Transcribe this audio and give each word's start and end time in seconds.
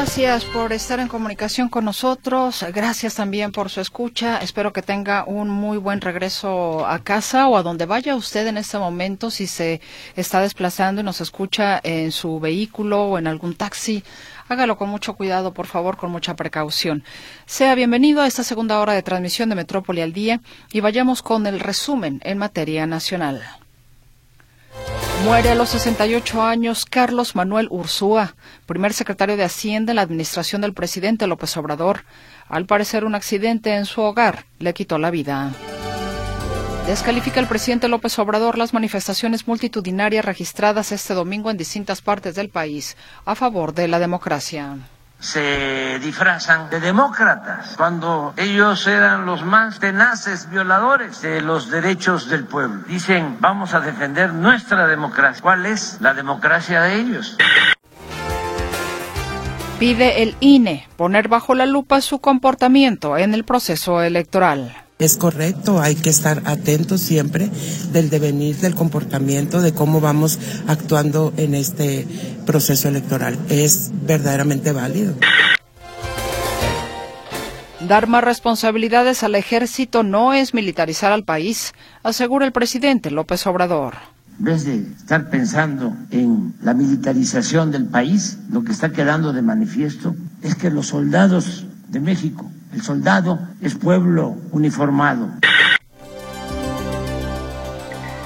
Gracias 0.00 0.46
por 0.46 0.72
estar 0.72 0.98
en 0.98 1.08
comunicación 1.08 1.68
con 1.68 1.84
nosotros. 1.84 2.64
Gracias 2.72 3.16
también 3.16 3.52
por 3.52 3.68
su 3.68 3.82
escucha. 3.82 4.38
Espero 4.38 4.72
que 4.72 4.80
tenga 4.80 5.24
un 5.26 5.50
muy 5.50 5.76
buen 5.76 6.00
regreso 6.00 6.86
a 6.86 7.00
casa 7.00 7.48
o 7.48 7.58
a 7.58 7.62
donde 7.62 7.84
vaya 7.84 8.16
usted 8.16 8.46
en 8.46 8.56
este 8.56 8.78
momento. 8.78 9.30
Si 9.30 9.46
se 9.46 9.82
está 10.16 10.40
desplazando 10.40 11.02
y 11.02 11.04
nos 11.04 11.20
escucha 11.20 11.80
en 11.82 12.12
su 12.12 12.40
vehículo 12.40 13.02
o 13.02 13.18
en 13.18 13.26
algún 13.26 13.54
taxi, 13.54 14.02
hágalo 14.48 14.78
con 14.78 14.88
mucho 14.88 15.16
cuidado, 15.16 15.52
por 15.52 15.66
favor, 15.66 15.98
con 15.98 16.10
mucha 16.10 16.34
precaución. 16.34 17.04
Sea 17.44 17.74
bienvenido 17.74 18.22
a 18.22 18.26
esta 18.26 18.42
segunda 18.42 18.80
hora 18.80 18.94
de 18.94 19.02
transmisión 19.02 19.50
de 19.50 19.56
Metrópoli 19.56 20.00
al 20.00 20.14
Día 20.14 20.40
y 20.72 20.80
vayamos 20.80 21.20
con 21.20 21.46
el 21.46 21.60
resumen 21.60 22.22
en 22.24 22.38
materia 22.38 22.86
nacional. 22.86 23.59
Muere 25.24 25.50
a 25.50 25.54
los 25.54 25.68
68 25.68 26.42
años 26.42 26.86
Carlos 26.86 27.36
Manuel 27.36 27.68
Ursúa, 27.70 28.34
primer 28.64 28.94
secretario 28.94 29.36
de 29.36 29.44
Hacienda 29.44 29.92
en 29.92 29.96
la 29.96 30.02
administración 30.02 30.62
del 30.62 30.72
presidente 30.72 31.26
López 31.26 31.56
Obrador. 31.58 32.04
Al 32.48 32.64
parecer, 32.64 33.04
un 33.04 33.14
accidente 33.14 33.74
en 33.74 33.84
su 33.84 34.00
hogar 34.00 34.46
le 34.58 34.72
quitó 34.72 34.98
la 34.98 35.10
vida. 35.10 35.52
Descalifica 36.86 37.38
el 37.38 37.46
presidente 37.46 37.88
López 37.88 38.18
Obrador 38.18 38.56
las 38.56 38.72
manifestaciones 38.72 39.46
multitudinarias 39.46 40.24
registradas 40.24 40.90
este 40.90 41.12
domingo 41.12 41.50
en 41.50 41.58
distintas 41.58 42.00
partes 42.00 42.34
del 42.34 42.48
país 42.48 42.96
a 43.26 43.34
favor 43.34 43.74
de 43.74 43.88
la 43.88 43.98
democracia 43.98 44.78
se 45.20 45.98
disfrazan 46.00 46.70
de 46.70 46.80
demócratas 46.80 47.74
cuando 47.76 48.32
ellos 48.36 48.86
eran 48.86 49.26
los 49.26 49.44
más 49.44 49.78
tenaces 49.78 50.50
violadores 50.50 51.22
de 51.22 51.42
los 51.42 51.70
derechos 51.70 52.28
del 52.28 52.44
pueblo. 52.44 52.82
Dicen, 52.88 53.36
vamos 53.38 53.74
a 53.74 53.80
defender 53.80 54.32
nuestra 54.32 54.86
democracia. 54.86 55.42
¿Cuál 55.42 55.66
es 55.66 55.98
la 56.00 56.14
democracia 56.14 56.80
de 56.82 57.00
ellos? 57.00 57.36
Pide 59.78 60.22
el 60.22 60.36
INE 60.40 60.88
poner 60.96 61.28
bajo 61.28 61.54
la 61.54 61.66
lupa 61.66 62.00
su 62.00 62.18
comportamiento 62.20 63.16
en 63.16 63.32
el 63.34 63.44
proceso 63.44 64.02
electoral 64.02 64.74
es 65.04 65.16
correcto, 65.16 65.80
hay 65.80 65.94
que 65.94 66.10
estar 66.10 66.42
atentos 66.44 67.00
siempre 67.00 67.50
del 67.92 68.10
devenir 68.10 68.56
del 68.56 68.74
comportamiento, 68.74 69.60
de 69.60 69.72
cómo 69.72 70.00
vamos 70.00 70.38
actuando 70.66 71.32
en 71.36 71.54
este 71.54 72.06
proceso 72.46 72.88
electoral. 72.88 73.38
Es 73.48 73.90
verdaderamente 74.04 74.72
válido. 74.72 75.14
Dar 77.88 78.06
más 78.06 78.22
responsabilidades 78.22 79.22
al 79.22 79.34
ejército 79.34 80.02
no 80.02 80.34
es 80.34 80.52
militarizar 80.52 81.12
al 81.12 81.24
país, 81.24 81.72
asegura 82.02 82.44
el 82.44 82.52
presidente 82.52 83.10
López 83.10 83.46
Obrador. 83.46 83.94
En 84.38 84.44
vez 84.44 84.64
de 84.64 84.76
estar 84.76 85.28
pensando 85.30 85.94
en 86.10 86.54
la 86.62 86.74
militarización 86.74 87.70
del 87.70 87.86
país, 87.86 88.38
lo 88.50 88.64
que 88.64 88.72
está 88.72 88.92
quedando 88.92 89.32
de 89.32 89.42
manifiesto 89.42 90.14
es 90.42 90.54
que 90.54 90.70
los 90.70 90.88
soldados 90.88 91.66
de 91.88 92.00
México 92.00 92.50
el 92.72 92.82
soldado 92.82 93.38
es 93.60 93.74
pueblo 93.74 94.36
uniformado. 94.52 95.28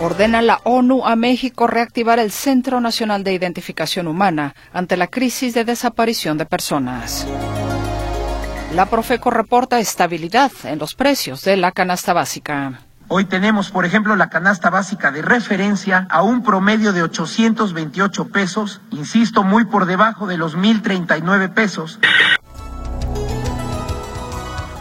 Ordena 0.01 0.43
la 0.43 0.61
ONU 0.65 1.07
a 1.07 1.17
México 1.17 1.67
reactivar 1.67 2.19
el 2.19 2.31
Centro 2.31 2.81
Nacional 2.81 3.25
de 3.25 3.33
Identificación 3.33 4.07
Humana 4.07 4.55
ante 4.73 4.97
la 4.97 5.07
crisis 5.07 5.55
de 5.55 5.65
desaparición 5.65 6.37
de 6.37 6.47
personas. 6.47 7.27
La 8.75 8.87
Profeco 8.87 9.31
reporta 9.31 9.79
estabilidad 9.79 10.51
en 10.65 10.81
los 10.81 10.95
precios 10.95 11.43
de 11.43 11.57
la 11.57 11.71
canasta 11.71 12.13
básica. 12.13 12.81
Hoy 13.07 13.27
tenemos, 13.27 13.71
por 13.71 13.85
ejemplo, 13.85 14.17
la 14.17 14.31
canasta 14.31 14.71
básica 14.71 15.13
de 15.13 15.23
referencia 15.23 16.07
a 16.11 16.23
un 16.23 16.43
promedio 16.43 16.93
de 16.93 17.03
828 17.03 18.29
pesos, 18.29 18.81
insisto, 18.91 19.45
muy 19.45 19.67
por 19.67 19.87
debajo 19.87 20.27
de 20.27 20.39
los 20.39 20.57
1.039 20.57 21.55
pesos. 21.55 22.01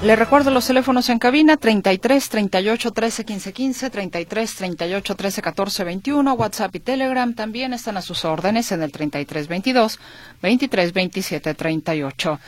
Le 0.04 0.18
recuerdo 0.18 0.52
los 0.52 0.68
teléfonos 0.68 1.08
en 1.10 1.18
cabina 1.18 1.56
33 1.56 2.28
38 2.28 2.92
13 2.92 3.24
15 3.24 3.54
15, 3.54 3.90
33 3.90 4.56
38 4.56 5.16
13 5.16 5.42
14 5.42 5.84
21, 5.86 6.34
WhatsApp 6.34 6.76
y 6.76 6.82
Telegram 6.82 7.34
también 7.34 7.72
están 7.72 7.96
a 7.96 8.02
sus 8.02 8.26
órdenes 8.26 8.74
en 8.74 8.84
el 8.84 8.92
33 8.92 9.48
22 9.48 10.00
23 10.42 10.92
27 10.92 11.54
38. 11.54 12.40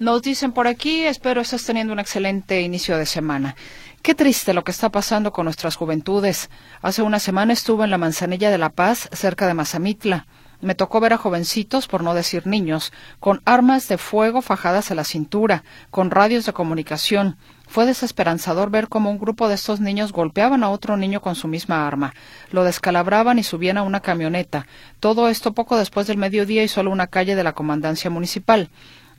Nos 0.00 0.20
dicen 0.20 0.52
por 0.52 0.66
aquí, 0.66 1.04
espero 1.04 1.40
estés 1.40 1.64
teniendo 1.64 1.94
un 1.94 1.98
excelente 1.98 2.60
inicio 2.60 2.98
de 2.98 3.06
semana. 3.06 3.56
Qué 4.02 4.14
triste 4.14 4.52
lo 4.52 4.62
que 4.62 4.72
está 4.72 4.90
pasando 4.90 5.32
con 5.32 5.46
nuestras 5.46 5.76
juventudes. 5.76 6.50
Hace 6.82 7.00
una 7.00 7.20
semana 7.20 7.54
estuve 7.54 7.84
en 7.84 7.90
la 7.90 7.96
Manzanilla 7.96 8.50
de 8.50 8.58
la 8.58 8.68
Paz, 8.68 9.08
cerca 9.12 9.46
de 9.46 9.54
Mazamitla. 9.54 10.26
Me 10.60 10.74
tocó 10.74 10.98
ver 10.98 11.12
a 11.12 11.18
jovencitos, 11.18 11.86
por 11.86 12.02
no 12.02 12.14
decir 12.14 12.46
niños, 12.46 12.92
con 13.20 13.40
armas 13.44 13.86
de 13.86 13.96
fuego 13.96 14.42
fajadas 14.42 14.90
a 14.90 14.96
la 14.96 15.04
cintura, 15.04 15.62
con 15.90 16.10
radios 16.10 16.46
de 16.46 16.52
comunicación. 16.52 17.36
Fue 17.68 17.86
desesperanzador 17.86 18.68
ver 18.70 18.88
cómo 18.88 19.10
un 19.10 19.18
grupo 19.18 19.46
de 19.46 19.54
estos 19.54 19.78
niños 19.78 20.10
golpeaban 20.10 20.64
a 20.64 20.70
otro 20.70 20.96
niño 20.96 21.20
con 21.20 21.36
su 21.36 21.46
misma 21.46 21.86
arma, 21.86 22.12
lo 22.50 22.64
descalabraban 22.64 23.38
y 23.38 23.44
subían 23.44 23.78
a 23.78 23.82
una 23.82 24.00
camioneta. 24.00 24.66
Todo 24.98 25.28
esto 25.28 25.52
poco 25.52 25.76
después 25.76 26.08
del 26.08 26.16
mediodía 26.16 26.64
y 26.64 26.68
solo 26.68 26.90
una 26.90 27.06
calle 27.06 27.36
de 27.36 27.44
la 27.44 27.52
comandancia 27.52 28.10
municipal. 28.10 28.70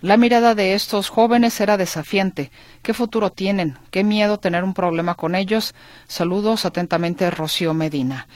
La 0.02 0.18
mirada 0.18 0.56
de 0.56 0.74
estos 0.74 1.10
jóvenes 1.10 1.60
era 1.62 1.78
desafiante. 1.78 2.52
¿Qué 2.82 2.94
futuro 2.94 3.32
tienen? 3.32 3.78
¿Qué 3.92 4.04
miedo 4.04 4.40
tener 4.40 4.64
un 4.64 4.74
problema 4.74 5.16
con 5.16 5.36
ellos? 5.36 5.76
Saludos 6.08 6.66
atentamente, 6.66 7.30
Rocío 7.30 7.74
Medina. 7.74 8.28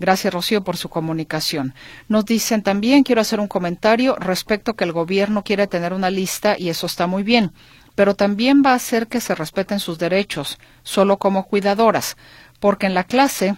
Gracias, 0.00 0.32
Rocío, 0.32 0.64
por 0.64 0.78
su 0.78 0.88
comunicación. 0.88 1.74
Nos 2.08 2.24
dicen 2.24 2.62
también, 2.62 3.04
quiero 3.04 3.20
hacer 3.20 3.38
un 3.38 3.48
comentario 3.48 4.16
respecto 4.16 4.74
que 4.74 4.84
el 4.84 4.92
gobierno 4.92 5.44
quiere 5.44 5.66
tener 5.66 5.92
una 5.92 6.08
lista 6.08 6.56
y 6.58 6.70
eso 6.70 6.86
está 6.86 7.06
muy 7.06 7.22
bien, 7.22 7.52
pero 7.94 8.14
también 8.14 8.62
va 8.64 8.70
a 8.70 8.76
hacer 8.76 9.08
que 9.08 9.20
se 9.20 9.34
respeten 9.34 9.78
sus 9.78 9.98
derechos, 9.98 10.58
solo 10.82 11.18
como 11.18 11.44
cuidadoras, 11.44 12.16
porque 12.60 12.86
en 12.86 12.94
la 12.94 13.04
clase, 13.04 13.56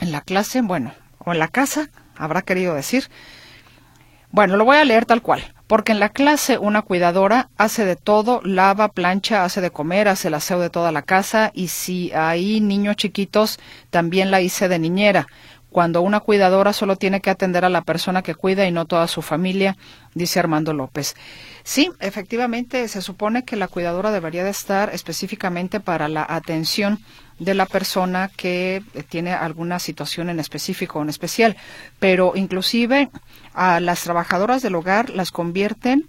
en 0.00 0.12
la 0.12 0.20
clase, 0.20 0.62
bueno, 0.62 0.94
o 1.18 1.32
en 1.32 1.40
la 1.40 1.48
casa, 1.48 1.90
habrá 2.16 2.42
querido 2.42 2.74
decir, 2.74 3.10
bueno, 4.30 4.56
lo 4.56 4.64
voy 4.64 4.76
a 4.76 4.84
leer 4.84 5.04
tal 5.04 5.20
cual. 5.20 5.53
Porque 5.66 5.92
en 5.92 6.00
la 6.00 6.10
clase 6.10 6.58
una 6.58 6.82
cuidadora 6.82 7.48
hace 7.56 7.84
de 7.84 7.96
todo, 7.96 8.40
lava, 8.44 8.88
plancha, 8.88 9.44
hace 9.44 9.60
de 9.60 9.70
comer, 9.70 10.08
hace 10.08 10.28
el 10.28 10.34
aseo 10.34 10.60
de 10.60 10.70
toda 10.70 10.92
la 10.92 11.02
casa 11.02 11.50
y 11.54 11.68
si 11.68 12.12
hay 12.12 12.60
niños 12.60 12.96
chiquitos, 12.96 13.58
también 13.90 14.30
la 14.30 14.40
hice 14.42 14.68
de 14.68 14.78
niñera. 14.78 15.26
Cuando 15.70 16.02
una 16.02 16.20
cuidadora 16.20 16.72
solo 16.72 16.94
tiene 16.94 17.20
que 17.20 17.30
atender 17.30 17.64
a 17.64 17.68
la 17.68 17.82
persona 17.82 18.22
que 18.22 18.36
cuida 18.36 18.64
y 18.64 18.70
no 18.70 18.84
toda 18.84 19.08
su 19.08 19.22
familia, 19.22 19.76
dice 20.14 20.38
Armando 20.38 20.72
López. 20.72 21.16
Sí, 21.64 21.90
efectivamente, 21.98 22.86
se 22.86 23.02
supone 23.02 23.44
que 23.44 23.56
la 23.56 23.66
cuidadora 23.66 24.12
debería 24.12 24.44
de 24.44 24.50
estar 24.50 24.94
específicamente 24.94 25.80
para 25.80 26.06
la 26.06 26.24
atención 26.28 27.00
de 27.38 27.54
la 27.54 27.66
persona 27.66 28.30
que 28.36 28.82
tiene 29.08 29.32
alguna 29.32 29.78
situación 29.78 30.30
en 30.30 30.40
específico 30.40 30.98
o 30.98 31.02
en 31.02 31.08
especial, 31.08 31.56
pero 31.98 32.32
inclusive 32.34 33.10
a 33.54 33.80
las 33.80 34.02
trabajadoras 34.02 34.62
del 34.62 34.74
hogar 34.74 35.10
las 35.10 35.30
convierten 35.32 36.06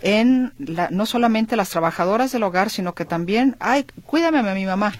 en 0.00 0.52
no 0.58 1.06
solamente 1.06 1.56
las 1.56 1.70
trabajadoras 1.70 2.32
del 2.32 2.42
hogar, 2.42 2.70
sino 2.70 2.94
que 2.94 3.04
también, 3.04 3.56
ay, 3.60 3.86
cuídame 4.04 4.38
a 4.38 4.54
mi 4.54 4.66
mamá. 4.66 4.92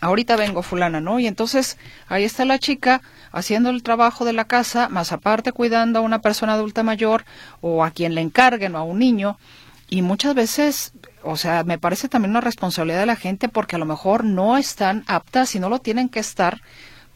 Ahorita 0.00 0.36
vengo 0.36 0.62
fulana, 0.62 1.00
¿no? 1.00 1.18
Y 1.18 1.26
entonces 1.26 1.78
ahí 2.08 2.24
está 2.24 2.44
la 2.44 2.58
chica 2.58 3.00
haciendo 3.32 3.70
el 3.70 3.82
trabajo 3.82 4.24
de 4.24 4.32
la 4.32 4.44
casa, 4.44 4.88
más 4.88 5.12
aparte 5.12 5.52
cuidando 5.52 5.98
a 5.98 6.02
una 6.02 6.20
persona 6.20 6.54
adulta 6.54 6.82
mayor 6.82 7.24
o 7.60 7.84
a 7.84 7.90
quien 7.90 8.14
le 8.14 8.20
encarguen 8.20 8.74
o 8.74 8.78
a 8.78 8.84
un 8.84 8.98
niño. 8.98 9.38
Y 9.88 10.02
muchas 10.02 10.34
veces, 10.34 10.92
o 11.24 11.36
sea, 11.36 11.64
me 11.64 11.78
parece 11.78 12.08
también 12.08 12.30
una 12.30 12.40
responsabilidad 12.40 13.00
de 13.00 13.06
la 13.06 13.16
gente 13.16 13.48
porque 13.48 13.76
a 13.76 13.78
lo 13.78 13.86
mejor 13.86 14.24
no 14.24 14.56
están 14.56 15.04
aptas 15.06 15.54
y 15.54 15.60
no 15.60 15.68
lo 15.68 15.78
tienen 15.78 16.08
que 16.08 16.20
estar 16.20 16.60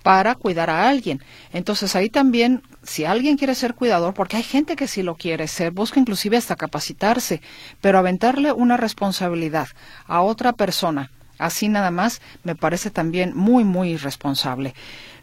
para 0.02 0.34
cuidar 0.34 0.70
a 0.70 0.88
alguien. 0.88 1.22
Entonces 1.52 1.94
ahí 1.94 2.08
también, 2.08 2.62
si 2.82 3.04
alguien 3.04 3.36
quiere 3.36 3.54
ser 3.54 3.74
cuidador, 3.74 4.14
porque 4.14 4.36
hay 4.36 4.42
gente 4.42 4.76
que 4.76 4.88
sí 4.88 5.02
lo 5.02 5.16
quiere 5.16 5.48
ser, 5.48 5.72
busca 5.72 6.00
inclusive 6.00 6.36
hasta 6.36 6.56
capacitarse, 6.56 7.42
pero 7.80 7.98
aventarle 7.98 8.52
una 8.52 8.76
responsabilidad 8.76 9.68
a 10.06 10.22
otra 10.22 10.52
persona, 10.52 11.10
así 11.38 11.68
nada 11.68 11.90
más, 11.90 12.20
me 12.44 12.54
parece 12.54 12.90
también 12.90 13.36
muy, 13.36 13.64
muy 13.64 13.90
irresponsable. 13.90 14.74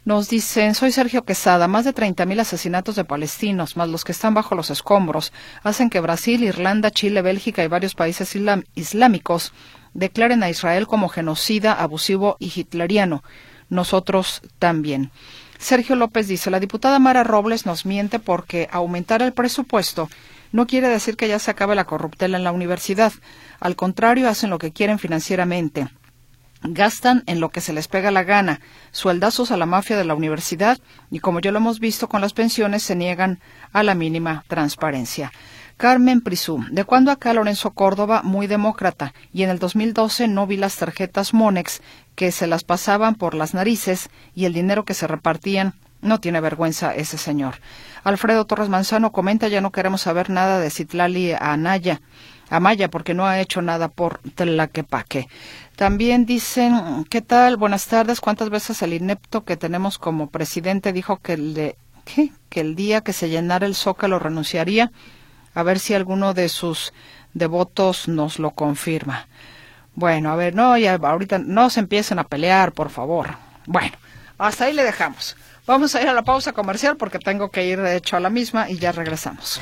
Nos 0.03 0.29
dicen, 0.29 0.75
soy 0.75 0.91
Sergio 0.91 1.25
Quesada, 1.25 1.67
más 1.67 1.83
de 1.83 1.93
30.000 1.93 2.39
asesinatos 2.39 2.95
de 2.95 3.05
palestinos, 3.05 3.75
más 3.75 3.89
los 3.89 4.03
que 4.03 4.11
están 4.11 4.33
bajo 4.33 4.53
los 4.53 4.69
escombros, 4.69 5.33
hacen 5.63 5.89
que 5.89 5.99
Brasil, 5.99 6.43
Irlanda, 6.43 6.91
Chile, 6.91 7.21
Bélgica 7.21 7.63
y 7.63 7.67
varios 7.67 7.95
países 7.95 8.35
islámicos 8.75 9.53
declaren 9.93 10.43
a 10.43 10.49
Israel 10.49 10.85
como 10.85 11.09
genocida, 11.09 11.73
abusivo 11.73 12.37
y 12.39 12.51
hitleriano 12.55 13.23
nosotros 13.69 14.41
también. 14.59 15.11
Sergio 15.57 15.95
López 15.95 16.27
dice, 16.27 16.51
la 16.51 16.59
diputada 16.59 16.99
Mara 16.99 17.23
Robles 17.23 17.65
nos 17.65 17.85
miente 17.85 18.19
porque 18.19 18.67
aumentar 18.71 19.21
el 19.21 19.33
presupuesto 19.33 20.09
no 20.51 20.67
quiere 20.67 20.87
decir 20.87 21.17
que 21.17 21.27
ya 21.27 21.39
se 21.39 21.51
acabe 21.51 21.75
la 21.75 21.85
corruptela 21.85 22.37
en 22.37 22.43
la 22.43 22.51
universidad. 22.51 23.11
Al 23.59 23.75
contrario, 23.75 24.29
hacen 24.29 24.49
lo 24.49 24.57
que 24.57 24.71
quieren 24.71 24.99
financieramente. 24.99 25.87
Gastan 26.69 27.23
en 27.27 27.39
lo 27.39 27.49
que 27.49 27.61
se 27.61 27.73
les 27.73 27.87
pega 27.87 28.11
la 28.11 28.23
gana, 28.23 28.61
sueldazos 28.91 29.51
a 29.51 29.57
la 29.57 29.65
mafia 29.65 29.97
de 29.97 30.05
la 30.05 30.15
universidad 30.15 30.79
y, 31.11 31.19
como 31.19 31.39
ya 31.39 31.51
lo 31.51 31.57
hemos 31.57 31.79
visto 31.79 32.07
con 32.07 32.21
las 32.21 32.33
pensiones, 32.33 32.83
se 32.83 32.95
niegan 32.95 33.39
a 33.73 33.83
la 33.83 33.95
mínima 33.95 34.43
transparencia. 34.47 35.31
Carmen 35.77 36.21
Prisú, 36.21 36.63
¿de 36.71 36.85
cuándo 36.85 37.11
acá 37.11 37.33
Lorenzo 37.33 37.71
Córdoba 37.71 38.21
muy 38.23 38.47
demócrata? 38.47 39.13
Y 39.33 39.43
en 39.43 39.49
el 39.49 39.59
2012 39.59 40.29
no 40.29 40.47
vi 40.47 40.55
las 40.55 40.77
tarjetas 40.77 41.33
Monex 41.33 41.81
que 42.15 42.31
se 42.31 42.47
las 42.47 42.63
pasaban 42.63 43.15
por 43.15 43.35
las 43.35 43.53
narices 43.53 44.09
y 44.33 44.45
el 44.45 44.53
dinero 44.53 44.85
que 44.85 44.93
se 44.93 45.05
repartían. 45.05 45.73
No 46.01 46.19
tiene 46.19 46.39
vergüenza 46.39 46.95
ese 46.95 47.17
señor. 47.17 47.55
Alfredo 48.05 48.45
Torres 48.45 48.69
Manzano 48.69 49.11
comenta, 49.11 49.47
ya 49.49 49.59
no 49.59 49.71
queremos 49.71 50.01
saber 50.01 50.29
nada 50.29 50.59
de 50.59 50.69
Citlali 50.69 51.33
Anaya. 51.33 51.99
Amaya, 52.49 52.89
porque 52.89 53.13
no 53.13 53.25
ha 53.25 53.39
hecho 53.39 53.61
nada 53.61 53.87
por 53.87 54.19
Tlaquepaque. 54.35 55.27
También 55.75 56.25
dicen, 56.25 57.05
¿qué 57.09 57.21
tal? 57.21 57.57
Buenas 57.57 57.87
tardes. 57.87 58.21
¿Cuántas 58.21 58.49
veces 58.49 58.81
el 58.81 58.93
inepto 58.93 59.43
que 59.43 59.57
tenemos 59.57 59.97
como 59.97 60.29
presidente 60.29 60.93
dijo 60.93 61.17
que 61.17 61.33
el, 61.33 61.75
que 62.49 62.61
el 62.61 62.75
día 62.75 63.01
que 63.01 63.11
se 63.11 63.29
llenara 63.29 63.65
el 63.65 63.75
zócalo 63.75 64.17
renunciaría? 64.17 64.91
A 65.53 65.63
ver 65.63 65.79
si 65.79 65.93
alguno 65.93 66.33
de 66.33 66.47
sus 66.47 66.93
devotos 67.33 68.07
nos 68.07 68.39
lo 68.39 68.51
confirma. 68.51 69.27
Bueno, 69.95 70.31
a 70.31 70.35
ver, 70.35 70.55
no, 70.55 70.77
ya 70.77 70.95
ahorita 70.95 71.39
no 71.39 71.69
se 71.69 71.81
empiecen 71.81 72.19
a 72.19 72.23
pelear, 72.23 72.71
por 72.71 72.89
favor. 72.89 73.35
Bueno, 73.65 73.97
hasta 74.37 74.65
ahí 74.65 74.73
le 74.73 74.83
dejamos. 74.83 75.35
Vamos 75.67 75.95
a 75.95 76.01
ir 76.01 76.07
a 76.07 76.13
la 76.13 76.23
pausa 76.23 76.53
comercial 76.53 76.95
porque 76.95 77.19
tengo 77.19 77.49
que 77.49 77.65
ir 77.65 77.81
de 77.81 77.97
hecho 77.97 78.15
a 78.15 78.21
la 78.21 78.29
misma 78.29 78.69
y 78.69 78.77
ya 78.77 78.91
regresamos. 78.91 79.59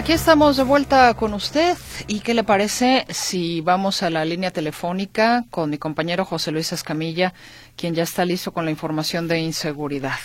Aquí 0.00 0.12
estamos 0.12 0.56
de 0.56 0.64
vuelta 0.64 1.12
con 1.12 1.34
usted. 1.34 1.76
¿Y 2.08 2.22
qué 2.22 2.32
le 2.32 2.42
parece 2.42 3.04
si 3.10 3.60
vamos 3.60 4.02
a 4.02 4.08
la 4.08 4.24
línea 4.24 4.50
telefónica 4.50 5.42
con 5.50 5.68
mi 5.68 5.76
compañero 5.76 6.24
José 6.24 6.52
Luis 6.52 6.72
Escamilla, 6.72 7.34
quien 7.76 7.94
ya 7.94 8.04
está 8.04 8.24
listo 8.24 8.50
con 8.50 8.64
la 8.64 8.70
información 8.70 9.28
de 9.28 9.40
inseguridad? 9.40 10.18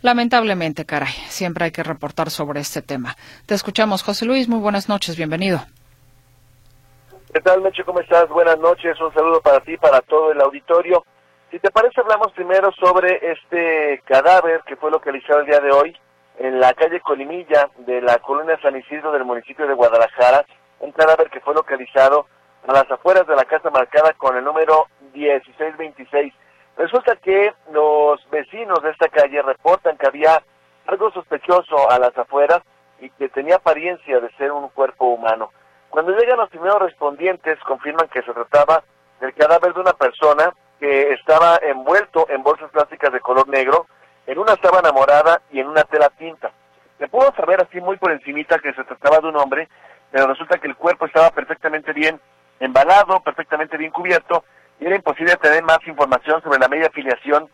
Lamentablemente, 0.00 0.86
caray, 0.86 1.12
siempre 1.26 1.64
hay 1.64 1.70
que 1.72 1.82
reportar 1.82 2.30
sobre 2.30 2.60
este 2.60 2.82
tema. 2.82 3.16
Te 3.46 3.56
escuchamos, 3.56 4.04
José 4.04 4.26
Luis. 4.26 4.48
Muy 4.48 4.60
buenas 4.60 4.88
noches, 4.88 5.16
bienvenido. 5.16 5.58
¿Qué 7.34 7.40
tal, 7.40 7.62
Meche? 7.62 7.82
¿Cómo 7.82 7.98
estás? 7.98 8.28
Buenas 8.28 8.60
noches. 8.60 8.94
Un 9.00 9.12
saludo 9.12 9.40
para 9.40 9.58
ti, 9.58 9.76
para 9.76 10.02
todo 10.02 10.30
el 10.30 10.40
auditorio. 10.40 11.04
Si 11.50 11.58
te 11.58 11.72
parece, 11.72 12.00
hablamos 12.00 12.32
primero 12.32 12.70
sobre 12.78 13.18
este 13.32 14.02
cadáver 14.06 14.62
que 14.68 14.76
fue 14.76 14.92
localizado 14.92 15.40
el 15.40 15.46
día 15.46 15.58
de 15.58 15.72
hoy 15.72 15.96
en 16.40 16.58
la 16.58 16.72
calle 16.72 17.00
Colimilla 17.00 17.68
de 17.76 18.00
la 18.00 18.16
colonia 18.18 18.58
San 18.62 18.74
Isidro 18.74 19.12
del 19.12 19.26
municipio 19.26 19.66
de 19.66 19.74
Guadalajara, 19.74 20.46
un 20.78 20.90
cadáver 20.90 21.28
que 21.28 21.40
fue 21.40 21.52
localizado 21.54 22.26
a 22.66 22.72
las 22.72 22.90
afueras 22.90 23.26
de 23.26 23.36
la 23.36 23.44
casa 23.44 23.68
marcada 23.68 24.14
con 24.14 24.34
el 24.34 24.42
número 24.42 24.86
1626. 25.12 26.32
Resulta 26.78 27.16
que 27.16 27.52
los 27.72 28.18
vecinos 28.30 28.82
de 28.82 28.90
esta 28.90 29.08
calle 29.08 29.42
reportan 29.42 29.98
que 29.98 30.06
había 30.06 30.42
algo 30.86 31.10
sospechoso 31.10 31.90
a 31.90 31.98
las 31.98 32.16
afueras 32.16 32.62
y 33.00 33.10
que 33.10 33.28
tenía 33.28 33.56
apariencia 33.56 34.18
de 34.18 34.32
ser 34.38 34.50
un 34.50 34.70
cuerpo 34.70 35.08
humano. 35.08 35.50
Cuando 35.90 36.12
llegan 36.12 36.38
los 36.38 36.48
primeros 36.48 36.80
respondientes 36.80 37.58
confirman 37.60 38.08
que 38.08 38.22
se 38.22 38.32
trataba 38.32 38.82
del 39.20 39.34
cadáver 39.34 39.74
de 39.74 39.80
una 39.80 39.92
persona 39.92 40.54
que 40.78 41.12
estaba 41.12 41.58
envuelto 41.60 42.26
en 42.30 42.42
bolsas 42.42 42.70
plásticas 42.70 43.12
de 43.12 43.20
color 43.20 43.46
negro, 43.46 43.84
en 44.30 44.38
una 44.38 44.54
sábana 44.62 44.92
morada 44.92 45.42
y 45.50 45.58
en 45.58 45.66
una 45.66 45.82
tela 45.82 46.08
tinta. 46.10 46.52
Se 46.98 47.08
pudo 47.08 47.34
saber 47.34 47.60
así 47.60 47.80
muy 47.80 47.96
por 47.96 48.12
encimita 48.12 48.60
que 48.60 48.72
se 48.74 48.84
trataba 48.84 49.18
de 49.18 49.26
un 49.26 49.36
hombre, 49.36 49.68
pero 50.12 50.28
resulta 50.28 50.58
que 50.58 50.68
el 50.68 50.76
cuerpo 50.76 51.06
estaba 51.06 51.30
perfectamente 51.30 51.92
bien 51.92 52.20
embalado, 52.60 53.18
perfectamente 53.24 53.76
bien 53.76 53.90
cubierto, 53.90 54.44
y 54.78 54.86
era 54.86 54.94
imposible 54.94 55.34
tener 55.36 55.64
más 55.64 55.80
información 55.84 56.40
sobre 56.42 56.60
la 56.60 56.68
media 56.68 56.90
filiación 56.90 57.48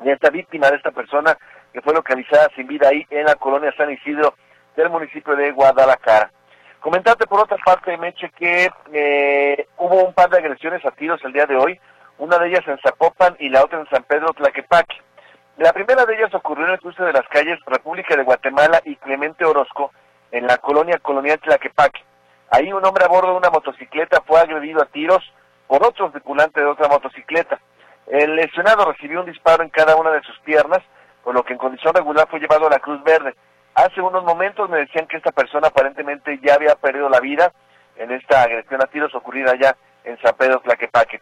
de 0.00 0.12
esta 0.12 0.30
víctima, 0.30 0.70
de 0.70 0.76
esta 0.76 0.90
persona 0.90 1.36
que 1.70 1.82
fue 1.82 1.92
localizada 1.92 2.48
sin 2.56 2.66
vida 2.66 2.88
ahí 2.88 3.04
en 3.10 3.26
la 3.26 3.34
colonia 3.34 3.74
San 3.76 3.90
Isidro 3.90 4.34
del 4.76 4.88
municipio 4.88 5.36
de 5.36 5.50
Guadalajara. 5.50 6.30
Comentarte 6.80 7.26
por 7.26 7.40
otra 7.40 7.58
parte, 7.62 7.98
Meche, 7.98 8.30
que 8.30 8.70
eh, 8.90 9.66
hubo 9.76 10.04
un 10.04 10.14
par 10.14 10.30
de 10.30 10.38
agresiones 10.38 10.82
a 10.86 10.92
tiros 10.92 11.22
el 11.24 11.32
día 11.34 11.44
de 11.44 11.56
hoy, 11.56 11.78
una 12.16 12.38
de 12.38 12.48
ellas 12.48 12.66
en 12.68 12.78
Zapopan 12.78 13.36
y 13.38 13.50
la 13.50 13.62
otra 13.62 13.80
en 13.80 13.88
San 13.90 14.04
Pedro 14.04 14.32
Tlaquepaque. 14.32 15.04
La 15.56 15.72
primera 15.72 16.04
de 16.04 16.16
ellas 16.16 16.34
ocurrió 16.34 16.66
en 16.66 16.72
el 16.72 16.80
cruce 16.80 17.00
de 17.04 17.12
las 17.12 17.28
calles 17.28 17.60
República 17.64 18.16
de 18.16 18.24
Guatemala 18.24 18.80
y 18.84 18.96
Clemente 18.96 19.44
Orozco, 19.44 19.92
en 20.32 20.48
la 20.48 20.58
colonia 20.58 20.98
colonial 20.98 21.38
Tlaquepaque. 21.38 22.02
Ahí 22.50 22.72
un 22.72 22.84
hombre 22.84 23.04
a 23.04 23.08
bordo 23.08 23.30
de 23.30 23.36
una 23.36 23.50
motocicleta 23.50 24.20
fue 24.26 24.40
agredido 24.40 24.82
a 24.82 24.86
tiros 24.86 25.22
por 25.68 25.86
otro 25.86 26.10
tripulante 26.10 26.58
de 26.58 26.66
otra 26.66 26.88
motocicleta. 26.88 27.60
El 28.08 28.34
lesionado 28.34 28.84
recibió 28.90 29.20
un 29.20 29.26
disparo 29.26 29.62
en 29.62 29.70
cada 29.70 29.94
una 29.94 30.10
de 30.10 30.22
sus 30.22 30.36
piernas, 30.40 30.82
por 31.22 31.34
lo 31.34 31.44
que 31.44 31.52
en 31.52 31.58
condición 31.60 31.94
regular 31.94 32.26
fue 32.28 32.40
llevado 32.40 32.66
a 32.66 32.70
la 32.70 32.80
Cruz 32.80 33.00
Verde. 33.04 33.36
Hace 33.76 34.00
unos 34.00 34.24
momentos 34.24 34.68
me 34.68 34.78
decían 34.78 35.06
que 35.06 35.18
esta 35.18 35.30
persona 35.30 35.68
aparentemente 35.68 36.40
ya 36.42 36.54
había 36.54 36.74
perdido 36.74 37.08
la 37.08 37.20
vida 37.20 37.52
en 37.94 38.10
esta 38.10 38.42
agresión 38.42 38.82
a 38.82 38.86
tiros 38.86 39.14
ocurrida 39.14 39.52
allá 39.52 39.76
en 40.02 40.20
San 40.20 40.34
Pedro 40.34 40.58
Tlaquepaque. 40.60 41.20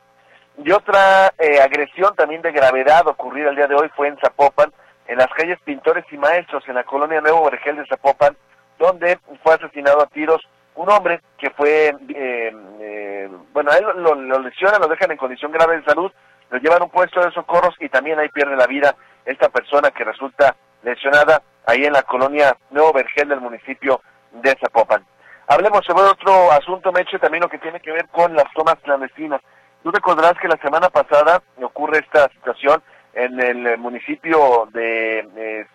Y 0.58 0.70
otra 0.70 1.32
eh, 1.38 1.60
agresión 1.60 2.14
también 2.14 2.42
de 2.42 2.52
gravedad 2.52 3.06
ocurrida 3.06 3.50
el 3.50 3.56
día 3.56 3.66
de 3.66 3.74
hoy 3.74 3.90
fue 3.96 4.08
en 4.08 4.18
Zapopan, 4.18 4.72
en 5.06 5.18
las 5.18 5.28
calles 5.28 5.58
Pintores 5.64 6.04
y 6.10 6.16
Maestros, 6.16 6.64
en 6.68 6.74
la 6.74 6.84
colonia 6.84 7.20
Nuevo 7.20 7.44
Vergel 7.50 7.76
de 7.76 7.86
Zapopan, 7.86 8.36
donde 8.78 9.18
fue 9.42 9.54
asesinado 9.54 10.02
a 10.02 10.06
tiros 10.06 10.40
un 10.74 10.90
hombre 10.90 11.20
que 11.38 11.50
fue, 11.50 11.94
eh, 12.14 12.56
eh, 12.80 13.28
bueno, 13.52 13.70
a 13.70 13.76
él 13.76 13.84
lo, 13.96 14.14
lo, 14.14 14.38
lesionan, 14.38 14.80
lo 14.80 14.88
dejan 14.88 15.10
en 15.10 15.18
condición 15.18 15.52
grave 15.52 15.78
de 15.78 15.84
salud, 15.84 16.10
lo 16.50 16.58
llevan 16.58 16.82
a 16.82 16.84
un 16.84 16.90
puesto 16.90 17.20
de 17.20 17.32
socorros 17.32 17.74
y 17.80 17.88
también 17.88 18.18
ahí 18.18 18.28
pierde 18.28 18.56
la 18.56 18.66
vida 18.66 18.94
esta 19.24 19.48
persona 19.48 19.90
que 19.90 20.04
resulta 20.04 20.56
lesionada 20.82 21.42
ahí 21.66 21.84
en 21.84 21.92
la 21.92 22.02
colonia 22.02 22.56
Nuevo 22.70 22.92
Vergel 22.92 23.28
del 23.28 23.40
municipio 23.40 24.00
de 24.32 24.56
Zapopan. 24.60 25.04
Hablemos 25.46 25.84
sobre 25.84 26.04
otro 26.04 26.50
asunto, 26.52 26.92
Meche, 26.92 27.18
también 27.18 27.42
lo 27.42 27.48
que 27.48 27.58
tiene 27.58 27.80
que 27.80 27.92
ver 27.92 28.08
con 28.08 28.34
las 28.34 28.50
tomas 28.54 28.76
clandestinas. 28.82 29.40
Tú 29.82 29.90
recordarás 29.90 30.38
que 30.40 30.48
la 30.48 30.56
semana 30.58 30.90
pasada 30.90 31.42
ocurre 31.62 31.98
esta 31.98 32.28
situación 32.30 32.82
en 33.14 33.40
el 33.40 33.78
municipio 33.78 34.68
de, 34.72 35.26
de, 35.34 35.66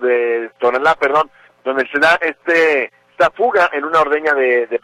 de 0.00 0.50
Tonalá, 0.58 0.94
perdón, 0.94 1.30
donde 1.64 1.86
se 1.88 1.98
da 1.98 2.18
este 2.20 2.90
esta 3.10 3.30
fuga 3.30 3.70
en 3.72 3.84
una 3.84 4.00
ordeña 4.00 4.32
de, 4.34 4.66
de 4.66 4.80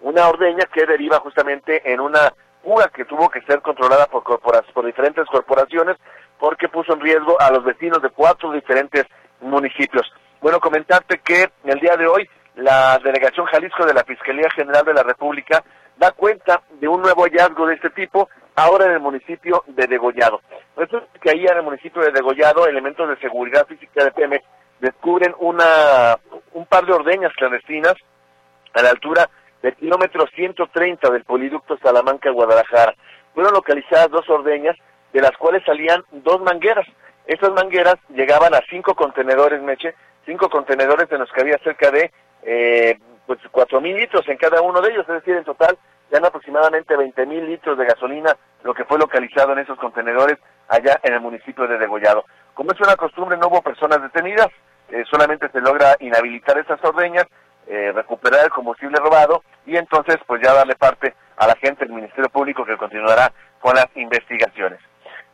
una 0.00 0.28
ordeña 0.28 0.64
que 0.72 0.86
deriva 0.86 1.18
justamente 1.20 1.92
en 1.92 2.00
una 2.00 2.32
fuga 2.62 2.88
que 2.88 3.04
tuvo 3.04 3.28
que 3.28 3.42
ser 3.42 3.60
controlada 3.60 4.06
por, 4.06 4.22
corporas, 4.22 4.62
por 4.72 4.86
diferentes 4.86 5.26
corporaciones 5.26 5.96
porque 6.38 6.68
puso 6.68 6.94
en 6.94 7.00
riesgo 7.00 7.38
a 7.40 7.50
los 7.50 7.62
vecinos 7.64 8.00
de 8.00 8.10
cuatro 8.10 8.50
diferentes 8.52 9.04
municipios. 9.40 10.10
Bueno, 10.40 10.58
comentarte 10.58 11.18
que 11.18 11.50
el 11.64 11.80
día 11.80 11.96
de 11.96 12.06
hoy 12.06 12.28
la 12.56 12.98
Delegación 13.04 13.46
Jalisco 13.46 13.84
de 13.84 13.94
la 13.94 14.04
Fiscalía 14.04 14.48
General 14.50 14.84
de 14.84 14.94
la 14.94 15.02
República 15.02 15.62
da 15.96 16.12
cuenta 16.12 16.62
de 16.80 16.88
un 16.88 17.02
nuevo 17.02 17.24
hallazgo 17.24 17.66
de 17.66 17.74
este 17.74 17.90
tipo 17.90 18.28
ahora 18.56 18.86
en 18.86 18.92
el 18.92 19.00
municipio 19.00 19.64
de 19.66 19.86
Degollado. 19.86 20.40
Resulta 20.76 21.06
que 21.20 21.30
ahí 21.30 21.44
en 21.46 21.56
el 21.56 21.62
municipio 21.62 22.02
de 22.02 22.12
Degollado, 22.12 22.66
elementos 22.66 23.08
de 23.08 23.16
seguridad 23.18 23.66
física 23.66 24.04
de 24.04 24.12
Pemex 24.12 24.44
descubren 24.80 25.34
una 25.38 26.18
un 26.52 26.66
par 26.66 26.84
de 26.86 26.92
ordeñas 26.92 27.32
clandestinas 27.34 27.94
a 28.74 28.82
la 28.82 28.90
altura 28.90 29.28
del 29.62 29.74
kilómetro 29.76 30.26
130 30.34 31.10
del 31.10 31.24
poliducto 31.24 31.76
Salamanca-Guadalajara. 31.78 32.94
Fueron 33.34 33.52
localizadas 33.52 34.10
dos 34.10 34.28
ordeñas, 34.28 34.76
de 35.12 35.20
las 35.20 35.32
cuales 35.32 35.62
salían 35.64 36.02
dos 36.10 36.40
mangueras. 36.40 36.86
Estas 37.26 37.50
mangueras 37.50 37.96
llegaban 38.08 38.54
a 38.54 38.62
cinco 38.70 38.94
contenedores, 38.94 39.62
Meche, 39.62 39.94
cinco 40.24 40.48
contenedores 40.48 41.08
de 41.08 41.18
los 41.18 41.30
que 41.32 41.40
había 41.40 41.58
cerca 41.58 41.90
de 41.90 42.10
eh, 42.42 42.98
pues 43.30 43.38
cuatro 43.52 43.80
mil 43.80 43.96
litros 43.96 44.26
en 44.26 44.36
cada 44.36 44.60
uno 44.60 44.80
de 44.80 44.90
ellos, 44.90 45.06
es 45.08 45.14
decir, 45.14 45.36
en 45.36 45.44
total 45.44 45.78
dan 46.10 46.24
aproximadamente 46.24 46.96
20 46.96 47.26
mil 47.26 47.46
litros 47.46 47.78
de 47.78 47.84
gasolina, 47.84 48.36
lo 48.64 48.74
que 48.74 48.84
fue 48.84 48.98
localizado 48.98 49.52
en 49.52 49.60
esos 49.60 49.78
contenedores 49.78 50.36
allá 50.66 50.98
en 51.04 51.12
el 51.12 51.20
municipio 51.20 51.68
de 51.68 51.78
Degollado. 51.78 52.24
Como 52.54 52.72
es 52.72 52.80
una 52.80 52.96
costumbre, 52.96 53.36
no 53.36 53.46
hubo 53.46 53.62
personas 53.62 54.02
detenidas, 54.02 54.48
eh, 54.88 55.04
solamente 55.08 55.48
se 55.50 55.60
logra 55.60 55.96
inhabilitar 56.00 56.58
esas 56.58 56.82
ordeñas, 56.84 57.24
eh, 57.68 57.92
recuperar 57.94 58.46
el 58.46 58.50
combustible 58.50 58.98
robado 58.98 59.44
y 59.64 59.76
entonces 59.76 60.16
pues 60.26 60.42
ya 60.42 60.52
darle 60.52 60.74
parte 60.74 61.14
a 61.36 61.46
la 61.46 61.54
gente 61.54 61.84
del 61.84 61.94
Ministerio 61.94 62.30
Público 62.30 62.64
que 62.64 62.76
continuará 62.76 63.32
con 63.60 63.76
las 63.76 63.86
investigaciones. 63.94 64.80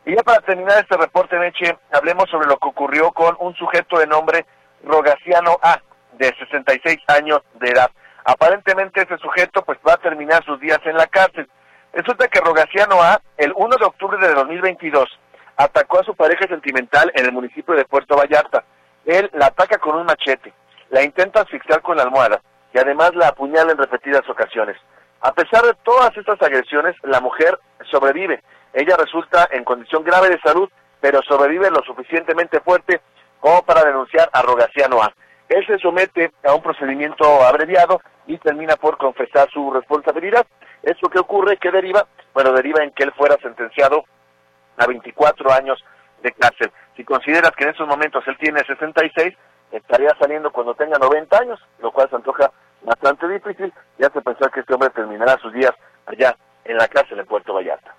Y 0.05 0.15
ya 0.15 0.21
para 0.21 0.41
terminar 0.41 0.77
este 0.83 0.97
reporte, 0.97 1.39
Meche, 1.39 1.79
hablemos 1.91 2.29
sobre 2.29 2.45
lo 2.45 2.57
que 2.57 2.67
ocurrió 2.67 3.11
con 3.11 3.35
un 3.39 3.55
sujeto 3.55 3.97
de 3.97 4.05
nombre 4.05 4.45
Rogaciano 4.83 5.57
A, 5.63 5.81
de 6.17 6.33
66 6.37 6.97
años 7.07 7.41
de 7.55 7.69
edad. 7.69 7.89
Aparentemente 8.25 9.01
este 9.01 9.17
sujeto 9.17 9.63
pues 9.63 9.77
va 9.87 9.93
a 9.93 9.97
terminar 9.97 10.43
sus 10.43 10.59
días 10.59 10.79
en 10.85 10.97
la 10.97 11.07
cárcel. 11.07 11.47
Resulta 11.93 12.27
que 12.27 12.41
Rogaciano 12.41 13.01
A, 13.01 13.21
el 13.37 13.53
1 13.55 13.75
de 13.77 13.85
octubre 13.85 14.17
de 14.19 14.33
2022, 14.33 15.07
atacó 15.55 15.99
a 15.99 16.03
su 16.03 16.15
pareja 16.15 16.45
sentimental 16.47 17.11
en 17.15 17.25
el 17.25 17.31
municipio 17.31 17.73
de 17.73 17.85
Puerto 17.85 18.15
Vallarta. 18.15 18.63
Él 19.05 19.29
la 19.33 19.47
ataca 19.47 19.77
con 19.77 19.95
un 19.95 20.05
machete, 20.05 20.53
la 20.89 21.03
intenta 21.03 21.41
asfixiar 21.41 21.81
con 21.81 21.97
la 21.97 22.03
almohada 22.03 22.41
y 22.73 22.77
además 22.77 23.15
la 23.15 23.29
apuñala 23.29 23.71
en 23.71 23.77
repetidas 23.77 24.27
ocasiones. 24.29 24.77
A 25.21 25.33
pesar 25.33 25.63
de 25.63 25.73
todas 25.83 26.15
estas 26.15 26.41
agresiones, 26.41 26.95
la 27.03 27.21
mujer 27.21 27.57
sobrevive. 27.89 28.43
Ella 28.73 28.95
resulta 28.97 29.47
en 29.51 29.63
condición 29.63 30.03
grave 30.03 30.29
de 30.29 30.39
salud, 30.41 30.69
pero 30.99 31.21
sobrevive 31.23 31.71
lo 31.71 31.81
suficientemente 31.83 32.59
fuerte 32.59 33.01
como 33.39 33.63
para 33.63 33.83
denunciar 33.83 34.29
a 34.33 34.41
Rogaciano 34.41 35.01
A. 35.01 35.13
Él 35.49 35.65
se 35.65 35.77
somete 35.79 36.31
a 36.43 36.53
un 36.53 36.61
procedimiento 36.61 37.43
abreviado 37.43 38.01
y 38.25 38.37
termina 38.37 38.75
por 38.75 38.97
confesar 38.97 39.49
su 39.51 39.71
responsabilidad. 39.71 40.45
¿Eso 40.83 41.09
qué 41.09 41.19
ocurre? 41.19 41.57
¿Qué 41.57 41.71
deriva? 41.71 42.05
Bueno, 42.33 42.51
deriva 42.51 42.83
en 42.83 42.91
que 42.91 43.03
él 43.03 43.13
fuera 43.13 43.37
sentenciado 43.41 44.03
a 44.77 44.85
24 44.85 45.51
años 45.53 45.83
de 46.21 46.31
cárcel. 46.33 46.71
Si 46.95 47.03
consideras 47.03 47.51
que 47.51 47.63
en 47.63 47.69
estos 47.71 47.87
momentos 47.87 48.23
él 48.27 48.37
tiene 48.37 48.63
66, 48.65 49.33
estaría 49.71 50.15
saliendo 50.19 50.51
cuando 50.51 50.75
tenga 50.75 50.97
90 50.97 51.37
años, 51.37 51.59
lo 51.79 51.91
cual 51.91 52.09
se 52.09 52.15
antoja 52.15 52.51
bastante 52.83 53.27
difícil. 53.27 53.73
Ya 53.97 54.09
se 54.09 54.21
pensar 54.21 54.51
que 54.51 54.61
este 54.61 54.73
hombre 54.73 54.89
terminará 54.89 55.37
sus 55.37 55.53
días 55.53 55.71
allá 56.05 56.35
en 56.65 56.77
la 56.77 56.87
cárcel 56.87 57.19
en 57.19 57.25
Puerto 57.25 57.53
Vallarta. 57.53 57.95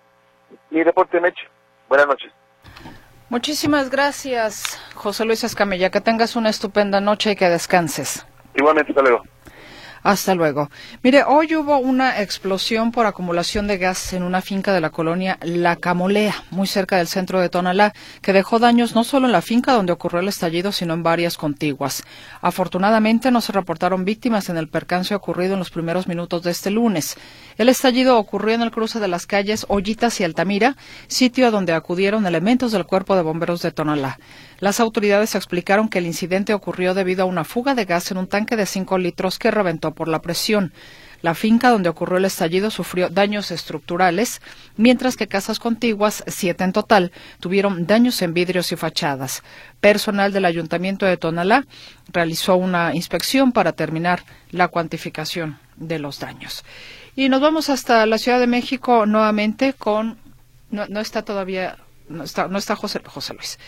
Y 0.71 0.83
Deporte 0.83 1.21
Meche, 1.21 1.49
buenas 1.88 2.07
noches. 2.07 2.33
Muchísimas 3.31 3.91
gracias, 3.91 4.79
José 4.95 5.27
Luis 5.27 5.45
Escamilla. 5.45 5.91
Que 5.91 6.01
tengas 6.01 6.35
una 6.35 6.49
estupenda 6.49 7.01
noche 7.01 7.33
y 7.33 7.37
que 7.37 7.49
descanses. 7.49 8.27
Igualmente, 8.55 8.93
hasta. 8.95 9.23
Hasta 10.02 10.35
luego. 10.35 10.71
Mire, 11.02 11.25
hoy 11.25 11.55
hubo 11.57 11.78
una 11.78 12.21
explosión 12.21 12.93
por 12.93 13.07
acumulación 13.07 13.67
de 13.67 13.78
gas 13.78 14.12
en 14.12 14.23
una 14.23 14.40
finca 14.40 14.73
de 14.73 14.81
la 14.81 14.90
colonia 14.90 15.38
La 15.43 15.76
Camolea, 15.76 16.45
muy 16.50 16.67
cerca 16.67 16.97
del 16.97 17.09
centro 17.09 17.40
de 17.40 17.49
Tonalá, 17.49 17.93
que 18.23 18.33
dejó 18.33 18.59
daños 18.59 18.95
no 18.95 19.05
solo 19.05 19.26
en 19.26 19.33
la 19.33 19.43
finca 19.43 19.73
donde 19.73 19.93
ocurrió 19.93 20.21
el 20.21 20.28
estallido, 20.28 20.73
sino 20.73 20.95
en 20.95 21.02
varias 21.02 21.37
contiguas. 21.37 22.05
Afortunadamente 22.40 23.31
no 23.31 23.40
se 23.40 23.52
reportaron 23.52 24.05
víctimas 24.05 24.49
en 24.49 24.57
el 24.57 24.69
percance 24.69 25.14
ocurrido 25.14 25.55
en 25.55 25.59
los 25.59 25.71
primeros 25.71 26.07
minutos 26.07 26.43
de 26.43 26.50
este 26.50 26.71
lunes. 26.71 27.17
El 27.57 27.69
estallido 27.69 28.19
ocurrió 28.19 28.55
en 28.55 28.62
el 28.62 28.71
cruce 28.71 29.00
de 29.00 29.09
las 29.09 29.26
calles 29.26 29.67
Ollitas 29.69 30.21
y 30.21 30.25
Altamira, 30.25 30.76
sitio 31.07 31.47
a 31.47 31.50
donde 31.50 31.73
acudieron 31.73 32.26
elementos 32.26 32.73
del 32.73 32.87
Cuerpo 32.87 33.17
de 33.17 33.23
Bomberos 33.23 33.62
de 33.62 33.73
Tonalá. 33.73 34.19
Las 34.59 34.81
autoridades 34.81 35.35
explicaron 35.35 35.88
que 35.88 35.99
el 35.99 36.07
incidente 36.07 36.55
ocurrió 36.55 36.95
debido 36.95 37.23
a 37.23 37.27
una 37.27 37.45
fuga 37.45 37.75
de 37.75 37.85
gas 37.85 38.11
en 38.11 38.19
un 38.19 38.27
tanque 38.27 38.57
de 38.57 38.67
5 38.67 38.99
litros 38.99 39.38
que 39.38 39.50
reventó 39.50 39.93
por 39.93 40.09
la 40.09 40.21
presión. 40.21 40.73
La 41.21 41.35
finca 41.35 41.71
donde 41.71 41.88
ocurrió 41.88 42.19
el 42.19 42.25
estallido 42.25 42.71
sufrió 42.71 43.09
daños 43.09 43.50
estructurales, 43.50 44.41
mientras 44.77 45.17
que 45.17 45.27
casas 45.27 45.59
contiguas, 45.59 46.23
siete 46.29 46.62
en 46.62 46.73
total, 46.73 47.11
tuvieron 47.41 47.87
daños 47.87 48.23
en 48.23 48.35
vidrios 48.35 48.71
y 48.71 48.77
fachadas. 48.77 49.43
Personal 49.81 50.33
del 50.33 50.45
Ayuntamiento 50.45 51.07
de 51.07 51.17
Tonalá 51.17 51.67
realizó 52.12 52.55
una 52.57 52.95
inspección 52.95 53.50
para 53.50 53.73
terminar 53.73 54.23
la 54.53 54.69
cuantificación 54.69 55.59
de 55.77 55.99
los 55.99 56.21
daños. 56.21 56.65
Y 57.17 57.29
nos 57.29 57.41
vamos 57.41 57.69
hasta 57.69 58.07
la 58.07 58.19
Ciudad 58.19 58.38
de 58.38 58.47
México 58.47 59.05
nuevamente 59.05 59.73
con. 59.73 60.19
No, 60.71 60.87
no 60.87 61.00
está 61.00 61.23
todavía. 61.23 61.79
No 62.09 62.23
está, 62.23 62.49
no 62.49 62.59
está 62.59 62.77
José, 62.77 63.00
José 63.05 63.35
Luis. 63.35 63.59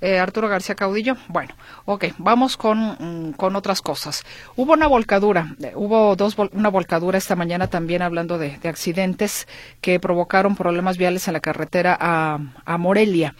Eh, 0.00 0.18
Arturo 0.18 0.48
García 0.48 0.76
Caudillo. 0.76 1.16
Bueno, 1.28 1.54
ok, 1.84 2.06
vamos 2.18 2.56
con, 2.56 2.96
mm, 2.98 3.32
con 3.32 3.56
otras 3.56 3.82
cosas. 3.82 4.24
Hubo 4.54 4.72
una 4.72 4.86
volcadura, 4.86 5.56
eh, 5.62 5.72
hubo 5.74 6.14
dos 6.14 6.36
una 6.52 6.68
volcadura 6.68 7.18
esta 7.18 7.34
mañana 7.34 7.66
también 7.66 8.02
hablando 8.02 8.38
de, 8.38 8.58
de, 8.58 8.68
accidentes 8.68 9.48
que 9.80 9.98
provocaron 9.98 10.54
problemas 10.54 10.98
viales 10.98 11.26
en 11.26 11.34
la 11.34 11.40
carretera 11.40 11.96
a, 12.00 12.38
a 12.64 12.78
Morelia. 12.78 13.34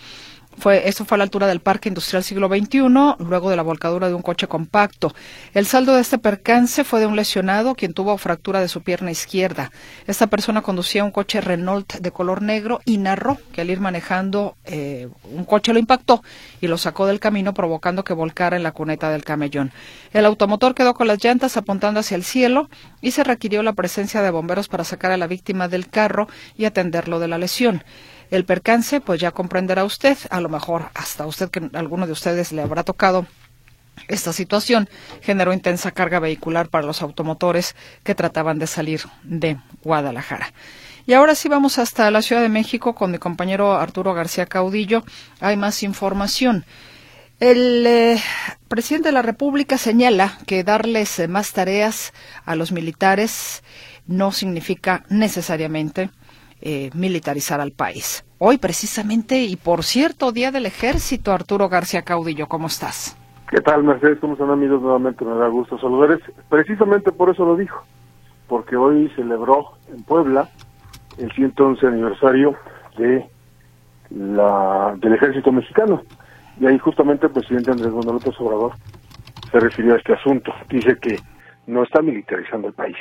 Fue, 0.58 0.88
esto 0.88 1.04
fue 1.04 1.14
a 1.14 1.18
la 1.18 1.24
altura 1.24 1.46
del 1.46 1.60
Parque 1.60 1.88
Industrial 1.88 2.24
Siglo 2.24 2.48
XXI, 2.48 2.80
luego 3.20 3.48
de 3.48 3.56
la 3.56 3.62
volcadura 3.62 4.08
de 4.08 4.14
un 4.14 4.22
coche 4.22 4.48
compacto. 4.48 5.14
El 5.54 5.66
saldo 5.66 5.94
de 5.94 6.00
este 6.00 6.18
percance 6.18 6.82
fue 6.82 6.98
de 6.98 7.06
un 7.06 7.14
lesionado 7.14 7.76
quien 7.76 7.94
tuvo 7.94 8.18
fractura 8.18 8.60
de 8.60 8.66
su 8.66 8.82
pierna 8.82 9.12
izquierda. 9.12 9.70
Esta 10.08 10.26
persona 10.26 10.62
conducía 10.62 11.04
un 11.04 11.12
coche 11.12 11.40
Renault 11.40 11.94
de 11.94 12.10
color 12.10 12.42
negro 12.42 12.80
y 12.84 12.98
narró 12.98 13.38
que 13.52 13.60
al 13.60 13.70
ir 13.70 13.78
manejando 13.78 14.56
eh, 14.64 15.08
un 15.32 15.44
coche 15.44 15.72
lo 15.72 15.78
impactó 15.78 16.24
y 16.60 16.66
lo 16.66 16.76
sacó 16.76 17.06
del 17.06 17.20
camino 17.20 17.54
provocando 17.54 18.02
que 18.02 18.12
volcara 18.12 18.56
en 18.56 18.64
la 18.64 18.72
cuneta 18.72 19.10
del 19.10 19.24
camellón. 19.24 19.70
El 20.12 20.24
automotor 20.24 20.74
quedó 20.74 20.94
con 20.94 21.06
las 21.06 21.22
llantas 21.22 21.56
apuntando 21.56 22.00
hacia 22.00 22.16
el 22.16 22.24
cielo 22.24 22.68
y 23.00 23.12
se 23.12 23.22
requirió 23.22 23.62
la 23.62 23.74
presencia 23.74 24.22
de 24.22 24.30
bomberos 24.30 24.66
para 24.66 24.82
sacar 24.82 25.12
a 25.12 25.16
la 25.16 25.28
víctima 25.28 25.68
del 25.68 25.88
carro 25.88 26.26
y 26.56 26.64
atenderlo 26.64 27.20
de 27.20 27.28
la 27.28 27.38
lesión. 27.38 27.84
El 28.30 28.44
percance, 28.44 29.00
pues 29.00 29.20
ya 29.20 29.30
comprenderá 29.30 29.84
usted, 29.84 30.18
a 30.30 30.40
lo 30.40 30.48
mejor 30.48 30.90
hasta 30.94 31.26
usted 31.26 31.50
que 31.50 31.70
alguno 31.72 32.06
de 32.06 32.12
ustedes 32.12 32.52
le 32.52 32.62
habrá 32.62 32.82
tocado 32.82 33.26
esta 34.06 34.32
situación 34.32 34.88
generó 35.22 35.52
intensa 35.52 35.90
carga 35.90 36.20
vehicular 36.20 36.68
para 36.68 36.86
los 36.86 37.02
automotores 37.02 37.74
que 38.04 38.14
trataban 38.14 38.58
de 38.58 38.66
salir 38.66 39.02
de 39.24 39.58
Guadalajara. 39.82 40.52
Y 41.06 41.14
ahora 41.14 41.34
sí 41.34 41.48
vamos 41.48 41.78
hasta 41.78 42.10
la 42.10 42.22
Ciudad 42.22 42.42
de 42.42 42.48
México 42.48 42.94
con 42.94 43.10
mi 43.10 43.18
compañero 43.18 43.72
Arturo 43.72 44.14
García 44.14 44.46
Caudillo. 44.46 45.04
Hay 45.40 45.56
más 45.56 45.82
información. 45.82 46.64
El 47.40 47.86
eh, 47.86 48.20
presidente 48.68 49.08
de 49.08 49.12
la 49.12 49.22
República 49.22 49.78
señala 49.78 50.38
que 50.46 50.64
darles 50.64 51.18
eh, 51.18 51.28
más 51.28 51.52
tareas 51.52 52.12
a 52.44 52.56
los 52.56 52.72
militares 52.72 53.62
no 54.06 54.32
significa 54.32 55.04
necesariamente 55.08 56.10
eh, 56.60 56.90
militarizar 56.94 57.60
al 57.60 57.72
país. 57.72 58.24
Hoy 58.38 58.58
precisamente, 58.58 59.38
y 59.42 59.56
por 59.56 59.84
cierto, 59.84 60.32
Día 60.32 60.50
del 60.50 60.66
Ejército, 60.66 61.32
Arturo 61.32 61.68
García 61.68 62.02
Caudillo, 62.02 62.46
¿cómo 62.46 62.66
estás? 62.66 63.16
¿Qué 63.50 63.60
tal, 63.60 63.82
Mercedes? 63.82 64.18
¿Cómo 64.20 64.34
están 64.34 64.50
amigos? 64.50 64.82
Nuevamente 64.82 65.24
me 65.24 65.34
da 65.34 65.48
gusto 65.48 65.78
saludarles. 65.78 66.20
Precisamente 66.48 67.12
por 67.12 67.30
eso 67.30 67.44
lo 67.44 67.56
dijo, 67.56 67.82
porque 68.46 68.76
hoy 68.76 69.10
celebró 69.16 69.72
en 69.88 70.02
Puebla 70.02 70.48
el 71.16 71.32
111 71.32 71.86
aniversario 71.86 72.56
de 72.98 73.26
la 74.10 74.94
del 74.98 75.14
Ejército 75.14 75.50
Mexicano. 75.52 76.02
Y 76.60 76.66
ahí 76.66 76.78
justamente 76.78 77.26
el 77.26 77.32
presidente 77.32 77.70
Andrés 77.70 77.92
Manuel 77.92 78.16
López 78.16 78.34
Obrador 78.40 78.72
se 79.50 79.60
refirió 79.60 79.94
a 79.94 79.96
este 79.98 80.14
asunto. 80.14 80.52
Dice 80.68 80.98
que 80.98 81.18
no 81.66 81.82
está 81.84 82.02
militarizando 82.02 82.68
el 82.68 82.74
país. 82.74 82.96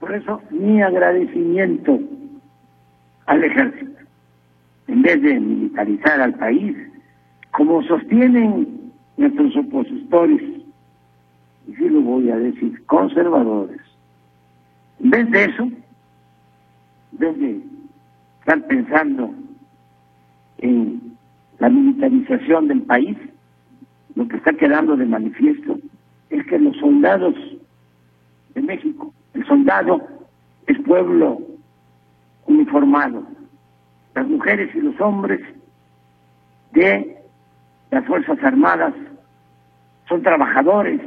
Por 0.00 0.14
eso, 0.14 0.40
mi 0.50 0.80
agradecimiento 0.80 1.98
al 3.26 3.44
ejército, 3.44 3.98
en 4.86 5.02
vez 5.02 5.20
de 5.22 5.40
militarizar 5.40 6.20
al 6.20 6.34
país, 6.34 6.76
como 7.50 7.82
sostienen 7.82 8.92
nuestros 9.16 9.56
opositores, 9.56 10.40
y 11.66 11.74
sí 11.74 11.88
lo 11.88 12.00
voy 12.00 12.30
a 12.30 12.36
decir, 12.36 12.84
conservadores. 12.86 13.80
En 15.00 15.10
vez 15.10 15.30
de 15.30 15.44
eso, 15.44 15.62
en 15.64 17.18
vez 17.18 17.38
de 17.38 17.60
estar 18.40 18.66
pensando 18.66 19.34
en 20.58 21.16
la 21.58 21.68
militarización 21.68 22.68
del 22.68 22.82
país, 22.82 23.16
lo 24.14 24.26
que 24.28 24.36
está 24.36 24.52
quedando 24.52 24.96
de 24.96 25.06
manifiesto 25.06 25.78
es 26.30 26.46
que 26.46 26.58
los 26.58 26.76
soldados 26.76 27.34
de 28.54 28.62
México 28.62 29.12
el 29.38 29.46
soldado 29.46 30.00
es 30.66 30.76
pueblo 30.80 31.40
uniformado. 32.46 33.22
Las 34.14 34.26
mujeres 34.26 34.74
y 34.74 34.80
los 34.80 35.00
hombres 35.00 35.40
de 36.72 37.16
las 37.92 38.04
Fuerzas 38.04 38.36
Armadas 38.42 38.92
son 40.08 40.22
trabajadores, 40.22 41.00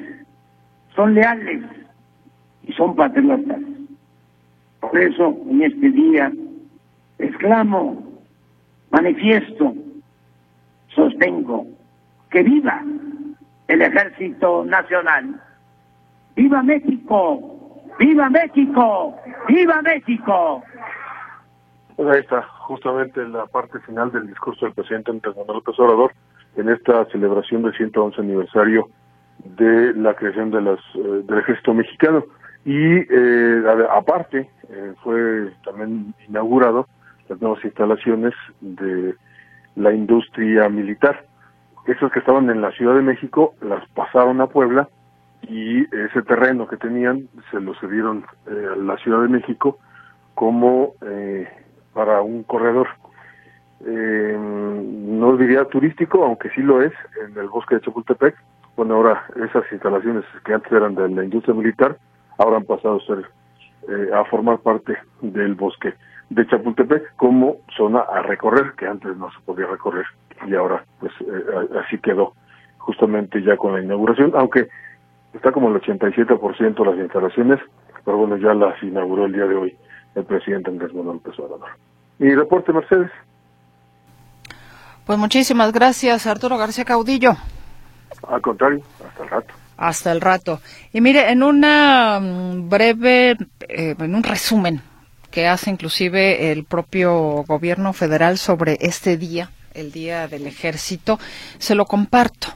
son 0.95 1.13
leales 1.13 1.61
y 2.63 2.71
son 2.71 2.95
patriotas. 2.95 3.59
Por 4.79 4.97
eso 4.97 5.37
en 5.49 5.63
este 5.63 5.89
día 5.89 6.31
exclamo, 7.19 8.01
manifiesto, 8.91 9.75
sostengo 10.87 11.67
que 12.29 12.43
viva 12.43 12.81
el 13.67 13.81
Ejército 13.81 14.63
Nacional. 14.63 15.41
¡Viva 16.33 16.63
México! 16.63 17.60
¡Viva 18.01 18.31
México! 18.31 19.15
¡Viva 19.47 19.79
México! 19.83 20.63
Pues 21.95 22.09
ahí 22.09 22.21
está, 22.21 22.41
justamente 22.41 23.23
la 23.27 23.45
parte 23.45 23.79
final 23.81 24.11
del 24.11 24.25
discurso 24.25 24.65
del 24.65 24.73
presidente 24.73 25.11
Andrés 25.11 25.35
Manuel 25.37 25.57
López 25.57 25.77
Obrador 25.77 26.11
en 26.55 26.69
esta 26.69 27.05
celebración 27.11 27.61
del 27.61 27.77
111 27.77 28.19
aniversario 28.19 28.89
de 29.55 29.93
la 29.93 30.15
creación 30.15 30.49
de 30.49 30.61
las, 30.61 30.79
eh, 30.95 31.21
del 31.25 31.37
ejército 31.37 31.75
mexicano. 31.75 32.25
Y 32.65 33.05
eh, 33.07 33.63
aparte, 33.91 34.49
eh, 34.69 34.93
fue 35.03 35.51
también 35.63 36.15
inaugurado 36.27 36.87
las 37.29 37.39
nuevas 37.39 37.63
instalaciones 37.63 38.33
de 38.61 39.13
la 39.75 39.93
industria 39.93 40.67
militar. 40.69 41.23
Esas 41.85 42.11
que 42.11 42.17
estaban 42.17 42.49
en 42.49 42.61
la 42.61 42.71
Ciudad 42.71 42.95
de 42.95 43.03
México 43.03 43.53
las 43.61 43.87
pasaron 43.89 44.41
a 44.41 44.47
Puebla 44.47 44.89
y 45.43 45.83
ese 45.95 46.21
terreno 46.21 46.67
que 46.67 46.77
tenían 46.77 47.27
se 47.49 47.59
lo 47.59 47.73
cedieron 47.75 48.25
eh, 48.47 48.67
a 48.73 48.75
la 48.75 48.97
Ciudad 48.97 49.21
de 49.21 49.27
México 49.27 49.79
como 50.35 50.93
eh, 51.01 51.47
para 51.93 52.21
un 52.21 52.43
corredor. 52.43 52.87
Eh, 53.85 54.37
no 54.39 55.35
diría 55.37 55.65
turístico, 55.65 56.23
aunque 56.23 56.49
sí 56.51 56.61
lo 56.61 56.81
es, 56.81 56.93
en 57.25 57.37
el 57.37 57.49
bosque 57.49 57.75
de 57.75 57.81
Chapultepec. 57.81 58.35
Bueno, 58.75 58.95
ahora 58.95 59.25
esas 59.35 59.63
instalaciones 59.71 60.23
que 60.45 60.53
antes 60.53 60.71
eran 60.71 60.95
de 60.95 61.09
la 61.09 61.23
industria 61.23 61.55
militar, 61.55 61.97
ahora 62.37 62.57
han 62.57 62.65
pasado 62.65 62.97
a 62.97 63.05
ser 63.05 63.25
a 64.13 64.23
formar 64.25 64.59
parte 64.59 64.95
del 65.21 65.55
bosque 65.55 65.95
de 66.29 66.45
Chapultepec 66.47 67.15
como 67.15 67.57
zona 67.75 68.01
a 68.01 68.21
recorrer, 68.21 68.73
que 68.77 68.85
antes 68.85 69.17
no 69.17 69.31
se 69.31 69.39
podía 69.43 69.65
recorrer 69.65 70.05
y 70.47 70.53
ahora 70.53 70.85
pues 70.99 71.11
así 71.83 71.97
quedó 71.97 72.33
justamente 72.77 73.41
ya 73.41 73.57
con 73.57 73.73
la 73.73 73.81
inauguración, 73.81 74.31
aunque 74.35 74.69
está 75.33 75.51
como 75.51 75.69
el 75.69 75.81
87% 75.81 76.85
las 76.85 76.97
instalaciones, 76.97 77.59
pero 78.03 78.17
bueno, 78.17 78.37
ya 78.37 78.53
las 78.53 78.81
inauguró 78.83 79.25
el 79.25 79.33
día 79.33 79.45
de 79.45 79.55
hoy 79.55 79.77
el 80.15 80.25
presidente 80.25 80.69
Andrés 80.69 80.93
Manuel 80.93 81.17
López 81.17 81.39
Obrador. 81.39 81.69
Y 82.19 82.35
reporte, 82.35 82.73
Mercedes. 82.73 83.11
Pues 85.05 85.17
muchísimas 85.17 85.71
gracias, 85.71 86.27
Arturo 86.27 86.57
García 86.57 86.85
Caudillo. 86.85 87.33
Al 88.27 88.41
contrario, 88.41 88.81
hasta 89.05 89.23
el 89.23 89.29
rato. 89.29 89.53
Hasta 89.77 90.11
el 90.11 90.21
rato. 90.21 90.59
Y 90.93 91.01
mire, 91.01 91.31
en 91.31 91.41
una 91.41 92.19
mm, 92.19 92.69
breve, 92.69 93.31
eh, 93.67 93.95
en 93.97 94.15
un 94.15 94.23
resumen 94.23 94.81
que 95.31 95.47
hace 95.47 95.71
inclusive 95.71 96.51
el 96.51 96.65
propio 96.65 97.43
gobierno 97.47 97.93
federal 97.93 98.37
sobre 98.37 98.77
este 98.81 99.17
día, 99.17 99.49
el 99.73 99.91
Día 99.91 100.27
del 100.27 100.45
Ejército, 100.45 101.17
se 101.57 101.73
lo 101.73 101.85
comparto. 101.85 102.49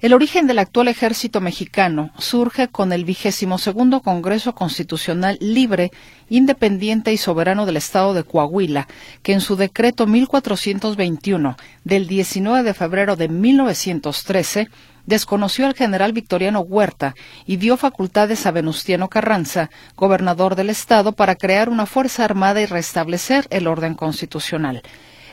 El 0.00 0.14
origen 0.14 0.46
del 0.46 0.58
actual 0.58 0.88
ejército 0.88 1.42
mexicano 1.42 2.10
surge 2.16 2.68
con 2.68 2.94
el 2.94 3.04
vigésimo 3.04 3.58
segundo 3.58 4.00
Congreso 4.00 4.54
Constitucional 4.54 5.36
Libre, 5.42 5.90
Independiente 6.30 7.12
y 7.12 7.18
Soberano 7.18 7.66
del 7.66 7.76
Estado 7.76 8.14
de 8.14 8.24
Coahuila, 8.24 8.88
que 9.22 9.34
en 9.34 9.42
su 9.42 9.56
decreto 9.56 10.06
1421 10.06 11.54
del 11.84 12.06
19 12.06 12.62
de 12.62 12.72
febrero 12.72 13.16
de 13.16 13.28
1913 13.28 14.70
desconoció 15.04 15.66
al 15.66 15.74
general 15.74 16.14
Victoriano 16.14 16.60
Huerta 16.60 17.14
y 17.44 17.58
dio 17.58 17.76
facultades 17.76 18.46
a 18.46 18.52
Venustiano 18.52 19.08
Carranza, 19.10 19.68
gobernador 19.96 20.54
del 20.54 20.70
Estado, 20.70 21.12
para 21.12 21.34
crear 21.34 21.68
una 21.68 21.84
fuerza 21.84 22.24
armada 22.24 22.62
y 22.62 22.64
restablecer 22.64 23.46
el 23.50 23.66
orden 23.66 23.94
constitucional. 23.94 24.80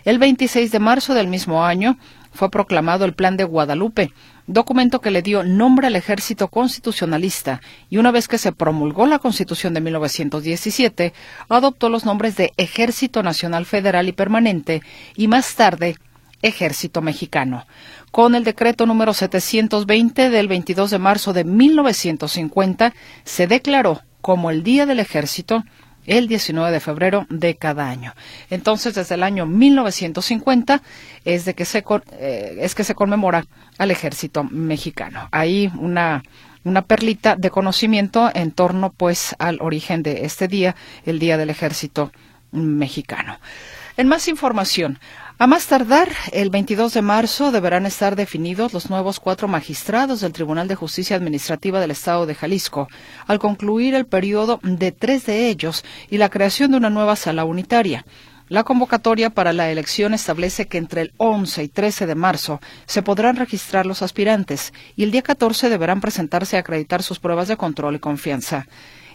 El 0.03 0.19
26 0.19 0.71
de 0.71 0.79
marzo 0.79 1.13
del 1.13 1.27
mismo 1.27 1.65
año 1.65 1.97
fue 2.31 2.49
proclamado 2.49 3.03
el 3.03 3.13
Plan 3.13 3.35
de 3.35 3.43
Guadalupe, 3.43 4.13
documento 4.47 5.01
que 5.01 5.11
le 5.11 5.21
dio 5.21 5.43
nombre 5.43 5.87
al 5.87 5.95
ejército 5.95 6.47
constitucionalista 6.47 7.61
y 7.89 7.97
una 7.97 8.11
vez 8.11 8.27
que 8.27 8.37
se 8.37 8.53
promulgó 8.53 9.05
la 9.05 9.19
Constitución 9.19 9.73
de 9.73 9.81
1917, 9.81 11.13
adoptó 11.49 11.89
los 11.89 12.05
nombres 12.05 12.37
de 12.37 12.53
Ejército 12.57 13.21
Nacional 13.21 13.65
Federal 13.65 14.07
y 14.07 14.13
Permanente 14.13 14.81
y 15.15 15.27
más 15.27 15.55
tarde 15.55 15.97
Ejército 16.41 17.01
Mexicano. 17.01 17.65
Con 18.11 18.35
el 18.35 18.43
decreto 18.43 18.85
número 18.85 19.13
720 19.13 20.29
del 20.29 20.47
22 20.47 20.91
de 20.91 20.99
marzo 20.99 21.33
de 21.33 21.43
1950 21.43 22.93
se 23.25 23.47
declaró 23.47 24.01
como 24.21 24.49
el 24.49 24.63
Día 24.63 24.85
del 24.85 24.99
Ejército 24.99 25.63
el 26.07 26.27
19 26.27 26.71
de 26.71 26.79
febrero 26.79 27.27
de 27.29 27.55
cada 27.55 27.87
año. 27.87 28.15
Entonces, 28.49 28.95
desde 28.95 29.15
el 29.15 29.23
año 29.23 29.45
1950 29.45 30.81
es, 31.25 31.45
de 31.45 31.53
que, 31.53 31.65
se, 31.65 31.83
eh, 32.13 32.57
es 32.59 32.73
que 32.73 32.83
se 32.83 32.95
conmemora 32.95 33.45
al 33.77 33.91
ejército 33.91 34.43
mexicano. 34.43 35.27
Ahí 35.31 35.71
una 35.77 36.23
una 36.67 36.81
perlita 36.81 37.35
de 37.35 37.49
conocimiento 37.49 38.29
en 38.33 38.51
torno 38.51 38.91
pues 38.91 39.35
al 39.39 39.59
origen 39.61 40.03
de 40.03 40.25
este 40.25 40.47
día, 40.47 40.75
el 41.05 41.17
Día 41.17 41.37
del 41.37 41.49
Ejército 41.49 42.11
Mexicano. 42.51 43.39
En 43.95 44.07
más 44.07 44.27
información, 44.27 44.99
a 45.39 45.45
más 45.45 45.67
tardar, 45.67 46.09
el 46.31 46.49
22 46.49 46.95
de 46.95 47.03
marzo 47.03 47.51
deberán 47.51 47.85
estar 47.85 48.15
definidos 48.15 48.73
los 48.73 48.89
nuevos 48.89 49.19
cuatro 49.19 49.47
magistrados 49.47 50.21
del 50.21 50.33
Tribunal 50.33 50.67
de 50.67 50.73
Justicia 50.73 51.15
Administrativa 51.15 51.79
del 51.79 51.91
Estado 51.91 52.25
de 52.25 52.33
Jalisco, 52.33 52.87
al 53.27 53.37
concluir 53.37 53.93
el 53.93 54.07
periodo 54.07 54.59
de 54.63 54.91
tres 54.91 55.27
de 55.27 55.49
ellos 55.49 55.85
y 56.09 56.17
la 56.17 56.29
creación 56.29 56.71
de 56.71 56.77
una 56.77 56.89
nueva 56.89 57.15
sala 57.15 57.45
unitaria. 57.45 58.03
La 58.49 58.63
convocatoria 58.63 59.29
para 59.29 59.53
la 59.53 59.69
elección 59.69 60.15
establece 60.15 60.67
que 60.67 60.79
entre 60.79 61.01
el 61.01 61.13
11 61.17 61.63
y 61.63 61.67
13 61.67 62.07
de 62.07 62.15
marzo 62.15 62.59
se 62.87 63.03
podrán 63.03 63.35
registrar 63.35 63.85
los 63.85 64.01
aspirantes 64.01 64.73
y 64.95 65.03
el 65.03 65.11
día 65.11 65.21
14 65.21 65.69
deberán 65.69 66.01
presentarse 66.01 66.57
a 66.57 66.61
acreditar 66.61 67.03
sus 67.03 67.19
pruebas 67.19 67.47
de 67.47 67.57
control 67.57 67.95
y 67.95 67.99
confianza. 67.99 68.65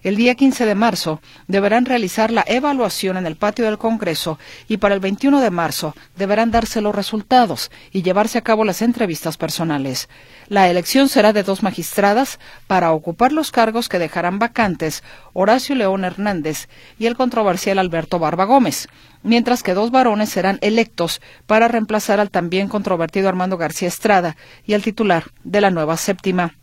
El 0.02 0.16
día 0.16 0.34
15 0.34 0.66
de 0.66 0.74
marzo 0.74 1.20
deberán 1.46 1.84
realizar 1.84 2.32
la 2.32 2.44
evaluación 2.48 3.16
en 3.16 3.24
el 3.24 3.36
patio 3.36 3.64
del 3.64 3.78
Congreso 3.78 4.36
y 4.66 4.78
para 4.78 4.94
el 4.94 5.00
21 5.00 5.40
de 5.40 5.50
marzo 5.50 5.94
deberán 6.16 6.50
darse 6.50 6.80
los 6.80 6.92
resultados 6.92 7.70
y 7.92 8.02
llevarse 8.02 8.36
a 8.38 8.42
cabo 8.42 8.64
las 8.64 8.82
entrevistas 8.82 9.36
personales. 9.36 10.08
La 10.48 10.68
elección 10.68 11.08
será 11.08 11.32
de 11.32 11.44
dos 11.44 11.62
magistradas 11.62 12.40
para 12.66 12.90
ocupar 12.90 13.32
los 13.32 13.52
cargos 13.52 13.88
que 13.88 14.00
dejarán 14.00 14.40
vacantes 14.40 15.04
Horacio 15.34 15.76
León 15.76 16.04
Hernández 16.04 16.68
y 16.98 17.06
el 17.06 17.16
controversial 17.16 17.78
Alberto 17.78 18.18
Barba 18.18 18.44
Gómez, 18.44 18.88
mientras 19.22 19.62
que 19.62 19.72
dos 19.72 19.92
varones 19.92 20.30
serán 20.30 20.58
electos 20.62 21.20
para 21.46 21.68
reemplazar 21.68 22.18
al 22.18 22.30
también 22.30 22.66
controvertido 22.66 23.28
Armando 23.28 23.56
García 23.56 23.86
Estrada 23.86 24.36
y 24.66 24.74
al 24.74 24.82
titular 24.82 25.26
de 25.44 25.60
la 25.60 25.70
nueva 25.70 25.96
séptima 25.96 26.56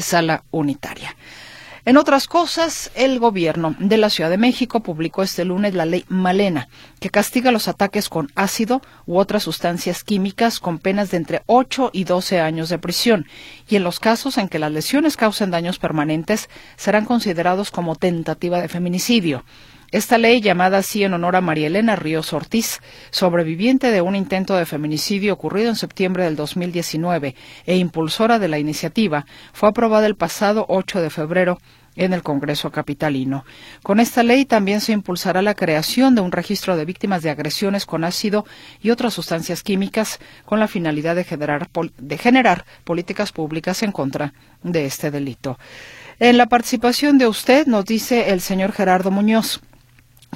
sala 0.00 0.44
unitaria. 0.50 1.16
En 1.88 1.96
otras 1.96 2.26
cosas, 2.26 2.90
el 2.96 3.18
gobierno 3.18 3.74
de 3.78 3.96
la 3.96 4.10
Ciudad 4.10 4.28
de 4.28 4.36
México 4.36 4.80
publicó 4.80 5.22
este 5.22 5.46
lunes 5.46 5.72
la 5.72 5.86
ley 5.86 6.04
Malena, 6.10 6.68
que 7.00 7.08
castiga 7.08 7.50
los 7.50 7.66
ataques 7.66 8.10
con 8.10 8.30
ácido 8.34 8.82
u 9.06 9.16
otras 9.16 9.44
sustancias 9.44 10.04
químicas 10.04 10.60
con 10.60 10.80
penas 10.80 11.10
de 11.10 11.16
entre 11.16 11.40
8 11.46 11.88
y 11.94 12.04
12 12.04 12.40
años 12.40 12.68
de 12.68 12.78
prisión, 12.78 13.24
y 13.70 13.76
en 13.76 13.84
los 13.84 14.00
casos 14.00 14.36
en 14.36 14.50
que 14.50 14.58
las 14.58 14.70
lesiones 14.70 15.16
causen 15.16 15.50
daños 15.50 15.78
permanentes 15.78 16.50
serán 16.76 17.06
considerados 17.06 17.70
como 17.70 17.96
tentativa 17.96 18.60
de 18.60 18.68
feminicidio. 18.68 19.44
Esta 19.90 20.18
ley, 20.18 20.42
llamada 20.42 20.76
así 20.76 21.02
en 21.02 21.14
honor 21.14 21.36
a 21.36 21.40
María 21.40 21.68
Elena 21.68 21.96
Ríos 21.96 22.34
Ortiz, 22.34 22.82
sobreviviente 23.10 23.90
de 23.90 24.02
un 24.02 24.14
intento 24.14 24.54
de 24.54 24.66
feminicidio 24.66 25.32
ocurrido 25.32 25.70
en 25.70 25.76
septiembre 25.76 26.24
del 26.24 26.36
2019 26.36 27.34
e 27.64 27.76
impulsora 27.78 28.38
de 28.38 28.48
la 28.48 28.58
iniciativa, 28.58 29.24
fue 29.54 29.70
aprobada 29.70 30.06
el 30.06 30.14
pasado 30.14 30.66
8 30.68 31.00
de 31.00 31.08
febrero 31.08 31.58
en 31.98 32.14
el 32.14 32.22
Congreso 32.22 32.70
capitalino. 32.70 33.44
Con 33.82 34.00
esta 34.00 34.22
ley 34.22 34.46
también 34.46 34.80
se 34.80 34.92
impulsará 34.92 35.42
la 35.42 35.54
creación 35.54 36.14
de 36.14 36.22
un 36.22 36.32
registro 36.32 36.76
de 36.76 36.86
víctimas 36.86 37.22
de 37.22 37.30
agresiones 37.30 37.84
con 37.84 38.04
ácido 38.04 38.46
y 38.80 38.90
otras 38.90 39.12
sustancias 39.12 39.62
químicas 39.62 40.20
con 40.46 40.60
la 40.60 40.68
finalidad 40.68 41.16
de 41.16 41.24
generar, 41.24 42.64
políticas 42.84 43.32
públicas 43.32 43.82
en 43.82 43.92
contra 43.92 44.32
de 44.62 44.86
este 44.86 45.10
delito. 45.10 45.58
En 46.20 46.36
la 46.36 46.46
participación 46.46 47.18
de 47.18 47.26
usted 47.26 47.66
nos 47.66 47.84
dice 47.84 48.30
el 48.30 48.40
señor 48.40 48.72
Gerardo 48.72 49.10
Muñoz. 49.10 49.60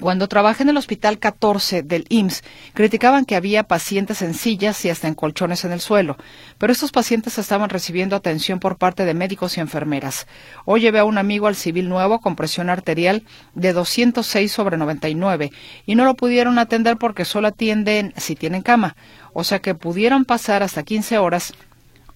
Cuando 0.01 0.27
trabajé 0.27 0.63
en 0.63 0.71
el 0.71 0.79
Hospital 0.79 1.19
14 1.19 1.83
del 1.83 2.07
IMSS, 2.09 2.43
criticaban 2.73 3.25
que 3.25 3.37
había 3.37 3.63
pacientes 3.63 4.23
en 4.23 4.35
sillas 4.35 4.83
y 4.85 4.91
hasta 4.91 5.07
en 5.07 5.15
colchones 5.15 5.65
en 5.65 5.73
el 5.73 5.81
suelo, 5.81 6.17
pero 6.59 6.73
estos 6.73 6.91
pacientes 6.91 7.39
estaban 7.39 7.69
recibiendo 7.69 8.17
atención 8.17 8.59
por 8.59 8.79
parte 8.79 9.05
de 9.05 9.15
médicos 9.15 9.57
y 9.57 9.61
enfermeras. 9.61 10.27
Hoy 10.65 10.81
llevé 10.81 10.99
a 10.99 11.05
un 11.05 11.19
amigo 11.19 11.47
al 11.47 11.57
civil 11.57 11.89
nuevo 11.89 12.21
con 12.21 12.37
presión 12.37 12.71
arterial 12.71 13.23
de 13.55 13.73
206 13.75 14.51
sobre 14.51 14.79
99 14.79 15.53
y 15.85 15.95
no 15.95 16.05
lo 16.05 16.15
pudieron 16.15 16.59
atender 16.59 16.97
porque 16.97 17.25
solo 17.25 17.49
atienden 17.49 18.15
si 18.17 18.35
tienen 18.35 18.63
cama, 18.63 18.97
o 19.35 19.45
sea 19.45 19.61
que 19.61 19.75
pudieron 19.75 20.25
pasar 20.25 20.63
hasta 20.63 20.83
15 20.83 21.19
horas, 21.19 21.53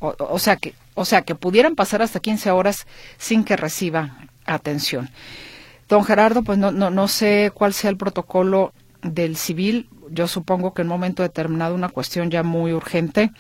o, 0.01 0.17
o 0.19 0.39
sea 0.39 0.57
que, 0.57 0.75
o 0.95 1.05
sea 1.05 1.23
que 1.23 1.35
pudieran 1.35 1.77
pasar 1.77 2.01
hasta 2.01 2.21
15 2.21 2.51
horas 2.51 2.87
sin 3.19 3.45
que 3.45 3.55
reciba 3.55 4.17
atención. 4.47 5.11
Don 5.89 6.05
Gerardo, 6.05 6.43
pues 6.43 6.59
no, 6.59 6.73
no, 6.73 6.91
no 6.91 7.09
sé 7.09 7.53
cuál 7.55 7.73
sea 7.73 7.91
el 7.91 7.97
protocolo 7.97 8.73
del 9.03 9.37
civil. 9.37 9.89
Yo 10.11 10.27
supongo 10.27 10.75
que 10.75 10.83
en 10.83 10.89
un 10.89 10.95
momento 10.95 11.23
determinado 11.23 11.75
una 11.75 11.89
cuestión 11.89 12.31
ya 12.31 12.43
muy 12.43 12.73
urgente, 12.73 13.31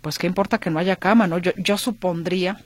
pues 0.00 0.18
qué 0.18 0.26
importa 0.26 0.58
que 0.58 0.70
no 0.70 0.78
haya 0.78 0.96
cama, 0.96 1.26
¿no? 1.26 1.38
Yo, 1.38 1.52
yo 1.56 1.78
supondría, 1.78 2.58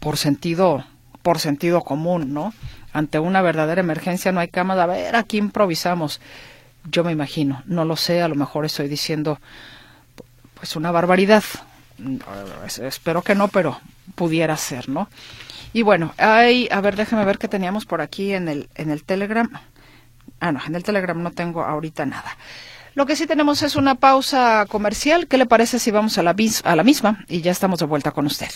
por 0.00 0.16
sentido, 0.16 0.84
por 1.22 1.38
sentido 1.38 1.82
común, 1.82 2.32
¿no? 2.32 2.52
Ante 2.92 3.18
una 3.18 3.42
verdadera 3.42 3.80
emergencia 3.80 4.32
no 4.32 4.40
hay 4.40 4.48
cama, 4.48 4.82
a 4.82 4.86
ver, 4.86 5.16
aquí 5.16 5.38
improvisamos. 5.38 6.20
Yo 6.90 7.04
me 7.04 7.12
imagino, 7.12 7.62
no 7.66 7.84
lo 7.84 7.96
sé, 7.96 8.22
a 8.22 8.28
lo 8.28 8.34
mejor 8.34 8.64
estoy 8.64 8.88
diciendo 8.88 9.38
pues 10.54 10.74
una 10.76 10.90
barbaridad. 10.90 11.44
Espero 12.82 13.22
que 13.22 13.34
no, 13.34 13.48
pero 13.48 13.78
pudiera 14.14 14.56
ser, 14.56 14.88
¿no? 14.88 15.08
Y 15.78 15.82
bueno, 15.82 16.12
hay, 16.18 16.66
a 16.72 16.80
ver, 16.80 16.96
déjeme 16.96 17.24
ver 17.24 17.38
qué 17.38 17.46
teníamos 17.46 17.86
por 17.86 18.00
aquí 18.00 18.32
en 18.32 18.48
el, 18.48 18.68
en 18.74 18.90
el 18.90 19.04
Telegram. 19.04 19.48
Ah, 20.40 20.50
no, 20.50 20.58
en 20.66 20.74
el 20.74 20.82
Telegram 20.82 21.22
no 21.22 21.30
tengo 21.30 21.62
ahorita 21.62 22.04
nada. 22.04 22.36
Lo 22.96 23.06
que 23.06 23.14
sí 23.14 23.28
tenemos 23.28 23.62
es 23.62 23.76
una 23.76 23.94
pausa 23.94 24.66
comercial. 24.68 25.28
¿Qué 25.28 25.38
le 25.38 25.46
parece 25.46 25.78
si 25.78 25.92
vamos 25.92 26.18
a 26.18 26.24
la, 26.24 26.34
a 26.64 26.74
la 26.74 26.82
misma? 26.82 27.24
Y 27.28 27.42
ya 27.42 27.52
estamos 27.52 27.78
de 27.78 27.86
vuelta 27.86 28.10
con 28.10 28.26
usted. 28.26 28.48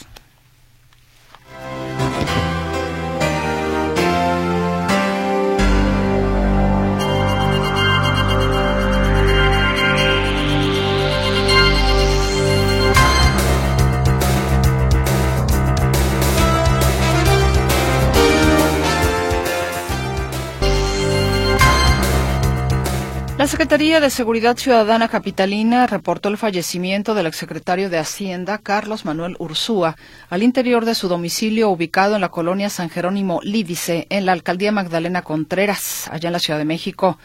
Secretaría 23.52 24.00
de 24.00 24.08
Seguridad 24.08 24.56
Ciudadana 24.56 25.08
Capitalina 25.08 25.86
reportó 25.86 26.30
el 26.30 26.38
fallecimiento 26.38 27.12
del 27.12 27.26
exsecretario 27.26 27.90
de 27.90 27.98
Hacienda, 27.98 28.56
Carlos 28.56 29.04
Manuel 29.04 29.36
Ursúa, 29.38 29.94
al 30.30 30.42
interior 30.42 30.86
de 30.86 30.94
su 30.94 31.06
domicilio 31.06 31.68
ubicado 31.68 32.14
en 32.14 32.22
la 32.22 32.30
colonia 32.30 32.70
San 32.70 32.88
Jerónimo 32.88 33.40
Lídice, 33.42 34.06
en 34.08 34.24
la 34.24 34.32
alcaldía 34.32 34.72
Magdalena 34.72 35.20
Contreras, 35.20 36.08
allá 36.10 36.30
en 36.30 36.32
la 36.32 36.38
Ciudad 36.38 36.58
de 36.58 36.64
México. 36.64 37.18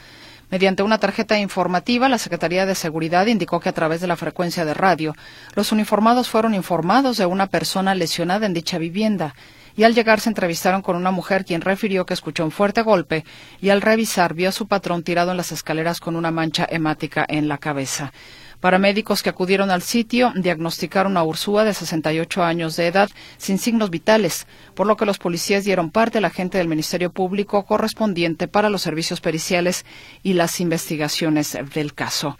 Mediante 0.51 0.83
una 0.83 0.97
tarjeta 0.97 1.39
informativa, 1.39 2.09
la 2.09 2.17
Secretaría 2.17 2.65
de 2.65 2.75
Seguridad 2.75 3.27
indicó 3.27 3.61
que 3.61 3.69
a 3.69 3.73
través 3.73 4.01
de 4.01 4.07
la 4.07 4.17
frecuencia 4.17 4.65
de 4.65 4.73
radio, 4.73 5.15
los 5.55 5.71
uniformados 5.71 6.27
fueron 6.27 6.53
informados 6.53 7.15
de 7.15 7.25
una 7.25 7.47
persona 7.47 7.95
lesionada 7.95 8.45
en 8.45 8.53
dicha 8.53 8.77
vivienda 8.77 9.33
y 9.77 9.83
al 9.83 9.95
llegar 9.95 10.19
se 10.19 10.29
entrevistaron 10.29 10.81
con 10.81 10.97
una 10.97 11.11
mujer 11.11 11.45
quien 11.45 11.61
refirió 11.61 12.05
que 12.05 12.15
escuchó 12.15 12.43
un 12.43 12.51
fuerte 12.51 12.81
golpe 12.81 13.23
y 13.61 13.69
al 13.69 13.81
revisar 13.81 14.33
vio 14.33 14.49
a 14.49 14.51
su 14.51 14.67
patrón 14.67 15.03
tirado 15.03 15.31
en 15.31 15.37
las 15.37 15.53
escaleras 15.53 16.01
con 16.01 16.17
una 16.17 16.31
mancha 16.31 16.67
hemática 16.69 17.25
en 17.29 17.47
la 17.47 17.59
cabeza. 17.59 18.11
Paramédicos 18.59 19.21
que 19.21 19.29
acudieron 19.29 19.69
al 19.69 19.83
sitio 19.83 20.33
diagnosticaron 20.35 21.15
a 21.15 21.23
Ursúa 21.23 21.63
de 21.63 21.75
68 21.75 22.43
años 22.43 22.75
de 22.75 22.87
edad 22.87 23.09
sin 23.37 23.59
signos 23.59 23.91
vitales, 23.91 24.47
por 24.73 24.87
lo 24.87 24.97
que 24.97 25.05
los 25.05 25.19
policías 25.19 25.63
dieron 25.63 25.91
parte 25.91 26.17
al 26.17 26.25
agente 26.25 26.57
del 26.57 26.67
Ministerio 26.67 27.11
Público 27.11 27.63
correspondiente 27.63 28.47
para 28.47 28.71
los 28.71 28.81
servicios 28.81 29.21
periciales 29.21 29.85
y 30.23 30.33
las 30.33 30.59
investigaciones 30.59 31.55
del 31.75 31.93
caso. 31.93 32.39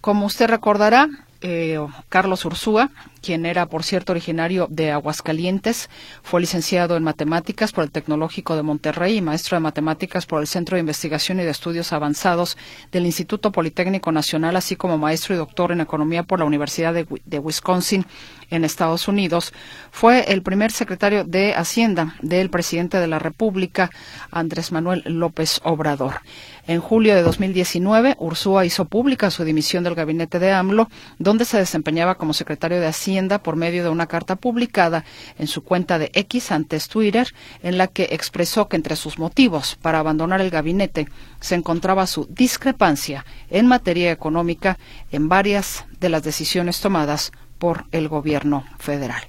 Como 0.00 0.26
usted 0.26 0.48
recordará, 0.48 1.08
eh, 1.48 1.78
Carlos 2.08 2.44
Ursúa, 2.44 2.90
quien 3.22 3.46
era, 3.46 3.66
por 3.66 3.84
cierto, 3.84 4.10
originario 4.10 4.66
de 4.68 4.90
Aguascalientes, 4.90 5.88
fue 6.24 6.40
licenciado 6.40 6.96
en 6.96 7.04
matemáticas 7.04 7.70
por 7.70 7.84
el 7.84 7.92
Tecnológico 7.92 8.56
de 8.56 8.64
Monterrey 8.64 9.18
y 9.18 9.20
maestro 9.22 9.56
de 9.56 9.60
matemáticas 9.60 10.26
por 10.26 10.40
el 10.40 10.48
Centro 10.48 10.74
de 10.74 10.80
Investigación 10.80 11.38
y 11.38 11.44
de 11.44 11.50
Estudios 11.50 11.92
Avanzados 11.92 12.58
del 12.90 13.06
Instituto 13.06 13.52
Politécnico 13.52 14.10
Nacional, 14.10 14.56
así 14.56 14.74
como 14.74 14.98
maestro 14.98 15.36
y 15.36 15.38
doctor 15.38 15.70
en 15.70 15.80
economía 15.80 16.24
por 16.24 16.40
la 16.40 16.46
Universidad 16.46 16.92
de, 16.92 17.06
de 17.24 17.38
Wisconsin 17.38 18.06
en 18.50 18.64
Estados 18.64 19.06
Unidos. 19.06 19.52
Fue 19.92 20.32
el 20.32 20.42
primer 20.42 20.72
secretario 20.72 21.22
de 21.22 21.54
Hacienda 21.54 22.16
del 22.22 22.50
presidente 22.50 22.98
de 22.98 23.06
la 23.06 23.20
República, 23.20 23.90
Andrés 24.32 24.72
Manuel 24.72 25.04
López 25.06 25.60
Obrador. 25.62 26.22
En 26.68 26.80
julio 26.80 27.14
de 27.14 27.22
2019, 27.22 28.16
Ursúa 28.18 28.64
hizo 28.64 28.86
pública 28.86 29.30
su 29.30 29.44
dimisión 29.44 29.84
del 29.84 29.94
gabinete 29.94 30.40
de 30.40 30.50
AMLO, 30.50 30.88
donde 31.18 31.44
se 31.44 31.58
desempeñaba 31.58 32.16
como 32.16 32.32
secretario 32.32 32.80
de 32.80 32.88
Hacienda 32.88 33.40
por 33.40 33.54
medio 33.54 33.84
de 33.84 33.88
una 33.88 34.08
carta 34.08 34.34
publicada 34.34 35.04
en 35.38 35.46
su 35.46 35.62
cuenta 35.62 36.00
de 36.00 36.10
X 36.12 36.50
antes 36.50 36.88
Twitter, 36.88 37.32
en 37.62 37.78
la 37.78 37.86
que 37.86 38.08
expresó 38.10 38.68
que 38.68 38.74
entre 38.74 38.96
sus 38.96 39.16
motivos 39.16 39.76
para 39.80 40.00
abandonar 40.00 40.40
el 40.40 40.50
gabinete 40.50 41.06
se 41.38 41.54
encontraba 41.54 42.08
su 42.08 42.26
discrepancia 42.30 43.24
en 43.48 43.68
materia 43.68 44.10
económica 44.10 44.76
en 45.12 45.28
varias 45.28 45.84
de 46.00 46.08
las 46.08 46.24
decisiones 46.24 46.80
tomadas 46.80 47.30
por 47.58 47.84
el 47.92 48.08
gobierno 48.08 48.64
federal. 48.78 49.22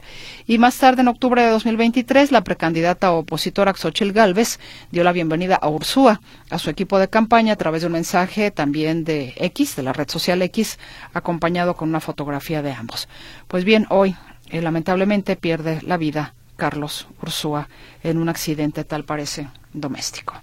Y 0.46 0.58
más 0.58 0.78
tarde, 0.78 1.02
en 1.02 1.08
octubre 1.08 1.42
de 1.42 1.50
2023, 1.50 2.32
la 2.32 2.44
precandidata 2.44 3.12
opositora 3.12 3.74
Xochil 3.74 4.14
Gálvez 4.14 4.60
dio 4.92 5.04
la 5.04 5.12
bienvenida 5.12 5.56
a 5.56 5.70
Ursúa, 5.70 6.22
a 6.50 6.60
su 6.60 6.70
equipo 6.70 7.00
de 7.00 7.10
campaña, 7.10 7.54
a 7.54 7.58
través 7.58 7.82
de 7.82 7.88
un 7.88 7.94
mensaje 7.94 8.52
también 8.52 9.04
de 9.04 9.34
X, 9.38 9.76
de 9.76 9.84
la 9.84 9.94
red 9.94 10.10
social 10.10 10.42
X, 10.42 10.80
acompañado 11.14 11.76
con 11.76 11.90
una 11.90 12.00
fotografía 12.00 12.62
de 12.62 12.72
ambos. 12.72 13.08
Pues 13.48 13.64
bien, 13.64 13.88
hoy, 13.90 14.16
eh, 14.50 14.62
lamentablemente, 14.62 15.36
pierde 15.36 15.82
la 15.84 15.98
vida 15.98 16.34
Carlos 16.56 17.08
Ursúa 17.22 17.70
en 18.04 18.18
un 18.18 18.30
accidente, 18.30 18.84
tal 18.84 19.04
parece, 19.04 19.48
doméstico. 19.74 20.34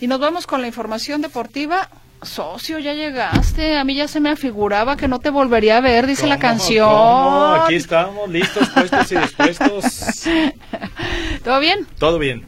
Y 0.00 0.06
nos 0.06 0.20
vamos 0.20 0.46
con 0.46 0.60
la 0.60 0.66
información 0.66 1.22
deportiva 1.22 1.88
Socio, 2.22 2.78
ya 2.78 2.94
llegaste. 2.94 3.76
A 3.76 3.84
mí 3.84 3.94
ya 3.94 4.08
se 4.08 4.20
me 4.20 4.30
afiguraba 4.30 4.96
que 4.96 5.08
no 5.08 5.18
te 5.18 5.30
volvería 5.30 5.78
a 5.78 5.80
ver, 5.80 6.06
dice 6.06 6.26
la 6.26 6.38
canción. 6.38 7.60
Aquí 7.60 7.74
estamos, 7.74 8.28
listos, 8.28 8.68
puestos 8.70 9.12
y 9.12 9.16
dispuestos. 9.16 10.24
¿Todo 11.44 11.60
bien? 11.60 11.86
Todo 11.98 12.18
bien. 12.18 12.44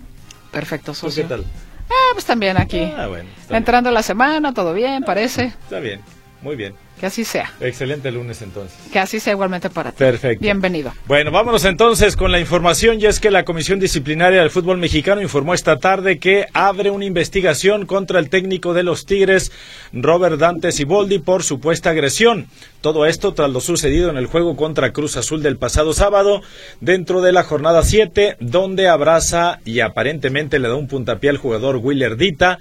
Perfecto, 0.51 0.95
socio. 0.95 1.23
¿Qué 1.23 1.29
tal? 1.29 1.45
Ah, 1.91 2.11
pues 2.13 2.25
también 2.25 2.57
aquí. 2.57 2.81
Ah, 2.97 3.07
bueno. 3.07 3.29
Entrando 3.51 3.91
la 3.91 4.03
semana, 4.03 4.53
todo 4.55 4.73
bien, 4.75 5.05
parece. 5.05 5.45
Está 5.47 5.81
bien, 5.81 6.01
muy 6.43 6.57
bien. 6.57 6.75
Que 6.99 7.07
así 7.07 7.25
sea. 7.25 7.53
Excelente 7.61 8.11
lunes 8.11 8.43
entonces. 8.43 8.77
Que 8.93 8.99
así 8.99 9.21
sea 9.21 9.33
igualmente 9.33 9.71
para 9.71 9.93
ti. 9.93 9.99
Perfecto. 9.99 10.43
Bienvenido. 10.43 10.93
Bueno, 11.07 11.31
vámonos 11.31 11.65
entonces 11.65 12.17
con 12.17 12.33
la 12.33 12.41
información 12.41 13.01
y 13.01 13.07
es 13.07 13.21
que 13.21 13.31
la 13.31 13.45
Comisión 13.45 13.79
Disciplinaria 13.79 14.41
del 14.41 14.51
Fútbol 14.51 14.79
Mexicano 14.79 15.23
informó 15.23 15.55
esta 15.55 15.79
tarde 15.79 16.19
que 16.19 16.47
abre 16.53 16.91
una 16.91 17.05
investigación 17.05 17.87
contra 17.87 18.19
el 18.19 18.31
técnico 18.31 18.75
de 18.75 18.83
los 18.83 19.07
Tigres, 19.07 19.53
Robert 19.93 20.39
Dante 20.39 20.73
Siboldi, 20.73 21.21
por 21.21 21.45
supuesta 21.45 21.91
agresión. 21.91 22.49
Todo 22.81 23.07
esto 23.07 23.33
tras 23.33 23.51
lo 23.51 23.61
sucedido 23.61 24.11
en 24.11 24.17
el 24.17 24.27
juego 24.27 24.57
contra 24.57 24.93
Cruz 24.93 25.17
Azul 25.17 25.43
del 25.43 25.57
pasado 25.57 25.93
sábado, 25.93 26.43
dentro 26.81 27.23
de 27.23 27.33
la 27.33 27.45
jornada 27.45 27.83
7, 27.83 28.37
donde 28.41 28.89
abraza 28.89 29.61
y 29.65 29.81
aparentemente 29.81 30.59
le 30.59 30.69
da 30.69 30.75
un 30.75 30.89
puntapié 30.89 31.31
al 31.31 31.37
jugador 31.37 31.77
Willer 31.77 32.17
Dita 32.17 32.59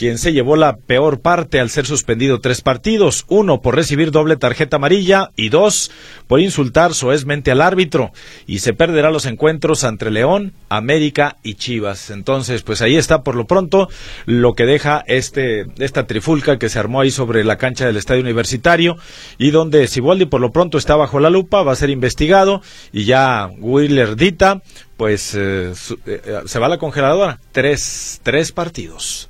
quien 0.00 0.16
se 0.16 0.32
llevó 0.32 0.56
la 0.56 0.78
peor 0.78 1.20
parte 1.20 1.60
al 1.60 1.68
ser 1.68 1.84
suspendido 1.84 2.40
tres 2.40 2.62
partidos, 2.62 3.26
uno 3.28 3.60
por 3.60 3.74
recibir 3.80 4.10
doble 4.10 4.36
tarjeta 4.36 4.76
amarilla 4.76 5.30
y 5.36 5.48
dos 5.48 5.90
por 6.26 6.40
insultar 6.40 6.94
soezmente 6.94 7.50
al 7.50 7.60
árbitro, 7.60 8.12
y 8.46 8.60
se 8.60 8.72
perderá 8.72 9.10
los 9.10 9.26
encuentros 9.26 9.84
entre 9.84 10.10
León, 10.10 10.52
América 10.68 11.36
y 11.42 11.54
Chivas. 11.54 12.10
Entonces, 12.10 12.62
pues 12.62 12.82
ahí 12.82 12.96
está 12.96 13.22
por 13.22 13.34
lo 13.34 13.46
pronto 13.46 13.88
lo 14.26 14.52
que 14.52 14.66
deja 14.66 15.02
este 15.06 15.66
esta 15.78 16.06
trifulca 16.06 16.58
que 16.58 16.68
se 16.68 16.78
armó 16.78 17.00
ahí 17.00 17.10
sobre 17.10 17.44
la 17.44 17.56
cancha 17.56 17.86
del 17.86 17.96
Estadio 17.96 18.22
Universitario 18.22 18.96
y 19.38 19.50
donde 19.50 19.88
Siboldi 19.88 20.26
por 20.26 20.40
lo 20.40 20.52
pronto 20.52 20.78
está 20.78 20.96
bajo 20.96 21.20
la 21.20 21.30
lupa, 21.30 21.62
va 21.62 21.72
a 21.72 21.76
ser 21.76 21.90
investigado 21.90 22.62
y 22.92 23.04
ya 23.04 23.50
Willer 23.58 24.16
Dita 24.16 24.62
pues 24.96 25.34
eh, 25.34 25.72
eh, 26.04 26.42
se 26.44 26.58
va 26.58 26.66
a 26.66 26.68
la 26.68 26.76
congeladora. 26.76 27.40
Tres, 27.52 28.20
tres 28.22 28.52
partidos. 28.52 29.29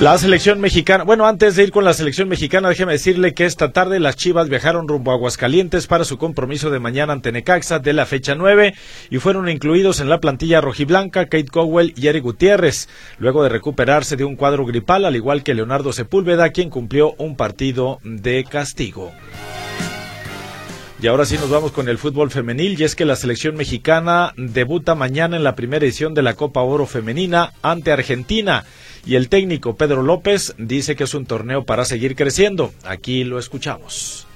La 0.00 0.16
selección 0.16 0.60
mexicana, 0.60 1.02
bueno, 1.02 1.26
antes 1.26 1.56
de 1.56 1.64
ir 1.64 1.72
con 1.72 1.84
la 1.84 1.92
selección 1.92 2.28
mexicana, 2.28 2.68
déjeme 2.68 2.92
decirle 2.92 3.34
que 3.34 3.46
esta 3.46 3.72
tarde 3.72 3.98
las 3.98 4.14
Chivas 4.14 4.48
viajaron 4.48 4.86
rumbo 4.86 5.10
a 5.10 5.14
Aguascalientes 5.14 5.88
para 5.88 6.04
su 6.04 6.18
compromiso 6.18 6.70
de 6.70 6.78
mañana 6.78 7.12
ante 7.12 7.32
Necaxa 7.32 7.80
de 7.80 7.92
la 7.92 8.06
fecha 8.06 8.36
9 8.36 8.74
y 9.10 9.18
fueron 9.18 9.48
incluidos 9.48 9.98
en 9.98 10.08
la 10.08 10.20
plantilla 10.20 10.60
rojiblanca 10.60 11.24
Kate 11.24 11.48
Cowell 11.48 11.94
y 11.96 12.06
Eric 12.06 12.22
Gutiérrez, 12.22 12.88
luego 13.18 13.42
de 13.42 13.48
recuperarse 13.48 14.14
de 14.14 14.22
un 14.22 14.36
cuadro 14.36 14.64
gripal, 14.64 15.04
al 15.04 15.16
igual 15.16 15.42
que 15.42 15.54
Leonardo 15.54 15.92
Sepúlveda, 15.92 16.50
quien 16.50 16.70
cumplió 16.70 17.14
un 17.18 17.34
partido 17.34 17.98
de 18.04 18.44
castigo. 18.44 19.10
Y 21.02 21.08
ahora 21.08 21.24
sí 21.24 21.38
nos 21.38 21.50
vamos 21.50 21.72
con 21.72 21.88
el 21.88 21.98
fútbol 21.98 22.30
femenil 22.30 22.80
y 22.80 22.84
es 22.84 22.94
que 22.94 23.04
la 23.04 23.16
selección 23.16 23.56
mexicana 23.56 24.32
debuta 24.36 24.94
mañana 24.94 25.36
en 25.36 25.44
la 25.44 25.56
primera 25.56 25.84
edición 25.84 26.14
de 26.14 26.22
la 26.22 26.34
Copa 26.34 26.60
Oro 26.62 26.86
Femenina 26.86 27.52
ante 27.62 27.90
Argentina 27.90 28.64
y 29.08 29.16
el 29.16 29.30
técnico 29.30 29.74
Pedro 29.74 30.02
López 30.02 30.54
dice 30.58 30.94
que 30.94 31.04
es 31.04 31.14
un 31.14 31.24
torneo 31.24 31.64
para 31.64 31.86
seguir 31.86 32.14
creciendo. 32.14 32.74
Aquí 32.84 33.24
lo 33.24 33.38
escuchamos. 33.38 34.26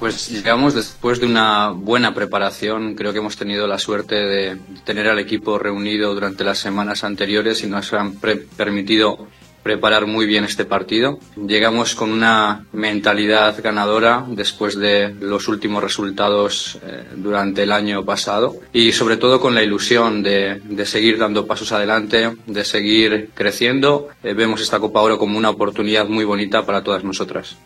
Pues 0.00 0.28
llegamos 0.30 0.74
después 0.74 1.20
de 1.20 1.26
una 1.26 1.68
buena 1.68 2.12
preparación. 2.12 2.96
Creo 2.96 3.12
que 3.12 3.20
hemos 3.20 3.36
tenido 3.36 3.68
la 3.68 3.78
suerte 3.78 4.16
de 4.16 4.58
tener 4.84 5.06
al 5.06 5.20
equipo 5.20 5.60
reunido 5.60 6.12
durante 6.12 6.42
las 6.42 6.58
semanas 6.58 7.04
anteriores 7.04 7.62
y 7.62 7.68
nos 7.68 7.92
han 7.92 8.16
permitido 8.16 9.28
preparar 9.62 10.06
muy 10.06 10.26
bien 10.26 10.44
este 10.44 10.64
partido. 10.64 11.18
Llegamos 11.36 11.94
con 11.94 12.10
una 12.10 12.64
mentalidad 12.72 13.60
ganadora 13.62 14.24
después 14.28 14.78
de 14.78 15.14
los 15.20 15.48
últimos 15.48 15.82
resultados 15.82 16.78
eh, 16.82 17.04
durante 17.16 17.62
el 17.62 17.72
año 17.72 18.04
pasado 18.04 18.56
y 18.72 18.92
sobre 18.92 19.16
todo 19.16 19.40
con 19.40 19.54
la 19.54 19.62
ilusión 19.62 20.22
de, 20.22 20.60
de 20.64 20.86
seguir 20.86 21.18
dando 21.18 21.46
pasos 21.46 21.72
adelante, 21.72 22.32
de 22.46 22.64
seguir 22.64 23.30
creciendo. 23.34 24.08
Eh, 24.22 24.34
vemos 24.34 24.60
esta 24.60 24.80
Copa 24.80 25.00
Oro 25.00 25.18
como 25.18 25.38
una 25.38 25.50
oportunidad 25.50 26.08
muy 26.08 26.24
bonita 26.24 26.64
para 26.64 26.82
todas 26.82 27.04
nosotras. 27.04 27.56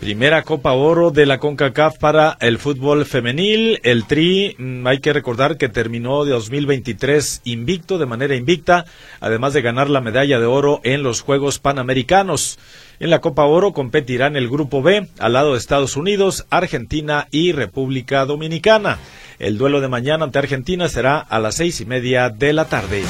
Primera 0.00 0.44
Copa 0.44 0.72
Oro 0.74 1.10
de 1.10 1.26
la 1.26 1.38
CONCACAF 1.38 1.98
para 1.98 2.36
el 2.40 2.58
fútbol 2.58 3.04
femenil. 3.04 3.80
El 3.82 4.04
Tri, 4.04 4.54
mm, 4.56 4.86
hay 4.86 5.00
que 5.00 5.12
recordar 5.12 5.56
que 5.56 5.68
terminó 5.68 6.24
de 6.24 6.30
2023 6.30 7.40
invicto, 7.42 7.98
de 7.98 8.06
manera 8.06 8.36
invicta, 8.36 8.84
además 9.18 9.54
de 9.54 9.62
ganar 9.62 9.90
la 9.90 10.00
medalla 10.00 10.38
de 10.38 10.46
oro 10.46 10.80
en 10.84 11.02
los 11.02 11.20
Juegos 11.20 11.58
Panamericanos. 11.58 12.60
En 13.00 13.10
la 13.10 13.20
Copa 13.20 13.44
Oro 13.44 13.72
competirán 13.72 14.36
el 14.36 14.48
Grupo 14.48 14.82
B, 14.82 15.08
al 15.18 15.32
lado 15.32 15.52
de 15.52 15.58
Estados 15.58 15.96
Unidos, 15.96 16.46
Argentina 16.48 17.26
y 17.32 17.50
República 17.50 18.24
Dominicana. 18.24 18.98
El 19.40 19.58
duelo 19.58 19.80
de 19.80 19.88
mañana 19.88 20.24
ante 20.24 20.38
Argentina 20.38 20.88
será 20.88 21.18
a 21.18 21.40
las 21.40 21.56
seis 21.56 21.80
y 21.80 21.86
media 21.86 22.30
de 22.30 22.52
la 22.52 22.66
tarde. 22.66 23.02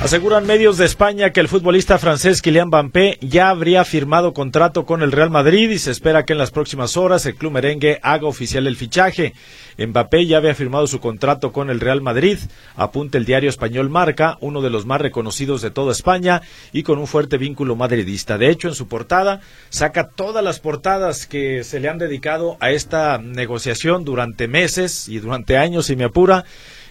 Aseguran 0.00 0.46
medios 0.46 0.78
de 0.78 0.84
España 0.84 1.30
que 1.32 1.40
el 1.40 1.48
futbolista 1.48 1.98
francés 1.98 2.40
Kylian 2.40 2.68
Mbappé 2.68 3.18
ya 3.20 3.50
habría 3.50 3.84
firmado 3.84 4.32
contrato 4.32 4.86
con 4.86 5.02
el 5.02 5.10
Real 5.10 5.28
Madrid 5.28 5.68
y 5.70 5.78
se 5.80 5.90
espera 5.90 6.24
que 6.24 6.34
en 6.34 6.38
las 6.38 6.52
próximas 6.52 6.96
horas 6.96 7.26
el 7.26 7.34
club 7.34 7.50
merengue 7.52 7.98
haga 8.00 8.28
oficial 8.28 8.68
el 8.68 8.76
fichaje. 8.76 9.34
Mbappé 9.76 10.24
ya 10.26 10.36
había 10.36 10.54
firmado 10.54 10.86
su 10.86 11.00
contrato 11.00 11.52
con 11.52 11.68
el 11.68 11.80
Real 11.80 12.00
Madrid, 12.00 12.38
apunta 12.76 13.18
el 13.18 13.24
diario 13.24 13.50
español 13.50 13.90
Marca, 13.90 14.38
uno 14.40 14.62
de 14.62 14.70
los 14.70 14.86
más 14.86 15.00
reconocidos 15.00 15.62
de 15.62 15.72
toda 15.72 15.90
España 15.90 16.42
y 16.72 16.84
con 16.84 16.98
un 16.98 17.08
fuerte 17.08 17.36
vínculo 17.36 17.74
madridista. 17.74 18.38
De 18.38 18.50
hecho, 18.50 18.68
en 18.68 18.74
su 18.74 18.86
portada 18.86 19.40
saca 19.68 20.10
todas 20.10 20.44
las 20.44 20.60
portadas 20.60 21.26
que 21.26 21.64
se 21.64 21.80
le 21.80 21.88
han 21.88 21.98
dedicado 21.98 22.56
a 22.60 22.70
esta 22.70 23.18
negociación 23.18 24.04
durante 24.04 24.46
meses 24.46 25.08
y 25.08 25.18
durante 25.18 25.56
años, 25.56 25.86
si 25.86 25.96
me 25.96 26.04
apura 26.04 26.44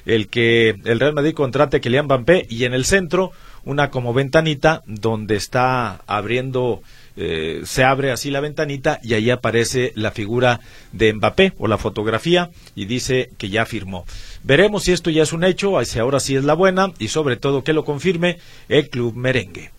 el 0.08 0.30
que 0.30 0.70
el 0.86 1.00
Real 1.00 1.14
Madrid 1.14 1.34
contrate 1.34 1.78
a 1.78 1.80
Kylian 1.80 2.06
Mbappé 2.06 2.48
y 2.50 2.64
en 2.64 2.74
el 2.74 2.86
centro 2.86 3.32
una 3.66 3.92
como 3.92 4.14
ventanita 4.14 4.82
donde 4.88 5.36
está 5.36 6.02
abriendo 6.08 6.82
eh, 7.18 7.62
se 7.66 7.84
abre 7.84 8.12
así 8.12 8.30
la 8.32 8.40
ventanita 8.40 9.00
y 9.04 9.16
ahí 9.16 9.30
aparece 9.32 9.92
la 9.96 10.12
figura 10.12 10.62
de 10.94 11.14
Mbappé 11.14 11.54
o 11.58 11.68
la 11.68 11.78
fotografía 11.78 12.52
y 12.76 12.86
dice 12.86 13.32
que 13.38 13.50
ya 13.50 13.66
firmó. 13.66 14.06
Veremos 14.44 14.84
si 14.84 14.94
esto 14.94 15.10
ya 15.10 15.24
es 15.24 15.34
un 15.34 15.44
hecho, 15.44 15.84
si 15.84 16.00
ahora 16.00 16.20
sí 16.20 16.36
es 16.36 16.46
la 16.46 16.54
buena 16.54 16.94
y 17.00 17.10
sobre 17.10 17.36
todo 17.36 17.64
que 17.64 17.74
lo 17.74 17.84
confirme 17.84 18.38
el 18.70 18.90
club 18.90 19.16
merengue. 19.16 19.72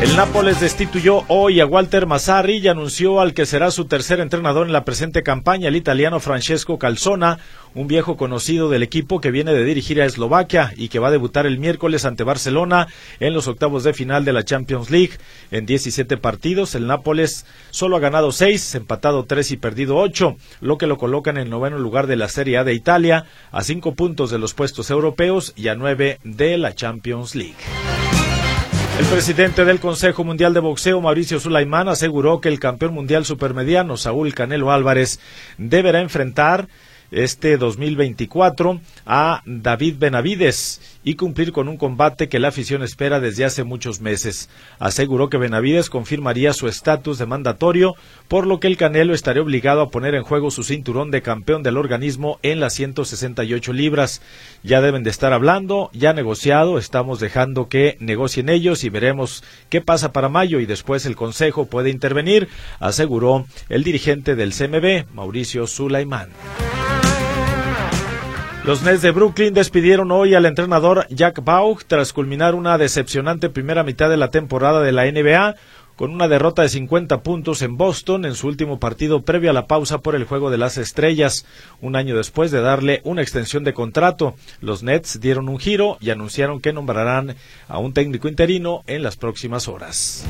El 0.00 0.14
Nápoles 0.14 0.60
destituyó 0.60 1.24
hoy 1.26 1.58
a 1.58 1.66
Walter 1.66 2.06
Mazzarri 2.06 2.58
y 2.58 2.68
anunció 2.68 3.20
al 3.20 3.34
que 3.34 3.46
será 3.46 3.72
su 3.72 3.86
tercer 3.86 4.20
entrenador 4.20 4.64
en 4.64 4.72
la 4.72 4.84
presente 4.84 5.24
campaña, 5.24 5.66
el 5.66 5.74
italiano 5.74 6.20
Francesco 6.20 6.78
Calzona, 6.78 7.40
un 7.74 7.88
viejo 7.88 8.16
conocido 8.16 8.68
del 8.68 8.84
equipo 8.84 9.20
que 9.20 9.32
viene 9.32 9.52
de 9.52 9.64
dirigir 9.64 10.00
a 10.00 10.04
Eslovaquia 10.04 10.72
y 10.76 10.88
que 10.88 11.00
va 11.00 11.08
a 11.08 11.10
debutar 11.10 11.46
el 11.46 11.58
miércoles 11.58 12.04
ante 12.04 12.22
Barcelona 12.22 12.86
en 13.18 13.34
los 13.34 13.48
octavos 13.48 13.82
de 13.82 13.92
final 13.92 14.24
de 14.24 14.32
la 14.32 14.44
Champions 14.44 14.88
League. 14.88 15.18
En 15.50 15.66
17 15.66 16.16
partidos, 16.16 16.76
el 16.76 16.86
Nápoles 16.86 17.44
solo 17.70 17.96
ha 17.96 18.00
ganado 18.00 18.30
6, 18.30 18.76
empatado 18.76 19.24
3 19.24 19.50
y 19.50 19.56
perdido 19.56 19.96
8, 19.96 20.36
lo 20.60 20.78
que 20.78 20.86
lo 20.86 20.96
coloca 20.96 21.30
en 21.30 21.38
el 21.38 21.50
noveno 21.50 21.76
lugar 21.76 22.06
de 22.06 22.14
la 22.14 22.28
Serie 22.28 22.58
A 22.58 22.62
de 22.62 22.72
Italia, 22.72 23.26
a 23.50 23.64
5 23.64 23.96
puntos 23.96 24.30
de 24.30 24.38
los 24.38 24.54
puestos 24.54 24.90
europeos 24.90 25.54
y 25.56 25.66
a 25.66 25.74
9 25.74 26.20
de 26.22 26.56
la 26.56 26.72
Champions 26.72 27.34
League. 27.34 27.97
El 28.98 29.06
presidente 29.06 29.64
del 29.64 29.78
Consejo 29.78 30.24
Mundial 30.24 30.52
de 30.54 30.58
Boxeo, 30.58 31.00
Mauricio 31.00 31.38
Sulaimán, 31.38 31.86
aseguró 31.86 32.40
que 32.40 32.48
el 32.48 32.58
campeón 32.58 32.94
mundial 32.94 33.24
supermediano, 33.24 33.96
Saúl 33.96 34.34
Canelo 34.34 34.72
Álvarez, 34.72 35.20
deberá 35.56 36.00
enfrentar 36.00 36.68
este 37.12 37.56
2024 37.58 38.80
a 39.06 39.42
David 39.46 39.94
Benavides 39.98 40.97
y 41.08 41.14
cumplir 41.14 41.52
con 41.52 41.68
un 41.68 41.78
combate 41.78 42.28
que 42.28 42.38
la 42.38 42.48
afición 42.48 42.82
espera 42.82 43.18
desde 43.18 43.46
hace 43.46 43.64
muchos 43.64 44.02
meses. 44.02 44.50
Aseguró 44.78 45.30
que 45.30 45.38
Benavides 45.38 45.88
confirmaría 45.88 46.52
su 46.52 46.68
estatus 46.68 47.16
de 47.16 47.24
mandatorio, 47.24 47.94
por 48.28 48.46
lo 48.46 48.60
que 48.60 48.66
el 48.66 48.76
Canelo 48.76 49.14
estaría 49.14 49.40
obligado 49.40 49.80
a 49.80 49.88
poner 49.88 50.14
en 50.14 50.22
juego 50.22 50.50
su 50.50 50.64
cinturón 50.64 51.10
de 51.10 51.22
campeón 51.22 51.62
del 51.62 51.78
organismo 51.78 52.38
en 52.42 52.60
las 52.60 52.74
168 52.74 53.72
libras. 53.72 54.20
Ya 54.62 54.82
deben 54.82 55.02
de 55.02 55.08
estar 55.08 55.32
hablando, 55.32 55.88
ya 55.94 56.12
negociado, 56.12 56.76
estamos 56.76 57.20
dejando 57.20 57.70
que 57.70 57.96
negocien 58.00 58.50
ellos 58.50 58.84
y 58.84 58.90
veremos 58.90 59.42
qué 59.70 59.80
pasa 59.80 60.12
para 60.12 60.28
mayo 60.28 60.60
y 60.60 60.66
después 60.66 61.06
el 61.06 61.16
Consejo 61.16 61.70
puede 61.70 61.88
intervenir, 61.88 62.48
aseguró 62.80 63.46
el 63.70 63.82
dirigente 63.82 64.36
del 64.36 64.52
CMB, 64.52 65.10
Mauricio 65.14 65.66
Sulaimán. 65.66 66.28
Los 68.68 68.82
Nets 68.82 69.00
de 69.00 69.12
Brooklyn 69.12 69.54
despidieron 69.54 70.12
hoy 70.12 70.34
al 70.34 70.44
entrenador 70.44 71.06
Jack 71.08 71.42
Baugh 71.42 71.84
tras 71.86 72.12
culminar 72.12 72.54
una 72.54 72.76
decepcionante 72.76 73.48
primera 73.48 73.82
mitad 73.82 74.10
de 74.10 74.18
la 74.18 74.28
temporada 74.28 74.82
de 74.82 74.92
la 74.92 75.10
NBA 75.10 75.54
con 75.96 76.12
una 76.12 76.28
derrota 76.28 76.60
de 76.60 76.68
50 76.68 77.22
puntos 77.22 77.62
en 77.62 77.78
Boston 77.78 78.26
en 78.26 78.34
su 78.34 78.46
último 78.46 78.78
partido 78.78 79.22
previo 79.22 79.48
a 79.48 79.54
la 79.54 79.66
pausa 79.66 80.00
por 80.00 80.14
el 80.14 80.24
Juego 80.26 80.50
de 80.50 80.58
las 80.58 80.76
Estrellas. 80.76 81.46
Un 81.80 81.96
año 81.96 82.14
después 82.14 82.50
de 82.50 82.60
darle 82.60 83.00
una 83.04 83.22
extensión 83.22 83.64
de 83.64 83.72
contrato, 83.72 84.34
los 84.60 84.82
Nets 84.82 85.18
dieron 85.18 85.48
un 85.48 85.58
giro 85.58 85.96
y 86.02 86.10
anunciaron 86.10 86.60
que 86.60 86.74
nombrarán 86.74 87.36
a 87.68 87.78
un 87.78 87.94
técnico 87.94 88.28
interino 88.28 88.82
en 88.86 89.02
las 89.02 89.16
próximas 89.16 89.66
horas. 89.66 90.26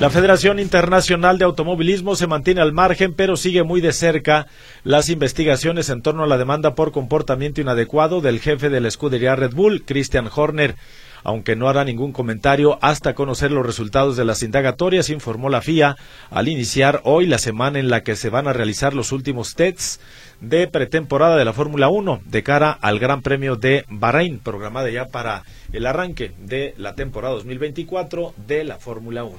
La 0.00 0.10
Federación 0.10 0.60
Internacional 0.60 1.38
de 1.38 1.44
Automovilismo 1.44 2.14
se 2.14 2.28
mantiene 2.28 2.60
al 2.60 2.72
margen, 2.72 3.14
pero 3.14 3.36
sigue 3.36 3.64
muy 3.64 3.80
de 3.80 3.92
cerca 3.92 4.46
las 4.84 5.08
investigaciones 5.08 5.88
en 5.88 6.02
torno 6.02 6.22
a 6.22 6.28
la 6.28 6.38
demanda 6.38 6.76
por 6.76 6.92
comportamiento 6.92 7.60
inadecuado 7.60 8.20
del 8.20 8.38
jefe 8.38 8.68
de 8.68 8.80
la 8.80 8.86
escudería 8.86 9.34
Red 9.34 9.54
Bull, 9.54 9.82
Christian 9.84 10.30
Horner. 10.32 10.76
Aunque 11.24 11.56
no 11.56 11.68
hará 11.68 11.84
ningún 11.84 12.12
comentario 12.12 12.78
hasta 12.82 13.14
conocer 13.14 13.50
los 13.50 13.66
resultados 13.66 14.16
de 14.16 14.24
las 14.24 14.42
indagatorias, 14.42 15.10
informó 15.10 15.48
la 15.48 15.62
FIA 15.62 15.96
al 16.30 16.48
iniciar 16.48 17.00
hoy 17.04 17.26
la 17.26 17.38
semana 17.38 17.78
en 17.78 17.88
la 17.88 18.02
que 18.02 18.16
se 18.16 18.30
van 18.30 18.48
a 18.48 18.52
realizar 18.52 18.94
los 18.94 19.12
últimos 19.12 19.54
tests 19.54 20.00
de 20.40 20.68
pretemporada 20.68 21.36
de 21.36 21.44
la 21.44 21.52
Fórmula 21.52 21.88
1 21.88 22.22
de 22.24 22.42
cara 22.42 22.70
al 22.72 22.98
Gran 22.98 23.22
Premio 23.22 23.56
de 23.56 23.84
Bahrein, 23.88 24.38
programada 24.38 24.90
ya 24.90 25.06
para 25.06 25.42
el 25.72 25.86
arranque 25.86 26.32
de 26.38 26.74
la 26.76 26.94
temporada 26.94 27.34
2024 27.34 28.34
de 28.46 28.64
la 28.64 28.78
Fórmula 28.78 29.24
1. 29.24 29.36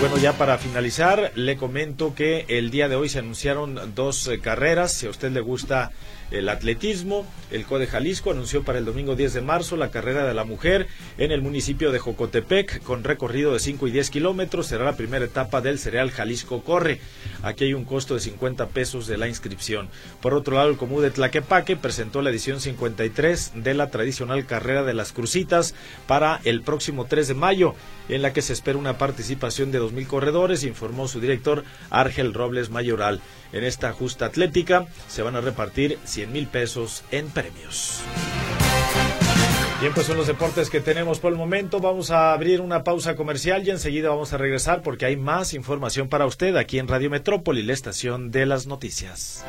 Bueno, 0.00 0.18
ya 0.18 0.32
para 0.32 0.58
finalizar, 0.58 1.30
le 1.36 1.56
comento 1.56 2.14
que 2.14 2.44
el 2.48 2.70
día 2.70 2.88
de 2.88 2.96
hoy 2.96 3.08
se 3.08 3.20
anunciaron 3.20 3.94
dos 3.94 4.26
eh, 4.26 4.40
carreras. 4.40 4.92
Si 4.92 5.06
a 5.06 5.10
usted 5.10 5.30
le 5.30 5.40
gusta 5.40 5.92
el 6.30 6.48
atletismo. 6.48 7.26
El 7.50 7.64
CODE 7.64 7.86
Jalisco 7.86 8.30
anunció 8.30 8.64
para 8.64 8.78
el 8.78 8.84
domingo 8.84 9.16
10 9.16 9.34
de 9.34 9.40
marzo 9.40 9.76
la 9.76 9.90
carrera 9.90 10.26
de 10.26 10.34
la 10.34 10.44
mujer 10.44 10.86
en 11.18 11.30
el 11.30 11.42
municipio 11.42 11.92
de 11.92 11.98
Jocotepec 11.98 12.82
con 12.82 13.04
recorrido 13.04 13.52
de 13.52 13.60
5 13.60 13.86
y 13.86 13.90
10 13.92 14.10
kilómetros. 14.10 14.66
Será 14.66 14.84
la 14.84 14.96
primera 14.96 15.24
etapa 15.24 15.60
del 15.60 15.78
Cereal 15.78 16.10
Jalisco 16.10 16.62
Corre. 16.62 17.00
Aquí 17.42 17.64
hay 17.64 17.74
un 17.74 17.84
costo 17.84 18.14
de 18.14 18.20
50 18.20 18.68
pesos 18.68 19.06
de 19.06 19.18
la 19.18 19.28
inscripción. 19.28 19.88
Por 20.20 20.34
otro 20.34 20.56
lado, 20.56 20.70
el 20.70 20.76
Comú 20.76 21.00
de 21.00 21.10
Tlaquepaque 21.10 21.76
presentó 21.76 22.22
la 22.22 22.30
edición 22.30 22.60
53 22.60 23.52
de 23.56 23.74
la 23.74 23.90
tradicional 23.90 24.46
carrera 24.46 24.82
de 24.82 24.94
las 24.94 25.12
Crucitas 25.12 25.74
para 26.06 26.40
el 26.44 26.62
próximo 26.62 27.06
3 27.06 27.28
de 27.28 27.34
mayo, 27.34 27.74
en 28.08 28.22
la 28.22 28.32
que 28.32 28.42
se 28.42 28.52
espera 28.52 28.78
una 28.78 28.98
participación 28.98 29.70
de 29.70 29.80
2.000 29.80 30.06
corredores, 30.06 30.64
informó 30.64 31.08
su 31.08 31.20
director 31.20 31.64
Argel 31.90 32.34
Robles 32.34 32.70
Mayoral. 32.70 33.20
En 33.54 33.62
esta 33.62 33.92
justa 33.92 34.26
atlética 34.26 34.86
se 35.06 35.22
van 35.22 35.36
a 35.36 35.40
repartir 35.40 35.96
100 36.04 36.32
mil 36.32 36.48
pesos 36.48 37.04
en 37.12 37.28
premios. 37.28 38.00
Bien, 39.80 39.94
pues 39.94 40.06
son 40.06 40.16
los 40.16 40.26
deportes 40.26 40.70
que 40.70 40.80
tenemos 40.80 41.20
por 41.20 41.30
el 41.30 41.38
momento. 41.38 41.78
Vamos 41.78 42.10
a 42.10 42.32
abrir 42.32 42.60
una 42.60 42.82
pausa 42.82 43.14
comercial 43.14 43.64
y 43.64 43.70
enseguida 43.70 44.08
vamos 44.08 44.32
a 44.32 44.38
regresar 44.38 44.82
porque 44.82 45.06
hay 45.06 45.16
más 45.16 45.54
información 45.54 46.08
para 46.08 46.26
usted 46.26 46.56
aquí 46.56 46.80
en 46.80 46.88
Radio 46.88 47.10
Metrópoli, 47.10 47.62
la 47.62 47.74
estación 47.74 48.32
de 48.32 48.44
las 48.44 48.66
noticias. 48.66 49.44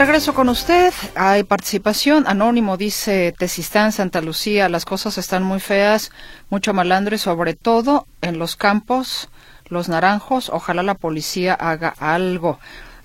Regreso 0.00 0.32
con 0.32 0.48
usted, 0.48 0.94
hay 1.14 1.42
participación. 1.42 2.24
Anónimo 2.26 2.78
dice 2.78 3.34
Tesistán, 3.38 3.92
Santa 3.92 4.22
Lucía, 4.22 4.70
las 4.70 4.86
cosas 4.86 5.18
están 5.18 5.42
muy 5.42 5.60
feas, 5.60 6.10
mucho 6.48 6.72
malandro 6.72 7.14
y 7.14 7.18
sobre 7.18 7.52
todo 7.52 8.06
en 8.22 8.38
los 8.38 8.56
campos, 8.56 9.28
los 9.66 9.90
naranjos, 9.90 10.48
ojalá 10.48 10.82
la 10.82 10.94
policía 10.94 11.52
haga 11.52 11.94
algo. 11.98 12.58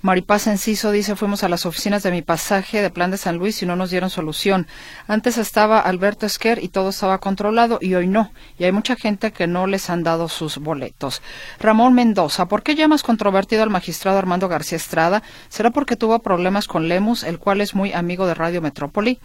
Maripaz 0.05 0.45
Enciso 0.45 0.91
dice, 0.91 1.15
fuimos 1.15 1.43
a 1.43 1.49
las 1.49 1.65
oficinas 1.65 2.03
de 2.03 2.11
mi 2.11 2.21
pasaje 2.21 2.83
de 2.83 2.91
Plan 2.91 3.09
de 3.09 3.17
San 3.17 3.37
Luis 3.37 3.63
y 3.63 3.65
no 3.65 3.75
nos 3.75 3.89
dieron 3.89 4.11
solución. 4.11 4.67
Antes 5.07 5.39
estaba 5.39 5.79
Alberto 5.79 6.27
Esquer 6.27 6.63
y 6.63 6.67
todo 6.67 6.89
estaba 6.89 7.17
controlado 7.17 7.79
y 7.81 7.95
hoy 7.95 8.05
no. 8.05 8.31
Y 8.59 8.65
hay 8.65 8.71
mucha 8.71 8.95
gente 8.95 9.31
que 9.31 9.47
no 9.47 9.65
les 9.65 9.89
han 9.89 10.03
dado 10.03 10.29
sus 10.29 10.59
boletos. 10.59 11.23
Ramón 11.59 11.95
Mendoza, 11.95 12.47
¿por 12.47 12.61
qué 12.61 12.75
llamas 12.75 13.01
controvertido 13.01 13.63
al 13.63 13.71
magistrado 13.71 14.19
Armando 14.19 14.47
García 14.47 14.75
Estrada? 14.75 15.23
¿Será 15.49 15.71
porque 15.71 15.95
tuvo 15.95 16.19
problemas 16.19 16.67
con 16.67 16.87
Lemus, 16.87 17.23
el 17.23 17.39
cual 17.39 17.59
es 17.59 17.73
muy 17.73 17.91
amigo 17.91 18.27
de 18.27 18.35
Radio 18.35 18.61
Metrópoli? 18.61 19.19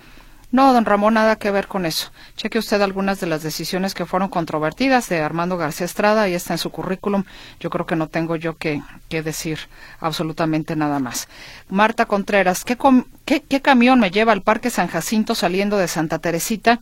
No, 0.52 0.72
don 0.72 0.84
Ramón, 0.84 1.14
nada 1.14 1.36
que 1.36 1.52
ver 1.52 1.68
con 1.68 1.86
eso. 1.86 2.10
Cheque 2.36 2.58
usted 2.58 2.82
algunas 2.82 3.20
de 3.20 3.28
las 3.28 3.42
decisiones 3.44 3.94
que 3.94 4.04
fueron 4.04 4.28
controvertidas 4.28 5.08
de 5.08 5.20
Armando 5.20 5.56
García 5.56 5.84
Estrada 5.84 6.28
y 6.28 6.34
está 6.34 6.54
en 6.54 6.58
su 6.58 6.70
currículum. 6.70 7.22
Yo 7.60 7.70
creo 7.70 7.86
que 7.86 7.94
no 7.94 8.08
tengo 8.08 8.34
yo 8.34 8.56
que, 8.56 8.82
decir 9.08 9.60
absolutamente 10.00 10.74
nada 10.74 10.98
más. 10.98 11.28
Marta 11.68 12.06
Contreras, 12.06 12.64
¿qué, 12.64 12.76
¿qué, 13.24 13.60
camión 13.60 14.00
me 14.00 14.10
lleva 14.10 14.32
al 14.32 14.42
Parque 14.42 14.70
San 14.70 14.88
Jacinto 14.88 15.36
saliendo 15.36 15.76
de 15.76 15.86
Santa 15.86 16.18
Teresita? 16.18 16.80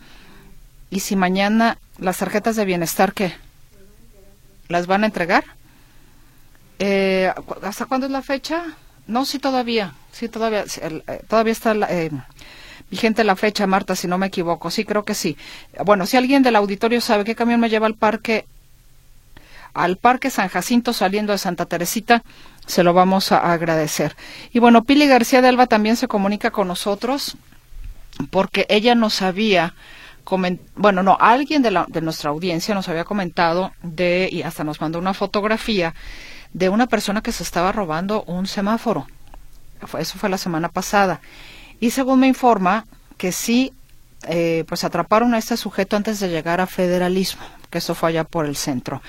Y 0.89 1.01
si 1.01 1.15
mañana 1.15 1.77
las 1.99 2.19
tarjetas 2.19 2.57
de 2.57 2.65
bienestar, 2.65 3.13
¿qué? 3.13 3.35
¿Las 4.69 4.87
van 4.87 5.03
a 5.03 5.07
entregar? 5.07 5.45
Eh, 6.79 7.31
¿Hasta 7.63 7.85
cuándo 7.85 8.07
es 8.07 8.13
la 8.13 8.23
fecha? 8.23 8.65
No, 9.07 9.27
sí, 9.27 9.39
todavía. 9.39 9.93
Sí, 10.13 10.29
todavía. 10.29 10.65
Eh, 10.81 11.23
todavía 11.29 11.53
está. 11.53 11.75
Eh, 11.91 12.11
vigente 12.91 13.25
la 13.25 13.37
fecha, 13.37 13.67
Marta, 13.67 13.95
si 13.97 14.09
no 14.09 14.19
me 14.19 14.27
equivoco. 14.27 14.71
Sí, 14.71 14.85
creo 14.85 15.05
que 15.05 15.15
sí. 15.15 15.37
Bueno, 15.85 16.07
si 16.07 16.17
alguien 16.17 16.43
del 16.43 16.57
auditorio 16.57 17.01
sabe 17.01 17.25
qué 17.25 17.35
camión 17.35 17.61
me 17.61 17.69
lleva 17.69 17.87
al 17.87 17.95
parque, 17.95 18.47
al 19.75 19.97
Parque 19.97 20.31
San 20.31 20.49
Jacinto 20.49 20.93
saliendo 20.93 21.33
de 21.33 21.39
Santa 21.39 21.67
Teresita, 21.67 22.23
se 22.67 22.83
lo 22.83 22.93
vamos 22.93 23.33
a 23.33 23.53
agradecer. 23.53 24.17
Y 24.53 24.59
bueno, 24.59 24.85
Pili 24.85 25.07
García 25.07 25.43
de 25.43 25.49
Alba 25.49 25.67
también 25.67 25.97
se 25.97 26.09
comunica 26.09 26.51
con 26.51 26.69
nosotros 26.69 27.37
porque 28.31 28.67
ella 28.69 28.95
nos 28.95 29.23
había 29.23 29.75
bueno, 30.77 31.03
no, 31.03 31.17
alguien 31.19 31.63
de, 31.63 31.71
la, 31.71 31.87
de 31.89 32.03
nuestra 32.03 32.31
audiencia 32.31 32.75
nos 32.75 32.89
había 32.89 33.05
comentado 33.05 33.73
de, 33.83 34.29
y 34.31 34.43
hasta 34.43 34.63
nos 34.63 34.81
mandó 34.81 34.99
una 34.99 35.15
fotografía 35.15 35.95
de 36.53 36.69
una 36.69 36.87
persona 36.87 37.23
que 37.23 37.33
se 37.33 37.43
estaba 37.43 37.73
robando 37.73 38.25
un 38.25 38.47
semáforo. 38.47 39.07
Eso 39.99 40.19
fue 40.19 40.29
la 40.29 40.39
semana 40.39 40.69
pasada. 40.69 41.21
Y 41.81 41.91
según 41.91 42.21
me 42.21 42.27
informa, 42.27 42.87
que 43.17 43.33
sí, 43.33 43.73
eh, 44.27 44.65
pues 44.69 44.85
atraparon 44.85 45.35
a 45.35 45.39
este 45.39 45.57
sujeto 45.57 45.97
antes 45.97 46.21
de 46.21 46.29
llegar 46.29 46.61
a 46.61 46.67
federalismo, 46.67 47.43
que 47.71 47.79
eso 47.79 47.95
fue 47.95 48.11
allá 48.11 48.25
por 48.25 48.47
el 48.47 48.57
centro. 48.57 49.03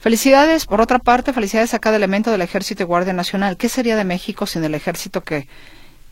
Felicidades, 0.00 0.66
por 0.66 0.80
otra 0.80 0.98
parte, 0.98 1.32
felicidades 1.32 1.74
a 1.74 1.78
cada 1.78 1.96
elemento 1.96 2.30
del 2.30 2.42
Ejército 2.42 2.82
y 2.82 2.86
Guardia 2.86 3.12
Nacional. 3.12 3.56
¿Qué 3.56 3.68
sería 3.68 3.96
de 3.96 4.04
México 4.04 4.46
sin 4.46 4.62
el 4.64 4.74
Ejército 4.74 5.22
que, 5.22 5.48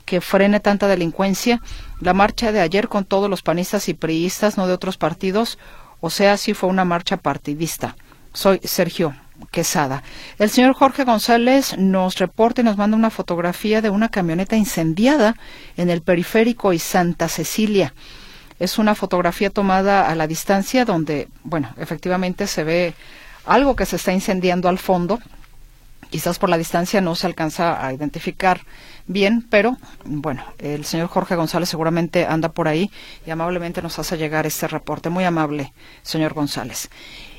que 0.05 0.21
frene 0.21 0.61
tanta 0.61 0.89
delincuencia? 0.89 1.61
La 2.01 2.13
marcha 2.13 2.51
de 2.51 2.61
ayer 2.61 2.89
con 2.89 3.05
todos 3.05 3.31
los 3.31 3.43
panistas 3.43 3.89
y 3.89 3.95
priistas, 3.95 4.57
no 4.57 4.67
de 4.67 4.73
otros 4.73 4.97
partidos, 4.97 5.59
o 6.01 6.11
sea, 6.11 6.37
sí 6.37 6.55
fue 6.55 6.69
una 6.69 6.85
marcha 6.85 7.17
partidista. 7.17 7.97
Soy 8.33 8.61
Sergio 8.65 9.15
Quesada. 9.51 10.03
El 10.39 10.51
señor 10.51 10.75
Jorge 10.75 11.05
González 11.05 11.77
nos 11.79 12.19
reporta 12.19 12.61
y 12.61 12.65
nos 12.65 12.77
manda 12.77 12.97
una 12.97 13.11
fotografía 13.11 13.81
de 13.81 13.91
una 13.91 14.09
camioneta 14.09 14.57
incendiada 14.57 15.37
en 15.77 15.91
el 15.91 16.03
periférico 16.03 16.73
y 16.73 16.79
Santa 16.79 17.29
Cecilia. 17.29 17.95
Es 18.59 18.79
una 18.79 18.95
fotografía 18.95 19.51
tomada 19.51 20.09
a 20.09 20.15
la 20.15 20.27
distancia 20.27 20.85
donde, 20.85 21.29
bueno, 21.43 21.75
efectivamente 21.77 22.47
se 22.47 22.65
ve 22.65 22.95
algo 23.47 23.77
que 23.77 23.87
se 23.87 23.97
está 23.97 24.13
incendiando 24.13 24.69
al 24.69 24.79
fondo. 24.79 25.19
Quizás 26.11 26.39
por 26.39 26.49
la 26.49 26.59
distancia 26.59 27.01
no 27.01 27.17
se 27.17 27.27
alcanza 27.27 27.85
a 27.85 27.93
identificar 27.93 28.61
bien, 29.07 29.45
pero 29.51 29.77
bueno, 30.05 30.45
el 30.59 30.85
señor 30.85 31.09
Jorge 31.09 31.35
González 31.35 31.69
seguramente 31.69 32.27
anda 32.27 32.51
por 32.51 32.69
ahí 32.69 32.91
y 33.27 33.31
amablemente 33.31 33.83
nos 33.83 33.99
hace 33.99 34.17
llegar 34.17 34.47
este 34.47 34.69
reporte. 34.69 35.11
Muy 35.11 35.25
amable, 35.25 35.73
señor 36.03 36.35
González. 36.35 36.89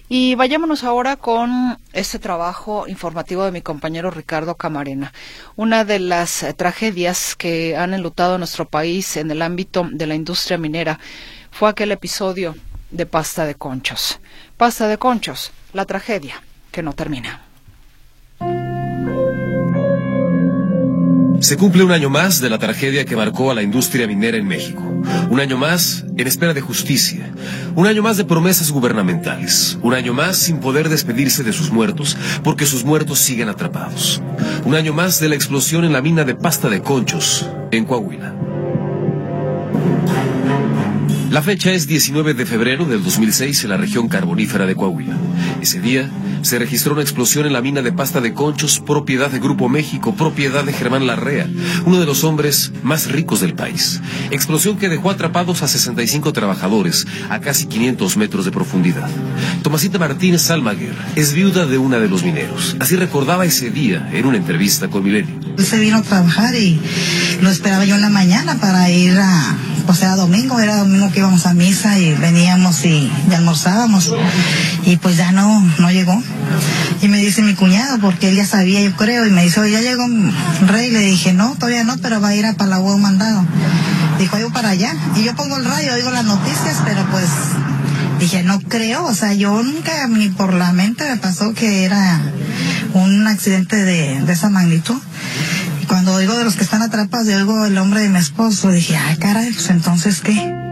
Y 0.07 0.35
vayámonos 0.35 0.83
ahora 0.83 1.15
con 1.15 1.79
este 1.91 2.19
trabajo 2.19 2.87
informativo 2.87 3.43
de 3.43 3.51
mi 3.51 3.61
compañero 3.61 4.11
Ricardo 4.11 4.53
Camarena. 4.55 5.11
Una 5.55 5.83
de 5.83 5.97
las 5.97 6.43
eh, 6.43 6.53
tragedias 6.53 7.35
que 7.35 7.75
han 7.75 7.93
enlutado 7.95 8.37
nuestro 8.37 8.67
país 8.67 9.17
en 9.17 9.31
el 9.31 9.41
ámbito 9.41 9.87
de 9.91 10.05
la 10.05 10.13
industria 10.13 10.59
minera 10.59 10.99
fue 11.49 11.69
aquel 11.69 11.91
episodio 11.91 12.55
de 12.91 13.07
pasta 13.07 13.45
de 13.45 13.55
conchos. 13.55 14.19
Pasta 14.57 14.87
de 14.87 14.99
conchos, 14.99 15.51
la 15.73 15.85
tragedia 15.85 16.43
que 16.71 16.83
no 16.83 16.93
termina. 16.93 17.44
Se 21.39 21.57
cumple 21.57 21.83
un 21.83 21.91
año 21.91 22.09
más 22.09 22.39
de 22.39 22.49
la 22.49 22.57
tragedia 22.57 23.05
que 23.05 23.15
marcó 23.15 23.51
a 23.51 23.53
la 23.53 23.61
industria 23.61 24.07
minera 24.07 24.37
en 24.37 24.47
México. 24.47 24.81
Un 25.29 25.39
año 25.39 25.57
más 25.57 26.05
en 26.17 26.27
espera 26.27 26.53
de 26.53 26.61
justicia. 26.61 27.31
Un 27.75 27.87
año 27.87 28.01
más 28.01 28.17
de 28.17 28.25
promesas 28.25 28.71
gubernamentales. 28.71 29.77
Un 29.81 29.93
año 29.93 30.13
más 30.13 30.37
sin 30.37 30.59
poder 30.59 30.89
despedirse 30.89 31.43
de 31.43 31.53
sus 31.53 31.71
muertos 31.71 32.17
porque 32.43 32.65
sus 32.65 32.83
muertos 32.83 33.19
siguen 33.19 33.49
atrapados. 33.49 34.21
Un 34.63 34.75
año 34.75 34.93
más 34.93 35.19
de 35.19 35.29
la 35.29 35.35
explosión 35.35 35.83
en 35.83 35.93
la 35.93 36.01
mina 36.01 36.23
de 36.23 36.35
pasta 36.35 36.69
de 36.69 36.81
conchos 36.81 37.47
en 37.71 37.85
Coahuila. 37.85 38.33
La 41.29 41.41
fecha 41.41 41.73
es 41.73 41.85
19 41.85 42.33
de 42.33 42.45
febrero 42.45 42.85
del 42.85 43.03
2006 43.03 43.65
en 43.65 43.69
la 43.69 43.77
región 43.77 44.07
carbonífera 44.07 44.65
de 44.65 44.73
Coahuila. 44.73 45.17
Ese 45.61 45.81
día 45.81 46.09
se 46.45 46.59
registró 46.59 46.93
una 46.93 47.01
explosión 47.01 47.47
en 47.47 47.53
la 47.53 47.61
mina 47.61 47.81
de 47.81 47.91
pasta 47.91 48.21
de 48.21 48.33
conchos, 48.33 48.79
propiedad 48.79 49.31
de 49.31 49.39
Grupo 49.39 49.67
México, 49.67 50.13
propiedad 50.13 50.63
de 50.63 50.73
Germán 50.73 51.07
Larrea, 51.07 51.49
uno 51.85 51.99
de 51.99 52.05
los 52.05 52.23
hombres 52.23 52.71
más 52.83 53.11
ricos 53.11 53.39
del 53.39 53.55
país. 53.55 53.99
Explosión 54.29 54.77
que 54.77 54.87
dejó 54.87 55.09
atrapados 55.09 55.63
a 55.63 55.67
65 55.67 56.33
trabajadores 56.33 57.07
a 57.31 57.39
casi 57.39 57.65
500 57.65 58.17
metros 58.17 58.45
de 58.45 58.51
profundidad. 58.51 59.09
Tomasita 59.63 59.97
Martínez 59.97 60.43
Salmaguer 60.43 60.93
es 61.15 61.33
viuda 61.33 61.65
de 61.65 61.79
una 61.79 61.97
de 61.97 62.09
los 62.09 62.23
mineros. 62.23 62.75
Así 62.79 62.95
recordaba 62.95 63.45
ese 63.45 63.71
día 63.71 64.07
en 64.13 64.27
una 64.27 64.37
entrevista 64.37 64.87
con 64.87 65.03
Milenio. 65.03 65.39
Se 65.57 65.79
vino 65.79 65.97
a 65.97 66.01
trabajar 66.03 66.53
y 66.53 66.79
lo 67.41 67.49
esperaba 67.49 67.85
yo 67.85 67.95
en 67.95 68.01
la 68.01 68.09
mañana 68.09 68.59
para 68.59 68.91
ir 68.91 69.17
a, 69.17 69.57
o 69.87 69.95
sea, 69.95 70.15
domingo, 70.15 70.59
era 70.59 70.77
domingo 70.77 71.11
que 71.11 71.19
íbamos 71.19 71.47
a 71.47 71.55
misa 71.55 71.97
y 71.97 72.13
veníamos 72.13 72.85
y, 72.85 73.09
y 73.31 73.33
almorzábamos 73.33 74.13
y 74.85 74.97
pues 74.97 75.17
ya 75.17 75.31
no, 75.31 75.61
no 75.79 75.89
llegó. 75.89 76.21
Y 77.01 77.07
me 77.07 77.19
dice 77.19 77.41
mi 77.41 77.53
cuñado, 77.53 77.99
porque 77.99 78.29
él 78.29 78.35
ya 78.35 78.45
sabía, 78.45 78.81
yo 78.81 78.95
creo, 78.95 79.25
y 79.25 79.31
me 79.31 79.43
dice, 79.43 79.69
ya 79.69 79.81
llegó 79.81 80.05
Rey. 80.67 80.91
Le 80.91 80.99
dije, 80.99 81.33
no, 81.33 81.55
todavía 81.55 81.83
no, 81.83 81.97
pero 81.97 82.21
va 82.21 82.29
a 82.29 82.35
ir 82.35 82.45
a 82.45 82.53
Palagua 82.53 82.97
mandado. 82.97 83.45
Dijo, 84.19 84.37
yo 84.39 84.51
para 84.51 84.69
allá. 84.69 84.93
Y 85.15 85.23
yo 85.23 85.35
pongo 85.35 85.57
el 85.57 85.65
radio, 85.65 85.93
oigo 85.93 86.11
las 86.11 86.25
noticias, 86.25 86.77
pero 86.85 87.05
pues 87.11 87.27
dije, 88.19 88.43
no 88.43 88.59
creo, 88.61 89.05
o 89.05 89.13
sea, 89.13 89.33
yo 89.33 89.61
nunca 89.61 90.07
ni 90.07 90.29
por 90.29 90.53
la 90.53 90.71
mente 90.71 91.07
me 91.09 91.17
pasó 91.17 91.53
que 91.53 91.83
era 91.83 92.21
un 92.93 93.27
accidente 93.27 93.75
de, 93.75 94.21
de 94.21 94.33
esa 94.33 94.49
magnitud. 94.49 94.99
Y 95.81 95.85
cuando 95.85 96.13
oigo 96.13 96.37
de 96.37 96.43
los 96.43 96.55
que 96.55 96.63
están 96.63 96.81
atrapados, 96.81 97.27
y 97.27 97.33
oigo 97.33 97.65
el 97.65 97.77
hombre 97.77 98.01
de 98.01 98.09
mi 98.09 98.19
esposo, 98.19 98.71
dije, 98.71 98.95
ay, 98.97 99.17
caray, 99.17 99.51
pues 99.51 99.69
entonces, 99.69 100.21
¿qué? 100.21 100.64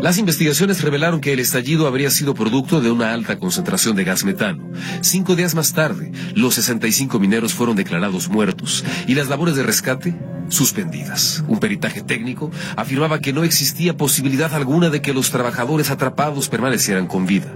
Las 0.00 0.16
investigaciones 0.16 0.80
revelaron 0.82 1.20
que 1.20 1.32
el 1.32 1.40
estallido 1.40 1.88
habría 1.88 2.10
sido 2.10 2.32
producto 2.32 2.80
de 2.80 2.90
una 2.90 3.12
alta 3.12 3.38
concentración 3.38 3.96
de 3.96 4.04
gas 4.04 4.24
metano. 4.24 4.70
Cinco 5.00 5.34
días 5.34 5.56
más 5.56 5.72
tarde, 5.72 6.12
los 6.34 6.54
65 6.54 7.18
mineros 7.18 7.52
fueron 7.52 7.74
declarados 7.74 8.28
muertos 8.28 8.84
y 9.08 9.16
las 9.16 9.28
labores 9.28 9.56
de 9.56 9.64
rescate 9.64 10.14
suspendidas. 10.50 11.42
Un 11.48 11.58
peritaje 11.58 12.02
técnico 12.02 12.52
afirmaba 12.76 13.18
que 13.18 13.32
no 13.32 13.42
existía 13.42 13.96
posibilidad 13.96 14.54
alguna 14.54 14.88
de 14.88 15.02
que 15.02 15.12
los 15.12 15.30
trabajadores 15.30 15.90
atrapados 15.90 16.48
permanecieran 16.48 17.08
con 17.08 17.26
vida. 17.26 17.52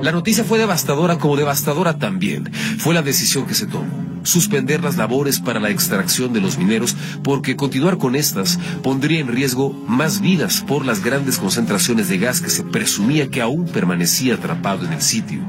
La 0.00 0.12
noticia 0.12 0.44
fue 0.44 0.58
devastadora 0.58 1.18
como 1.18 1.36
devastadora 1.36 1.98
también 1.98 2.52
fue 2.78 2.94
la 2.94 3.02
decisión 3.02 3.46
que 3.46 3.54
se 3.54 3.66
tomó 3.66 4.07
suspender 4.28 4.84
las 4.84 4.96
labores 4.96 5.40
para 5.40 5.58
la 5.58 5.70
extracción 5.70 6.32
de 6.32 6.40
los 6.40 6.58
mineros 6.58 6.94
porque 7.24 7.56
continuar 7.56 7.96
con 7.96 8.14
estas 8.14 8.58
pondría 8.82 9.20
en 9.20 9.28
riesgo 9.28 9.72
más 9.88 10.20
vidas 10.20 10.62
por 10.66 10.84
las 10.84 11.02
grandes 11.02 11.38
concentraciones 11.38 12.08
de 12.08 12.18
gas 12.18 12.40
que 12.40 12.50
se 12.50 12.62
presumía 12.62 13.30
que 13.30 13.40
aún 13.40 13.66
permanecía 13.66 14.34
atrapado 14.34 14.84
en 14.84 14.92
el 14.92 15.00
sitio. 15.00 15.40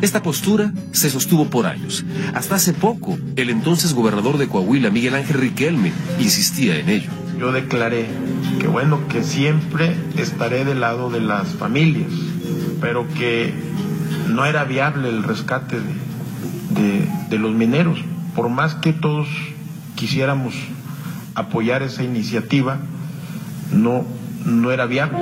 Esta 0.00 0.22
postura 0.22 0.72
se 0.92 1.10
sostuvo 1.10 1.46
por 1.50 1.66
años. 1.66 2.04
Hasta 2.32 2.54
hace 2.54 2.72
poco, 2.72 3.18
el 3.34 3.50
entonces 3.50 3.92
gobernador 3.92 4.38
de 4.38 4.46
Coahuila, 4.46 4.90
Miguel 4.90 5.16
Ángel 5.16 5.40
Riquelme, 5.40 5.92
insistía 6.20 6.78
en 6.78 6.88
ello. 6.88 7.10
Yo 7.40 7.50
declaré 7.50 8.06
que 8.60 8.68
bueno, 8.68 9.06
que 9.08 9.24
siempre 9.24 9.96
estaré 10.16 10.64
del 10.64 10.80
lado 10.80 11.10
de 11.10 11.20
las 11.20 11.48
familias, 11.48 12.12
pero 12.80 13.06
que 13.14 13.52
no 14.28 14.44
era 14.44 14.64
viable 14.64 15.08
el 15.08 15.24
rescate 15.24 15.76
de, 16.70 17.08
de 17.28 17.38
los 17.38 17.54
mineros 17.54 17.98
por 18.38 18.50
más 18.50 18.76
que 18.76 18.92
todos 18.92 19.26
quisiéramos 19.96 20.54
apoyar 21.34 21.82
esa 21.82 22.04
iniciativa, 22.04 22.78
no, 23.72 24.04
no 24.44 24.70
era 24.70 24.86
viable. 24.86 25.18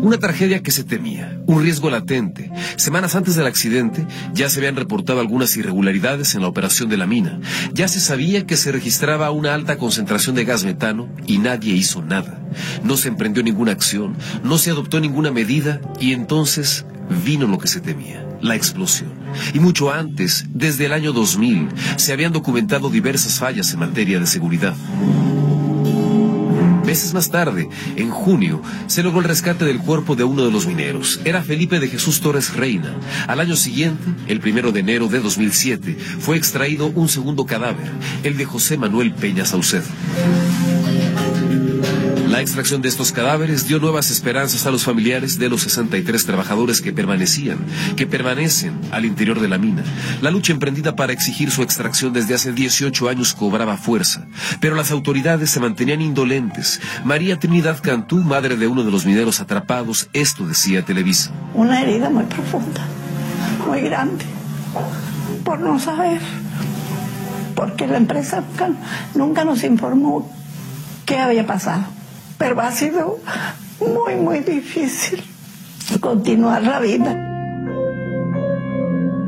Una 0.00 0.18
tragedia 0.18 0.60
que 0.60 0.72
se 0.72 0.82
temía, 0.82 1.40
un 1.46 1.62
riesgo 1.62 1.90
latente. 1.90 2.50
Semanas 2.74 3.14
antes 3.14 3.36
del 3.36 3.46
accidente 3.46 4.04
ya 4.34 4.48
se 4.48 4.58
habían 4.58 4.74
reportado 4.74 5.20
algunas 5.20 5.56
irregularidades 5.56 6.34
en 6.34 6.40
la 6.40 6.48
operación 6.48 6.88
de 6.88 6.96
la 6.96 7.06
mina. 7.06 7.38
Ya 7.72 7.86
se 7.86 8.00
sabía 8.00 8.44
que 8.44 8.56
se 8.56 8.72
registraba 8.72 9.30
una 9.30 9.54
alta 9.54 9.78
concentración 9.78 10.34
de 10.34 10.44
gas 10.44 10.64
metano 10.64 11.08
y 11.24 11.38
nadie 11.38 11.72
hizo 11.72 12.02
nada. 12.02 12.40
No 12.82 12.96
se 12.96 13.06
emprendió 13.06 13.44
ninguna 13.44 13.70
acción, 13.70 14.16
no 14.42 14.58
se 14.58 14.72
adoptó 14.72 14.98
ninguna 14.98 15.30
medida 15.30 15.80
y 16.00 16.14
entonces 16.14 16.84
vino 17.24 17.46
lo 17.46 17.58
que 17.58 17.68
se 17.68 17.80
temía, 17.80 18.21
la 18.42 18.54
explosión. 18.54 19.10
Y 19.54 19.60
mucho 19.60 19.90
antes, 19.90 20.44
desde 20.50 20.86
el 20.86 20.92
año 20.92 21.12
2000, 21.12 21.68
se 21.96 22.12
habían 22.12 22.32
documentado 22.32 22.90
diversas 22.90 23.38
fallas 23.38 23.72
en 23.72 23.80
materia 23.80 24.20
de 24.20 24.26
seguridad. 24.26 24.74
Meses 26.84 27.14
más 27.14 27.30
tarde, 27.30 27.68
en 27.96 28.10
junio, 28.10 28.60
se 28.88 29.02
logró 29.02 29.20
el 29.20 29.24
rescate 29.24 29.64
del 29.64 29.78
cuerpo 29.78 30.16
de 30.16 30.24
uno 30.24 30.44
de 30.44 30.50
los 30.50 30.66
mineros. 30.66 31.20
Era 31.24 31.42
Felipe 31.42 31.78
de 31.80 31.88
Jesús 31.88 32.20
Torres 32.20 32.54
Reina. 32.54 32.94
Al 33.28 33.40
año 33.40 33.56
siguiente, 33.56 34.04
el 34.26 34.40
primero 34.40 34.72
de 34.72 34.80
enero 34.80 35.06
de 35.06 35.20
2007, 35.20 35.96
fue 36.18 36.36
extraído 36.36 36.88
un 36.88 37.08
segundo 37.08 37.46
cadáver, 37.46 37.90
el 38.24 38.36
de 38.36 38.44
José 38.44 38.76
Manuel 38.76 39.14
Peña 39.14 39.44
Saucedo. 39.46 39.86
Extracción 42.42 42.82
de 42.82 42.88
estos 42.88 43.12
cadáveres 43.12 43.68
dio 43.68 43.78
nuevas 43.78 44.10
esperanzas 44.10 44.66
a 44.66 44.72
los 44.72 44.82
familiares 44.82 45.38
de 45.38 45.48
los 45.48 45.62
63 45.62 46.26
trabajadores 46.26 46.80
que 46.80 46.92
permanecían, 46.92 47.58
que 47.94 48.04
permanecen 48.04 48.80
al 48.90 49.04
interior 49.04 49.40
de 49.40 49.46
la 49.46 49.58
mina. 49.58 49.84
La 50.20 50.32
lucha 50.32 50.52
emprendida 50.52 50.96
para 50.96 51.12
exigir 51.12 51.52
su 51.52 51.62
extracción 51.62 52.12
desde 52.12 52.34
hace 52.34 52.52
18 52.52 53.08
años 53.08 53.34
cobraba 53.34 53.76
fuerza, 53.76 54.26
pero 54.60 54.74
las 54.74 54.90
autoridades 54.90 55.50
se 55.50 55.60
mantenían 55.60 56.00
indolentes. 56.00 56.80
María 57.04 57.38
Trinidad 57.38 57.78
Cantú, 57.80 58.16
madre 58.16 58.56
de 58.56 58.66
uno 58.66 58.82
de 58.82 58.90
los 58.90 59.06
mineros 59.06 59.38
atrapados, 59.38 60.08
esto 60.12 60.44
decía 60.44 60.84
Televisa. 60.84 61.30
Una 61.54 61.80
herida 61.80 62.10
muy 62.10 62.24
profunda, 62.24 62.84
muy 63.68 63.82
grande, 63.82 64.24
por 65.44 65.60
no 65.60 65.78
saber, 65.78 66.20
porque 67.54 67.86
la 67.86 67.98
empresa 67.98 68.42
nunca 69.14 69.44
nos 69.44 69.62
informó 69.62 70.28
qué 71.06 71.18
había 71.18 71.46
pasado 71.46 72.01
pero 72.42 72.60
ha 72.60 72.72
sido 72.72 73.20
muy, 73.78 74.16
muy 74.16 74.40
difícil 74.40 75.22
continuar 76.00 76.64
la 76.64 76.80
vida. 76.80 77.28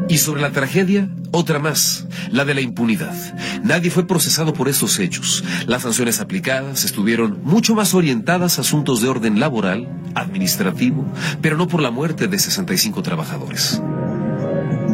Y 0.09 0.19
sobre 0.19 0.43
la 0.43 0.51
tragedia, 0.51 1.09
otra 1.31 1.61
más, 1.61 2.09
la 2.33 2.45
de 2.45 2.55
la 2.55 2.61
impunidad. 2.61 3.15
Nadie 3.63 3.93
fue 3.93 4.09
procesado 4.09 4.53
por 4.53 4.69
esos 4.69 4.99
hechos. 4.99 5.45
Las 5.69 5.83
sanciones 5.83 6.19
aplicadas 6.21 6.85
estuvieron 6.85 7.39
mucho 7.45 7.77
más 7.77 7.95
orientadas 7.95 8.59
a 8.59 8.63
asuntos 8.63 9.01
de 9.01 9.09
orden 9.09 9.39
laboral, 9.39 9.89
administrativo, 10.17 11.07
pero 11.41 11.57
no 11.57 11.69
por 11.69 11.83
la 11.83 11.93
muerte 11.93 12.27
de 12.27 12.37
65 12.41 13.01
trabajadores. 13.05 13.81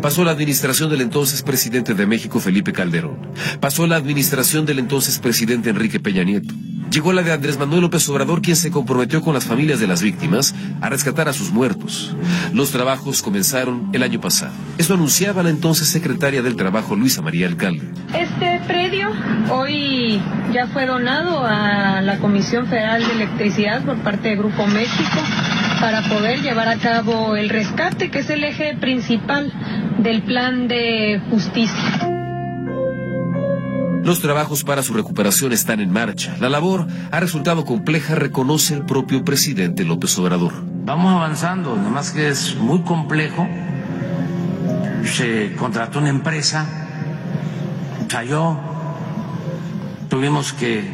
Pasó 0.02 0.24
la 0.24 0.32
administración 0.32 0.90
del 0.90 1.00
entonces 1.00 1.42
presidente 1.42 1.94
de 1.94 2.04
México, 2.04 2.38
Felipe 2.38 2.74
Calderón. 2.74 3.16
Pasó 3.60 3.86
la 3.86 3.96
administración 3.96 4.66
del 4.66 4.78
entonces 4.78 5.18
presidente 5.18 5.70
Enrique 5.70 6.00
Peña 6.00 6.22
Nieto. 6.22 6.54
Llegó 6.90 7.12
la 7.12 7.22
de 7.22 7.32
Andrés 7.32 7.56
Manuel 7.56 7.82
López 7.82 8.08
Obrador, 8.08 8.42
quien 8.42 8.56
se 8.56 8.72
comprometió 8.72 9.22
con 9.22 9.32
las 9.32 9.44
familias 9.44 9.78
de 9.78 9.86
las 9.86 10.02
víctimas 10.02 10.56
a 10.80 10.88
rescatar 10.88 11.28
a 11.28 11.32
sus 11.32 11.52
muertos. 11.52 12.16
Los 12.52 12.72
trabajos 12.72 13.22
comenzaron 13.22 13.90
el 13.92 14.02
año 14.02 14.20
pasado. 14.20 14.52
Eso 14.76 14.94
anunciaba 14.94 15.44
la 15.44 15.50
entonces 15.50 15.86
secretaria 15.86 16.42
del 16.42 16.56
Trabajo, 16.56 16.96
Luisa 16.96 17.22
María 17.22 17.46
Alcalde. 17.46 17.88
Este 18.12 18.60
predio 18.66 19.08
hoy 19.50 20.20
ya 20.52 20.66
fue 20.66 20.86
donado 20.86 21.46
a 21.46 22.00
la 22.00 22.18
Comisión 22.18 22.66
Federal 22.66 23.06
de 23.06 23.12
Electricidad 23.12 23.84
por 23.84 23.96
parte 23.98 24.30
de 24.30 24.36
Grupo 24.36 24.66
México 24.66 25.20
para 25.80 26.02
poder 26.08 26.42
llevar 26.42 26.68
a 26.68 26.76
cabo 26.76 27.36
el 27.36 27.50
rescate, 27.50 28.10
que 28.10 28.18
es 28.18 28.30
el 28.30 28.42
eje 28.42 28.76
principal 28.80 29.52
del 29.98 30.22
plan 30.22 30.66
de 30.66 31.22
justicia. 31.30 32.19
Los 34.02 34.20
trabajos 34.20 34.64
para 34.64 34.82
su 34.82 34.94
recuperación 34.94 35.52
están 35.52 35.80
en 35.80 35.90
marcha. 35.90 36.36
La 36.40 36.48
labor 36.48 36.86
ha 37.10 37.20
resultado 37.20 37.64
compleja, 37.64 38.14
reconoce 38.14 38.74
el 38.74 38.82
propio 38.84 39.24
presidente 39.24 39.84
López 39.84 40.18
Obrador. 40.18 40.52
Vamos 40.84 41.14
avanzando, 41.14 41.76
nada 41.76 41.90
más 41.90 42.10
que 42.10 42.28
es 42.28 42.56
muy 42.56 42.80
complejo. 42.80 43.46
Se 45.04 45.54
contrató 45.56 45.98
una 45.98 46.08
empresa, 46.08 46.66
falló, 48.08 48.58
tuvimos 50.08 50.52
que 50.52 50.84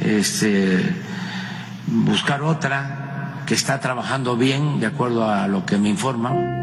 este, 0.00 0.94
buscar 1.86 2.42
otra 2.42 3.42
que 3.46 3.54
está 3.54 3.80
trabajando 3.80 4.36
bien, 4.36 4.78
de 4.80 4.86
acuerdo 4.86 5.28
a 5.28 5.48
lo 5.48 5.66
que 5.66 5.78
me 5.78 5.88
informan 5.88 6.61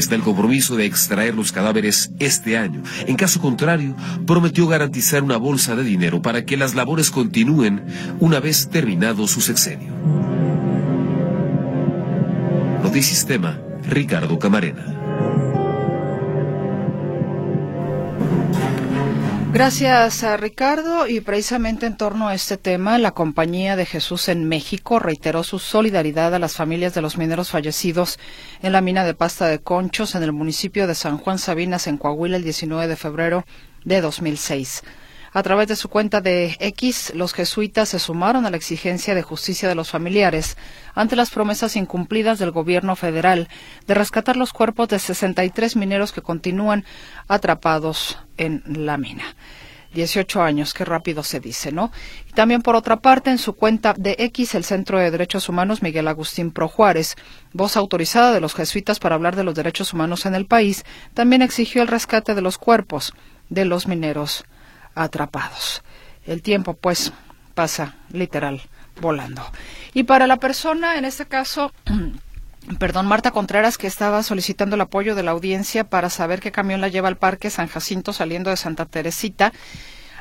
está 0.00 0.14
el 0.14 0.22
compromiso 0.22 0.76
de 0.76 0.86
extraer 0.86 1.34
los 1.34 1.52
cadáveres 1.52 2.10
este 2.18 2.56
año. 2.56 2.82
En 3.06 3.16
caso 3.16 3.40
contrario, 3.40 3.94
prometió 4.26 4.66
garantizar 4.66 5.22
una 5.22 5.36
bolsa 5.36 5.76
de 5.76 5.84
dinero 5.84 6.22
para 6.22 6.44
que 6.44 6.56
las 6.56 6.74
labores 6.74 7.10
continúen 7.10 7.84
una 8.18 8.40
vez 8.40 8.68
terminado 8.68 9.28
su 9.28 9.40
sexenio. 9.40 9.92
Notisistema, 12.82 13.58
Ricardo 13.88 14.38
Camarena. 14.38 14.99
Gracias 19.52 20.22
a 20.22 20.36
Ricardo 20.36 21.08
y 21.08 21.20
precisamente 21.20 21.84
en 21.84 21.96
torno 21.96 22.28
a 22.28 22.34
este 22.34 22.56
tema, 22.56 22.98
la 22.98 23.10
Compañía 23.10 23.74
de 23.74 23.84
Jesús 23.84 24.28
en 24.28 24.48
México 24.48 25.00
reiteró 25.00 25.42
su 25.42 25.58
solidaridad 25.58 26.32
a 26.32 26.38
las 26.38 26.54
familias 26.54 26.94
de 26.94 27.02
los 27.02 27.18
mineros 27.18 27.50
fallecidos 27.50 28.20
en 28.62 28.72
la 28.72 28.80
mina 28.80 29.04
de 29.04 29.12
pasta 29.12 29.48
de 29.48 29.58
Conchos 29.58 30.14
en 30.14 30.22
el 30.22 30.30
municipio 30.30 30.86
de 30.86 30.94
San 30.94 31.18
Juan 31.18 31.38
Sabinas 31.40 31.88
en 31.88 31.98
Coahuila 31.98 32.36
el 32.36 32.44
19 32.44 32.86
de 32.86 32.96
febrero 32.96 33.44
de 33.84 34.00
2006. 34.00 34.84
A 35.32 35.44
través 35.44 35.68
de 35.68 35.76
su 35.76 35.88
cuenta 35.88 36.20
de 36.20 36.56
X, 36.58 37.12
los 37.14 37.34
jesuitas 37.34 37.90
se 37.90 38.00
sumaron 38.00 38.46
a 38.46 38.50
la 38.50 38.56
exigencia 38.56 39.14
de 39.14 39.22
justicia 39.22 39.68
de 39.68 39.76
los 39.76 39.88
familiares 39.88 40.56
ante 40.92 41.14
las 41.14 41.30
promesas 41.30 41.76
incumplidas 41.76 42.40
del 42.40 42.50
gobierno 42.50 42.96
federal 42.96 43.48
de 43.86 43.94
rescatar 43.94 44.36
los 44.36 44.52
cuerpos 44.52 44.88
de 44.88 44.98
63 44.98 45.76
mineros 45.76 46.10
que 46.10 46.20
continúan 46.20 46.84
atrapados 47.28 48.18
en 48.38 48.64
la 48.66 48.98
mina. 48.98 49.36
18 49.94 50.42
años, 50.42 50.74
qué 50.74 50.84
rápido 50.84 51.22
se 51.22 51.38
dice, 51.38 51.70
¿no? 51.70 51.92
Y 52.28 52.32
también 52.32 52.62
por 52.62 52.74
otra 52.74 52.96
parte, 52.96 53.30
en 53.30 53.38
su 53.38 53.54
cuenta 53.54 53.94
de 53.96 54.16
X, 54.18 54.56
el 54.56 54.64
Centro 54.64 54.98
de 54.98 55.12
Derechos 55.12 55.48
Humanos 55.48 55.80
Miguel 55.80 56.08
Agustín 56.08 56.50
Pro 56.50 56.66
Juárez, 56.66 57.14
voz 57.52 57.76
autorizada 57.76 58.32
de 58.32 58.40
los 58.40 58.54
jesuitas 58.54 58.98
para 58.98 59.14
hablar 59.14 59.36
de 59.36 59.44
los 59.44 59.54
derechos 59.54 59.92
humanos 59.92 60.26
en 60.26 60.34
el 60.34 60.46
país, 60.46 60.84
también 61.14 61.42
exigió 61.42 61.82
el 61.82 61.88
rescate 61.88 62.34
de 62.34 62.42
los 62.42 62.58
cuerpos 62.58 63.14
de 63.48 63.64
los 63.64 63.86
mineros 63.86 64.44
atrapados. 64.94 65.82
El 66.24 66.42
tiempo, 66.42 66.74
pues, 66.74 67.12
pasa 67.54 67.94
literal 68.10 68.62
volando. 69.00 69.42
Y 69.94 70.04
para 70.04 70.26
la 70.26 70.36
persona, 70.36 70.96
en 70.96 71.04
este 71.04 71.26
caso, 71.26 71.72
perdón, 72.78 73.06
Marta 73.06 73.30
Contreras, 73.30 73.78
que 73.78 73.86
estaba 73.86 74.22
solicitando 74.22 74.76
el 74.76 74.82
apoyo 74.82 75.14
de 75.14 75.22
la 75.22 75.32
audiencia 75.32 75.84
para 75.84 76.10
saber 76.10 76.40
qué 76.40 76.52
camión 76.52 76.80
la 76.80 76.88
lleva 76.88 77.08
al 77.08 77.16
Parque 77.16 77.50
San 77.50 77.68
Jacinto 77.68 78.12
saliendo 78.12 78.50
de 78.50 78.56
Santa 78.56 78.86
Teresita. 78.86 79.52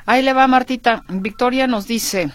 Ahí 0.05 0.23
le 0.23 0.33
va, 0.33 0.47
Martita. 0.47 1.03
Victoria 1.07 1.67
nos 1.67 1.87
dice 1.87 2.31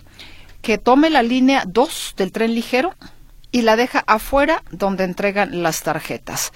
que 0.62 0.78
tome 0.78 1.10
la 1.10 1.22
línea 1.22 1.64
2 1.66 2.14
del 2.16 2.32
tren 2.32 2.54
ligero 2.54 2.94
y 3.50 3.62
la 3.62 3.76
deja 3.76 4.02
afuera 4.06 4.62
donde 4.70 5.04
entregan 5.04 5.62
las 5.62 5.82
tarjetas. 5.82 6.52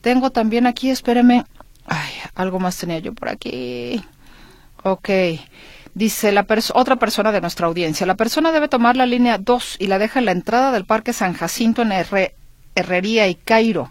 Tengo 0.00 0.30
también 0.30 0.66
aquí, 0.66 0.90
espéreme. 0.90 1.44
Ay, 1.86 2.10
algo 2.34 2.60
más 2.60 2.76
tenía 2.76 2.98
yo 2.98 3.12
por 3.14 3.28
aquí. 3.28 4.02
Ok. 4.82 5.10
Dice 5.94 6.30
la 6.30 6.46
otra 6.74 6.96
persona 6.96 7.32
de 7.32 7.40
nuestra 7.40 7.66
audiencia, 7.66 8.06
la 8.06 8.14
persona 8.14 8.52
debe 8.52 8.68
tomar 8.68 8.96
la 8.96 9.06
línea 9.06 9.38
2 9.38 9.76
y 9.80 9.88
la 9.88 9.98
deja 9.98 10.20
en 10.20 10.26
la 10.26 10.32
entrada 10.32 10.70
del 10.70 10.84
Parque 10.84 11.12
San 11.12 11.34
Jacinto 11.34 11.82
en 11.82 11.92
Herrería 12.74 13.26
y 13.26 13.34
Cairo. 13.34 13.90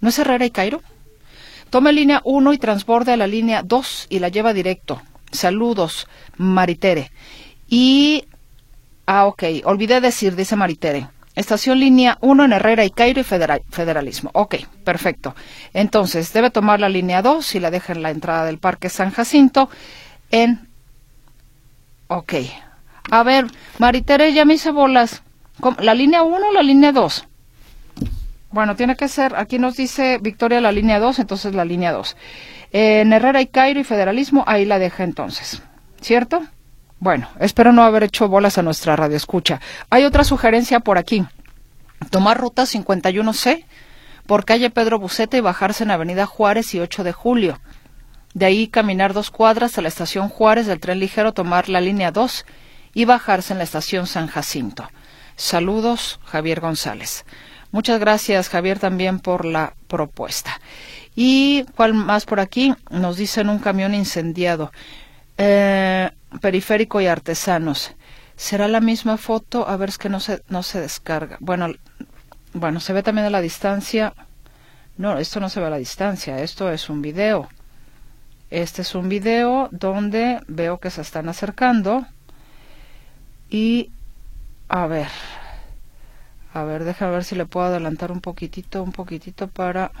¿No 0.00 0.10
es 0.10 0.18
Herrera 0.18 0.44
y 0.44 0.50
Cairo? 0.50 0.82
Tome 1.70 1.92
línea 1.92 2.20
1 2.24 2.52
y 2.52 2.58
transborde 2.58 3.12
a 3.12 3.16
la 3.16 3.26
línea 3.26 3.62
2 3.62 4.08
y 4.10 4.18
la 4.18 4.28
lleva 4.28 4.52
directo. 4.52 5.00
Saludos, 5.32 6.06
Maritere. 6.36 7.10
Y... 7.68 8.24
Ah, 9.06 9.26
ok. 9.26 9.44
Olvidé 9.64 10.00
decir, 10.00 10.36
dice 10.36 10.56
Maritere. 10.56 11.08
Estación 11.36 11.80
línea 11.80 12.18
1 12.20 12.44
en 12.44 12.52
Herrera 12.52 12.84
y 12.84 12.90
Cairo 12.90 13.20
y 13.20 13.24
Federalismo. 13.24 14.30
Ok, 14.34 14.56
perfecto. 14.84 15.34
Entonces, 15.72 16.32
debe 16.32 16.50
tomar 16.50 16.80
la 16.80 16.88
línea 16.88 17.22
2 17.22 17.54
y 17.54 17.60
la 17.60 17.70
deja 17.70 17.92
en 17.92 18.02
la 18.02 18.10
entrada 18.10 18.44
del 18.44 18.58
Parque 18.58 18.88
San 18.88 19.10
Jacinto 19.10 19.70
en... 20.30 20.68
Ok. 22.08 22.34
A 23.10 23.22
ver, 23.22 23.46
Maritere, 23.78 24.32
ya 24.32 24.44
me 24.44 24.54
hice 24.54 24.70
bolas. 24.70 25.22
¿La 25.78 25.94
línea 25.94 26.22
1 26.22 26.48
o 26.48 26.52
la 26.52 26.62
línea 26.62 26.92
2? 26.92 27.26
Bueno, 28.50 28.74
tiene 28.74 28.96
que 28.96 29.08
ser, 29.08 29.36
aquí 29.36 29.58
nos 29.58 29.76
dice 29.76 30.18
Victoria 30.20 30.60
la 30.60 30.72
línea 30.72 30.98
2, 30.98 31.20
entonces 31.20 31.54
la 31.54 31.64
línea 31.64 31.92
2. 31.92 32.16
en 32.72 33.12
Herrera 33.12 33.40
y 33.40 33.46
Cairo 33.46 33.80
y 33.80 33.84
Federalismo, 33.84 34.44
ahí 34.46 34.64
la 34.64 34.78
deja 34.78 35.04
entonces. 35.04 35.62
¿Cierto? 36.00 36.42
Bueno, 36.98 37.28
espero 37.38 37.72
no 37.72 37.82
haber 37.82 38.04
hecho 38.04 38.28
bolas 38.28 38.58
a 38.58 38.62
nuestra 38.62 38.96
radio 38.96 39.16
escucha. 39.16 39.60
Hay 39.88 40.04
otra 40.04 40.24
sugerencia 40.24 40.80
por 40.80 40.98
aquí. 40.98 41.24
Tomar 42.10 42.38
ruta 42.38 42.64
51C 42.64 43.64
por 44.26 44.44
calle 44.44 44.70
Pedro 44.70 44.98
Buceta 44.98 45.36
y 45.36 45.40
bajarse 45.40 45.84
en 45.84 45.90
Avenida 45.90 46.26
Juárez 46.26 46.74
y 46.74 46.80
8 46.80 47.04
de 47.04 47.12
Julio. 47.12 47.58
De 48.34 48.46
ahí 48.46 48.68
caminar 48.68 49.12
dos 49.12 49.30
cuadras 49.30 49.76
a 49.76 49.82
la 49.82 49.88
estación 49.88 50.28
Juárez 50.28 50.66
del 50.66 50.80
tren 50.80 51.00
ligero, 51.00 51.32
tomar 51.32 51.68
la 51.68 51.80
línea 51.80 52.12
2 52.12 52.46
y 52.94 53.04
bajarse 53.04 53.52
en 53.52 53.58
la 53.58 53.64
estación 53.64 54.06
San 54.06 54.28
Jacinto. 54.28 54.88
Saludos, 55.36 56.20
Javier 56.24 56.60
González. 56.60 57.24
Muchas 57.72 57.98
gracias, 58.00 58.48
Javier, 58.48 58.78
también 58.78 59.20
por 59.20 59.44
la 59.44 59.74
propuesta. 59.88 60.60
¿Y 61.14 61.64
cuál 61.76 61.94
más 61.94 62.24
por 62.24 62.40
aquí? 62.40 62.74
Nos 62.90 63.16
dicen 63.16 63.48
un 63.48 63.58
camión 63.58 63.94
incendiado. 63.94 64.72
Eh, 65.38 66.10
periférico 66.40 67.00
y 67.00 67.06
artesanos. 67.06 67.92
¿Será 68.36 68.68
la 68.68 68.80
misma 68.80 69.16
foto? 69.16 69.68
A 69.68 69.76
ver, 69.76 69.90
es 69.90 69.98
que 69.98 70.08
no 70.08 70.20
se, 70.20 70.42
no 70.48 70.62
se 70.62 70.80
descarga. 70.80 71.36
Bueno, 71.40 71.68
bueno, 72.52 72.80
se 72.80 72.92
ve 72.92 73.02
también 73.02 73.26
a 73.26 73.30
la 73.30 73.40
distancia. 73.40 74.14
No, 74.96 75.18
esto 75.18 75.40
no 75.40 75.48
se 75.48 75.60
ve 75.60 75.66
a 75.66 75.70
la 75.70 75.78
distancia, 75.78 76.40
esto 76.40 76.70
es 76.70 76.88
un 76.88 77.02
video. 77.02 77.48
Este 78.50 78.82
es 78.82 78.96
un 78.96 79.08
video 79.08 79.68
donde 79.70 80.40
veo 80.48 80.78
que 80.78 80.90
se 80.90 81.02
están 81.02 81.28
acercando. 81.28 82.04
Y 83.48 83.90
a 84.68 84.86
ver, 84.86 85.08
a 86.52 86.64
ver, 86.64 86.84
déjame 86.84 87.12
ver 87.12 87.24
si 87.24 87.36
le 87.36 87.46
puedo 87.46 87.66
adelantar 87.66 88.10
un 88.10 88.20
poquitito, 88.20 88.82
un 88.82 88.92
poquitito 88.92 89.46
para... 89.46 89.92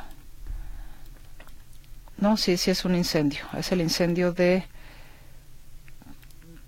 No, 2.18 2.36
sí, 2.36 2.56
sí 2.56 2.70
es 2.72 2.84
un 2.84 2.96
incendio. 2.96 3.44
Es 3.56 3.70
el 3.70 3.80
incendio 3.80 4.32
de... 4.32 4.64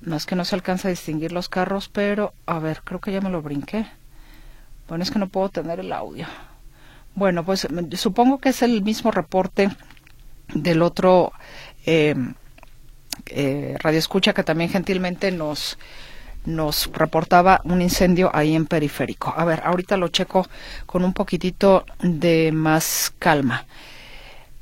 No 0.01 0.17
es 0.17 0.25
que 0.25 0.37
no 0.37 0.45
se 0.45 0.55
alcanza 0.55 0.89
a 0.89 0.91
distinguir 0.91 1.33
los 1.33 1.49
carros, 1.49 1.89
pero 1.89 2.33
a 2.47 2.59
ver, 2.59 2.83
creo 2.85 3.01
que 3.01 3.13
ya 3.13 3.21
me 3.21 3.31
lo 3.31 3.43
brinqué. 3.43 3.87
Bueno, 4.89 5.03
es 5.03 5.11
que 5.11 5.19
no 5.19 5.29
puedo 5.29 5.49
tener 5.49 5.81
el 5.81 5.93
audio. 5.93 6.27
Bueno, 7.15 7.45
pues 7.45 7.67
supongo 7.95 8.39
que 8.39 8.51
es 8.51 8.63
el 8.63 8.83
mismo 8.83 9.11
reporte 9.11 9.69
del 10.55 10.83
otro 10.83 11.33
eh, 11.87 12.15
eh, 13.27 13.77
radio 13.81 13.99
escucha 13.99 14.33
que 14.33 14.45
también 14.45 14.71
gentilmente 14.71 15.31
nos 15.33 15.79
nos 16.45 16.91
reportaba 16.93 17.61
un 17.65 17.81
incendio 17.83 18.29
ahí 18.35 18.57
en 18.57 18.67
periférico. 18.67 19.33
A 19.37 19.45
ver, 19.45 19.63
ahorita 19.65 19.97
lo 19.97 20.09
checo 20.09 20.47
con 20.87 21.05
un 21.05 21.13
poquitito 21.13 21.87
de 22.01 22.51
más 22.53 23.13
calma. 23.19 23.65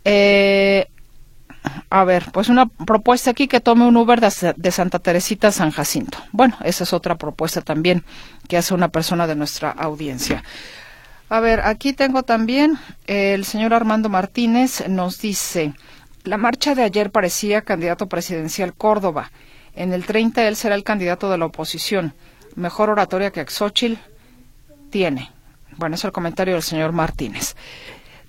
Eh, 0.04 0.86
a 1.90 2.04
ver, 2.04 2.26
pues 2.32 2.48
una 2.48 2.66
propuesta 2.66 3.30
aquí 3.30 3.48
que 3.48 3.60
tome 3.60 3.86
un 3.86 3.96
Uber 3.96 4.20
de, 4.20 4.70
Santa 4.70 4.98
Teresita 4.98 5.48
a 5.48 5.52
San 5.52 5.70
Jacinto. 5.70 6.18
Bueno, 6.32 6.56
esa 6.64 6.84
es 6.84 6.92
otra 6.92 7.16
propuesta 7.16 7.60
también 7.60 8.04
que 8.48 8.56
hace 8.56 8.74
una 8.74 8.88
persona 8.88 9.26
de 9.26 9.36
nuestra 9.36 9.70
audiencia. 9.70 10.42
A 11.28 11.40
ver, 11.40 11.60
aquí 11.60 11.92
tengo 11.92 12.22
también 12.22 12.78
el 13.06 13.44
señor 13.44 13.72
Armando 13.72 14.08
Martínez 14.08 14.88
nos 14.88 15.20
dice, 15.20 15.74
la 16.24 16.36
marcha 16.36 16.74
de 16.74 16.82
ayer 16.82 17.10
parecía 17.10 17.62
candidato 17.62 18.08
presidencial 18.08 18.74
Córdoba 18.74 19.30
en 19.74 19.92
el 19.92 20.04
30 20.04 20.46
él 20.46 20.56
será 20.56 20.74
el 20.74 20.84
candidato 20.84 21.30
de 21.30 21.38
la 21.38 21.46
oposición. 21.46 22.14
Mejor 22.56 22.90
oratoria 22.90 23.30
que 23.30 23.46
Xochitl 23.46 23.98
tiene. 24.90 25.30
Bueno, 25.76 25.94
es 25.94 26.04
el 26.04 26.12
comentario 26.12 26.54
del 26.54 26.62
señor 26.62 26.92
Martínez. 26.92 27.54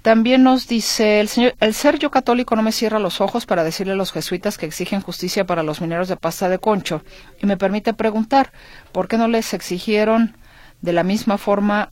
También 0.01 0.43
nos 0.43 0.67
dice 0.67 1.19
el 1.19 1.27
señor, 1.27 1.55
el 1.59 1.73
ser 1.73 1.99
yo 1.99 2.09
católico 2.09 2.55
no 2.55 2.63
me 2.63 2.71
cierra 2.71 2.99
los 2.99 3.21
ojos 3.21 3.45
para 3.45 3.63
decirle 3.63 3.93
a 3.93 3.97
los 3.97 4.11
jesuitas 4.11 4.57
que 4.57 4.65
exigen 4.65 5.01
justicia 5.01 5.45
para 5.45 5.61
los 5.61 5.79
mineros 5.81 6.07
de 6.07 6.17
pasta 6.17 6.49
de 6.49 6.57
concho 6.57 7.03
y 7.39 7.45
me 7.45 7.57
permite 7.57 7.93
preguntar 7.93 8.51
por 8.91 9.07
qué 9.07 9.17
no 9.17 9.27
les 9.27 9.53
exigieron 9.53 10.35
de 10.81 10.93
la 10.93 11.03
misma 11.03 11.37
forma 11.37 11.91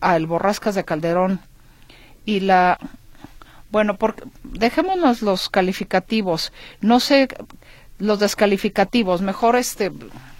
a 0.00 0.16
el 0.16 0.26
Borrascas 0.26 0.74
de 0.74 0.84
Calderón 0.84 1.40
y 2.24 2.40
la 2.40 2.78
bueno, 3.74 3.96
porque 3.96 4.22
dejémonos 4.44 5.20
los 5.20 5.48
calificativos. 5.50 6.52
No 6.80 7.00
sé 7.00 7.26
los 7.98 8.20
descalificativos. 8.20 9.20
Mejor 9.20 9.56
este, 9.56 9.90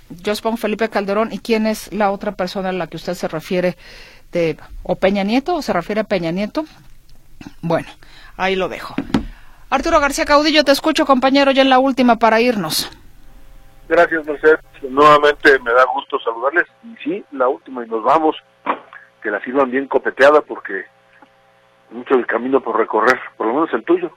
yo 0.08 0.32
pongo 0.40 0.56
Felipe 0.56 0.88
Calderón 0.88 1.32
y 1.32 1.40
quién 1.40 1.66
es 1.66 1.92
la 1.92 2.12
otra 2.12 2.30
persona 2.30 2.68
a 2.68 2.72
la 2.72 2.86
que 2.86 2.96
usted 2.96 3.14
se 3.14 3.26
refiere 3.26 3.76
de 4.30 4.56
o 4.84 4.94
Peña 4.94 5.24
Nieto 5.24 5.56
o 5.56 5.62
se 5.62 5.72
refiere 5.72 6.02
a 6.02 6.04
Peña 6.04 6.30
Nieto. 6.30 6.64
Bueno, 7.60 7.88
ahí 8.36 8.54
lo 8.54 8.68
dejo. 8.68 8.94
Arturo 9.68 9.98
García 9.98 10.26
Caudillo, 10.26 10.62
te 10.62 10.70
escucho, 10.70 11.04
compañero, 11.04 11.50
ya 11.50 11.62
en 11.62 11.70
la 11.70 11.80
última 11.80 12.20
para 12.20 12.40
irnos. 12.40 12.88
Gracias, 13.88 14.24
Mercedes. 14.24 14.60
Nuevamente 14.88 15.58
me 15.58 15.72
da 15.72 15.84
gusto 15.92 16.20
saludarles. 16.20 16.66
Y 16.84 17.02
sí, 17.02 17.24
la 17.32 17.48
última 17.48 17.84
y 17.84 17.88
nos 17.88 18.04
vamos. 18.04 18.36
Que 19.20 19.32
la 19.32 19.42
sirvan 19.42 19.72
bien 19.72 19.88
copeteada 19.88 20.40
porque 20.42 20.84
mucho 21.94 22.14
del 22.14 22.26
camino 22.26 22.60
por 22.60 22.76
recorrer, 22.76 23.18
por 23.36 23.46
lo 23.46 23.54
menos 23.54 23.72
el 23.72 23.84
tuyo. 23.84 24.10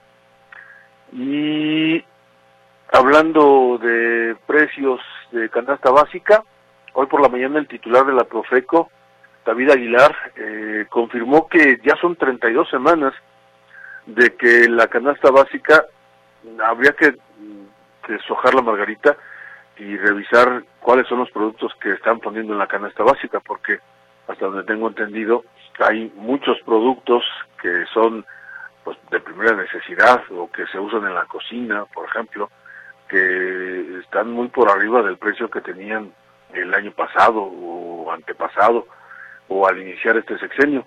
Y 1.12 2.04
Hablando 2.90 3.78
de 3.78 4.34
precios 4.46 5.00
de 5.30 5.50
canasta 5.50 5.90
básica, 5.90 6.42
hoy 6.94 7.06
por 7.06 7.20
la 7.20 7.28
mañana 7.28 7.58
el 7.58 7.68
titular 7.68 8.06
de 8.06 8.14
la 8.14 8.24
Profeco, 8.24 8.90
David 9.44 9.70
Aguilar, 9.70 10.16
eh, 10.36 10.86
confirmó 10.88 11.48
que 11.48 11.78
ya 11.84 11.96
son 12.00 12.16
32 12.16 12.70
semanas 12.70 13.12
de 14.06 14.34
que 14.36 14.68
la 14.70 14.86
canasta 14.86 15.30
básica 15.30 15.84
habría 16.64 16.92
que 16.92 17.12
deshojar 18.08 18.54
la 18.54 18.62
margarita 18.62 19.16
y 19.76 19.96
revisar 19.98 20.64
cuáles 20.80 21.06
son 21.08 21.18
los 21.18 21.30
productos 21.30 21.74
que 21.82 21.92
están 21.92 22.20
poniendo 22.20 22.54
en 22.54 22.58
la 22.58 22.66
canasta 22.66 23.04
básica, 23.04 23.38
porque 23.40 23.80
hasta 24.26 24.46
donde 24.46 24.64
tengo 24.64 24.88
entendido 24.88 25.44
hay 25.80 26.12
muchos 26.16 26.58
productos 26.64 27.24
que 27.60 27.84
son 27.92 28.24
pues 28.84 28.96
de 29.10 29.20
primera 29.20 29.56
necesidad 29.56 30.22
o 30.30 30.50
que 30.50 30.66
se 30.68 30.78
usan 30.78 31.04
en 31.04 31.14
la 31.14 31.26
cocina, 31.26 31.84
por 31.86 32.06
ejemplo, 32.06 32.50
que 33.08 33.98
están 34.00 34.32
muy 34.32 34.48
por 34.48 34.70
arriba 34.70 35.02
del 35.02 35.18
precio 35.18 35.50
que 35.50 35.60
tenían 35.60 36.12
el 36.52 36.72
año 36.74 36.92
pasado 36.92 37.42
o 37.42 38.10
antepasado 38.10 38.86
o 39.48 39.66
al 39.66 39.78
iniciar 39.80 40.16
este 40.16 40.38
sexenio. 40.38 40.84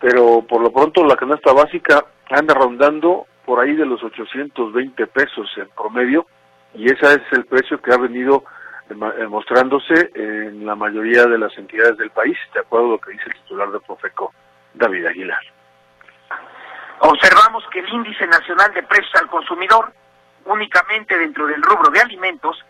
Pero 0.00 0.42
por 0.42 0.62
lo 0.62 0.72
pronto 0.72 1.04
la 1.04 1.16
canasta 1.16 1.52
básica 1.52 2.04
anda 2.30 2.54
rondando 2.54 3.26
por 3.44 3.60
ahí 3.60 3.74
de 3.74 3.86
los 3.86 4.02
820 4.02 5.06
pesos 5.08 5.50
en 5.56 5.68
promedio 5.70 6.26
y 6.74 6.86
ese 6.86 7.14
es 7.14 7.32
el 7.32 7.44
precio 7.46 7.80
que 7.80 7.92
ha 7.92 7.98
venido 7.98 8.44
mostrándose 9.28 10.10
en 10.14 10.66
la 10.66 10.74
mayoría 10.74 11.24
de 11.24 11.38
las 11.38 11.56
entidades 11.56 11.96
del 11.96 12.10
país, 12.10 12.36
de 12.54 12.60
acuerdo 12.60 12.86
a 12.86 12.90
lo 12.90 12.98
que 12.98 13.12
dice 13.12 13.24
el 13.26 13.34
titular 13.34 13.70
de 13.70 13.80
Profeco, 13.80 14.32
David 14.74 15.06
Aguilar. 15.06 15.40
Observamos 17.00 17.64
que 17.72 17.80
el 17.80 17.88
índice 17.88 18.26
nacional 18.26 18.72
de 18.74 18.82
precios 18.82 19.14
al 19.14 19.28
consumidor 19.28 19.92
únicamente 20.44 21.16
dentro 21.18 21.46
del 21.46 21.62
rubro 21.62 21.90
de 21.90 22.00
alimentos, 22.00 22.64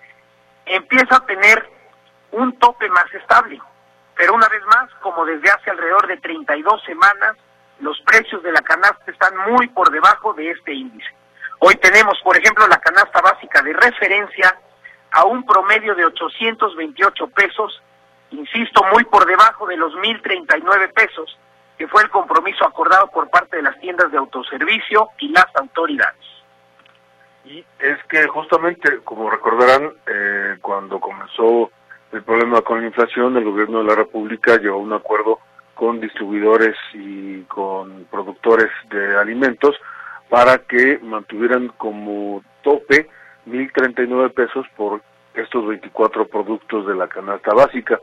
empieza 0.66 1.16
a 1.16 1.27
tener 1.27 1.68
un 2.33 2.57
tope 2.59 2.89
más 2.89 3.12
estable. 3.14 3.61
Pero 4.16 4.35
una 4.35 4.49
vez 4.49 4.62
más, 4.66 4.91
como 5.01 5.25
desde 5.25 5.51
hace 5.51 5.71
alrededor 5.71 6.07
de 6.07 6.18
32 6.18 6.83
semanas, 6.85 7.37
los 7.81 7.99
precios 8.03 8.43
de 8.43 8.53
la 8.53 8.61
canasta 8.61 9.11
están 9.11 9.35
muy 9.51 9.68
por 9.68 9.91
debajo 9.91 10.35
de 10.35 10.51
este 10.51 10.75
índice. 10.75 11.09
Hoy 11.61 11.75
tenemos, 11.77 12.18
por 12.23 12.37
ejemplo, 12.37 12.66
la 12.66 12.79
canasta 12.79 13.21
básica 13.21 13.62
de 13.62 13.73
referencia 13.73 14.59
a 15.13 15.25
un 15.25 15.45
promedio 15.45 15.95
de 15.95 16.05
828 16.07 17.27
pesos, 17.29 17.83
insisto, 18.31 18.83
muy 18.93 19.05
por 19.05 19.27
debajo 19.27 19.67
de 19.67 19.77
los 19.77 19.93
1.039 19.95 20.93
pesos, 20.93 21.39
que 21.77 21.89
fue 21.89 22.03
el 22.03 22.11
compromiso 22.11 22.65
acordado 22.67 23.09
por 23.09 23.29
parte 23.31 23.57
de 23.57 23.63
las 23.63 23.79
tiendas 23.81 24.13
de 24.13 24.19
autoservicio 24.19 25.09
y 25.19 25.29
las 25.29 25.47
autoridades. 25.55 26.25
Y 27.45 27.65
es 27.79 27.99
que 28.09 28.27
justamente, 28.29 28.99
como 29.03 29.31
recordarán, 29.31 29.93
eh, 30.07 30.59
cuando 30.61 31.01
comenzó 31.01 31.71
el 32.13 32.23
problema 32.23 32.61
con 32.63 32.81
la 32.81 32.87
inflación, 32.87 33.37
el 33.37 33.45
gobierno 33.45 33.79
de 33.79 33.85
la 33.85 33.95
República 33.95 34.57
llegó 34.59 34.77
a 34.77 34.83
un 34.83 34.93
acuerdo 34.93 35.41
con 35.75 36.01
distribuidores 36.01 36.77
y 36.93 37.43
con 37.45 38.05
productores 38.11 38.69
de 38.91 39.17
alimentos 39.17 39.75
para 40.29 40.59
que 40.59 40.99
mantuvieran 41.03 41.69
como 41.79 42.43
tope 42.63 43.09
1.039 43.51 44.33
pesos 44.33 44.67
por 44.77 45.01
estos 45.35 45.67
24 45.67 46.27
productos 46.27 46.87
de 46.87 46.95
la 46.95 47.09
canasta 47.09 47.53
básica. 47.55 48.01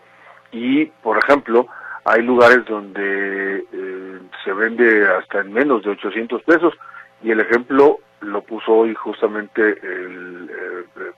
Y, 0.51 0.85
por 0.85 1.17
ejemplo, 1.17 1.67
hay 2.05 2.21
lugares 2.21 2.65
donde 2.65 3.65
eh, 3.71 4.19
se 4.43 4.53
vende 4.53 5.07
hasta 5.07 5.41
en 5.41 5.53
menos 5.53 5.83
de 5.83 5.91
800 5.91 6.41
pesos. 6.43 6.73
Y 7.21 7.31
el 7.31 7.39
ejemplo 7.41 7.97
lo 8.21 8.41
puso 8.41 8.73
hoy 8.73 8.95
justamente 8.95 9.61
el, 9.81 10.49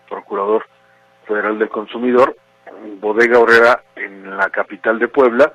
Procurador 0.09 0.65
Federal 1.27 1.59
del 1.59 1.69
Consumidor, 1.69 2.35
Bodega 2.99 3.39
Horrera 3.39 3.83
en 3.95 4.35
la 4.35 4.49
capital 4.49 4.97
de 4.97 5.07
Puebla, 5.07 5.53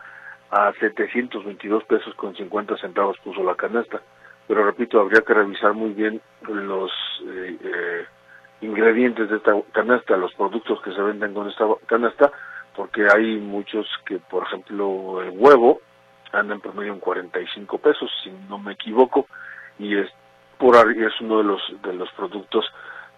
a 0.51 0.73
722 0.79 1.83
pesos 1.85 2.15
con 2.15 2.37
50 2.37 2.77
centavos 2.77 3.19
puso 3.19 3.43
la 3.43 3.57
canasta. 3.57 4.01
Pero 4.47 4.65
repito, 4.65 5.01
habría 5.01 5.23
que 5.23 5.35
revisar 5.35 5.73
muy 5.73 5.91
bien 5.91 6.21
los 6.47 6.93
eh, 7.27 7.57
eh, 7.65 8.05
ingredientes 8.61 9.29
de 9.29 9.37
esta 9.37 9.55
canasta, 9.73 10.17
los 10.17 10.33
productos 10.35 10.81
que 10.83 10.93
se 10.93 11.03
venden 11.03 11.35
con 11.35 11.49
esta 11.49 11.67
canasta, 11.87 12.33
porque 12.75 13.07
hay 13.13 13.37
muchos 13.39 13.87
que, 14.07 14.19
por 14.19 14.45
ejemplo, 14.45 15.23
el 15.23 15.31
huevo 15.31 15.81
anda 16.33 16.55
en 16.55 16.61
promedio 16.61 16.93
en 16.93 17.01
45 17.01 17.79
pesos, 17.79 18.11
si 18.23 18.31
no 18.49 18.59
me 18.59 18.73
equivoco, 18.73 19.27
y 19.79 19.97
es 19.97 20.11
por 20.59 20.77
es 20.77 21.21
uno 21.21 21.39
de 21.39 21.45
los 21.45 21.83
de 21.83 21.93
los 21.93 22.11
productos 22.13 22.65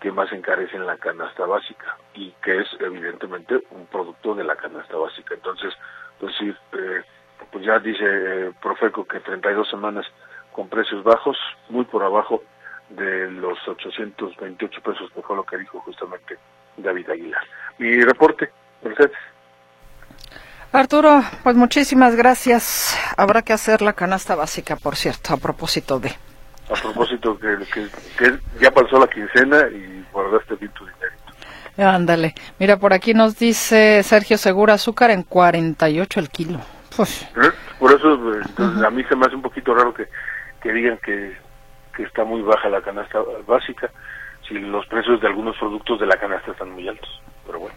que 0.01 0.11
más 0.11 0.31
encarecen 0.33 0.87
la 0.87 0.97
canasta 0.97 1.47
básica 1.47 1.97
y 2.15 2.31
que 2.43 2.61
es 2.61 2.69
evidentemente 2.81 3.63
un 3.71 3.87
producto 3.87 4.35
de 4.35 4.45
la 4.45 4.57
canasta 4.57 4.97
básica. 4.97 5.35
Entonces, 5.35 5.73
pues 6.21 6.35
sí, 6.39 6.53
eh, 6.73 7.03
pues 7.51 7.65
ya 7.65 7.79
dice 7.79 8.05
eh, 8.05 8.53
Profeco 8.61 9.07
que 9.07 9.21
32 9.21 9.69
semanas 9.69 10.07
con 10.53 10.69
precios 10.69 11.03
bajos, 11.03 11.37
muy 11.69 11.85
por 11.85 12.03
abajo 12.03 12.43
de 12.91 13.31
los 13.31 13.59
828 13.67 14.81
pesos, 14.83 15.11
que 15.15 15.23
fue 15.23 15.37
lo 15.37 15.45
que 15.45 15.59
dijo 15.59 15.81
justamente 15.81 16.39
David 16.77 17.11
Aguilar. 17.11 17.43
Mi 17.79 18.01
reporte, 18.03 18.51
Mercedes. 18.83 19.17
Arturo, 20.73 21.23
pues 21.43 21.57
muchísimas 21.57 22.17
gracias. 22.17 22.99
Habrá 23.17 23.43
que 23.43 23.53
hacer 23.53 23.83
la 23.83 23.95
canasta 23.95 24.35
básica, 24.35 24.77
por 24.77 24.97
cierto, 24.97 25.35
a 25.35 25.37
propósito 25.37 25.99
de. 25.99 26.11
A 26.69 26.75
propósito 26.75 27.39
que, 27.39 27.57
que, 28.19 28.39
ya 28.61 28.71
pasó 28.71 28.99
la 28.99 29.07
quincena 29.07 29.69
y 29.69 30.05
guardaste 30.13 30.57
bien 30.57 30.73
tu 30.73 30.85
dinero. 30.85 31.17
Ándale. 31.79 32.35
Mira, 32.59 32.79
por 32.79 32.93
aquí 32.93 33.15
nos 33.15 33.39
dice 33.39 34.03
Sergio 34.03 34.37
Segura, 34.37 34.75
azúcar 34.75 35.11
en 35.11 35.23
48 35.23 36.21
el 36.21 36.31
kilo. 36.31 36.61
Pues. 36.97 37.23
¿Eh? 37.23 37.51
Por 37.79 37.93
eso, 37.93 38.15
entonces, 38.35 38.83
a 38.83 38.91
mí 38.91 39.05
se 39.05 39.15
me 39.15 39.27
hace 39.27 39.37
un 39.37 39.43
poquito 39.43 39.75
raro 39.75 39.95
que, 39.95 40.09
que 40.63 40.73
digan 40.73 40.99
que, 40.99 41.37
que 41.97 42.05
está 42.05 42.25
muy 42.25 42.43
baja 42.43 42.69
la 42.69 42.83
canasta 42.83 43.19
básica, 43.47 43.91
si 44.47 44.55
los 44.55 44.87
precios 44.87 45.21
de 45.21 45.27
algunos 45.27 45.57
productos 45.57 45.99
de 45.99 46.07
la 46.07 46.17
canasta 46.19 46.53
están 46.53 46.71
muy 46.71 46.87
altos. 46.87 47.23
Pero 47.47 47.61
bueno. 47.61 47.75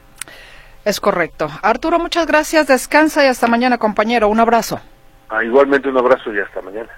Es 0.86 1.00
correcto. 1.00 1.48
Arturo, 1.62 2.00
muchas 2.00 2.26
gracias. 2.28 2.68
Descansa 2.68 3.24
y 3.26 3.28
hasta 3.28 3.48
mañana, 3.48 3.78
compañero. 3.78 4.28
Un 4.28 4.40
abrazo. 4.40 4.80
Ah, 5.30 5.44
igualmente 5.44 5.90
un 5.90 5.98
abrazo 5.98 6.34
y 6.34 6.40
hasta 6.40 6.62
mañana. 6.62 6.90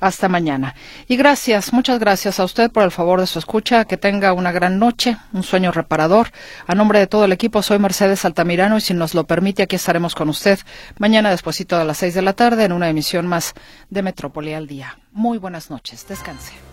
Hasta 0.00 0.28
mañana. 0.28 0.74
Y 1.08 1.16
gracias, 1.16 1.72
muchas 1.72 1.98
gracias 1.98 2.38
a 2.38 2.44
usted 2.44 2.70
por 2.70 2.84
el 2.84 2.92
favor 2.92 3.18
de 3.20 3.26
su 3.26 3.38
escucha. 3.38 3.84
Que 3.84 3.96
tenga 3.96 4.32
una 4.32 4.52
gran 4.52 4.78
noche, 4.78 5.16
un 5.32 5.42
sueño 5.42 5.72
reparador. 5.72 6.28
A 6.66 6.74
nombre 6.74 7.00
de 7.00 7.06
todo 7.06 7.24
el 7.24 7.32
equipo, 7.32 7.62
soy 7.62 7.78
Mercedes 7.78 8.24
Altamirano 8.24 8.76
y 8.76 8.80
si 8.80 8.94
nos 8.94 9.14
lo 9.14 9.24
permite, 9.24 9.62
aquí 9.64 9.76
estaremos 9.76 10.14
con 10.14 10.28
usted 10.28 10.58
mañana 10.98 11.30
despuesito 11.30 11.78
de 11.78 11.84
las 11.84 11.98
seis 11.98 12.14
de 12.14 12.22
la 12.22 12.34
tarde 12.34 12.64
en 12.64 12.72
una 12.72 12.88
emisión 12.88 13.26
más 13.26 13.54
de 13.90 14.02
Metrópoli 14.02 14.54
al 14.54 14.66
Día. 14.66 14.98
Muy 15.12 15.38
buenas 15.38 15.70
noches. 15.70 16.06
Descanse. 16.06 16.67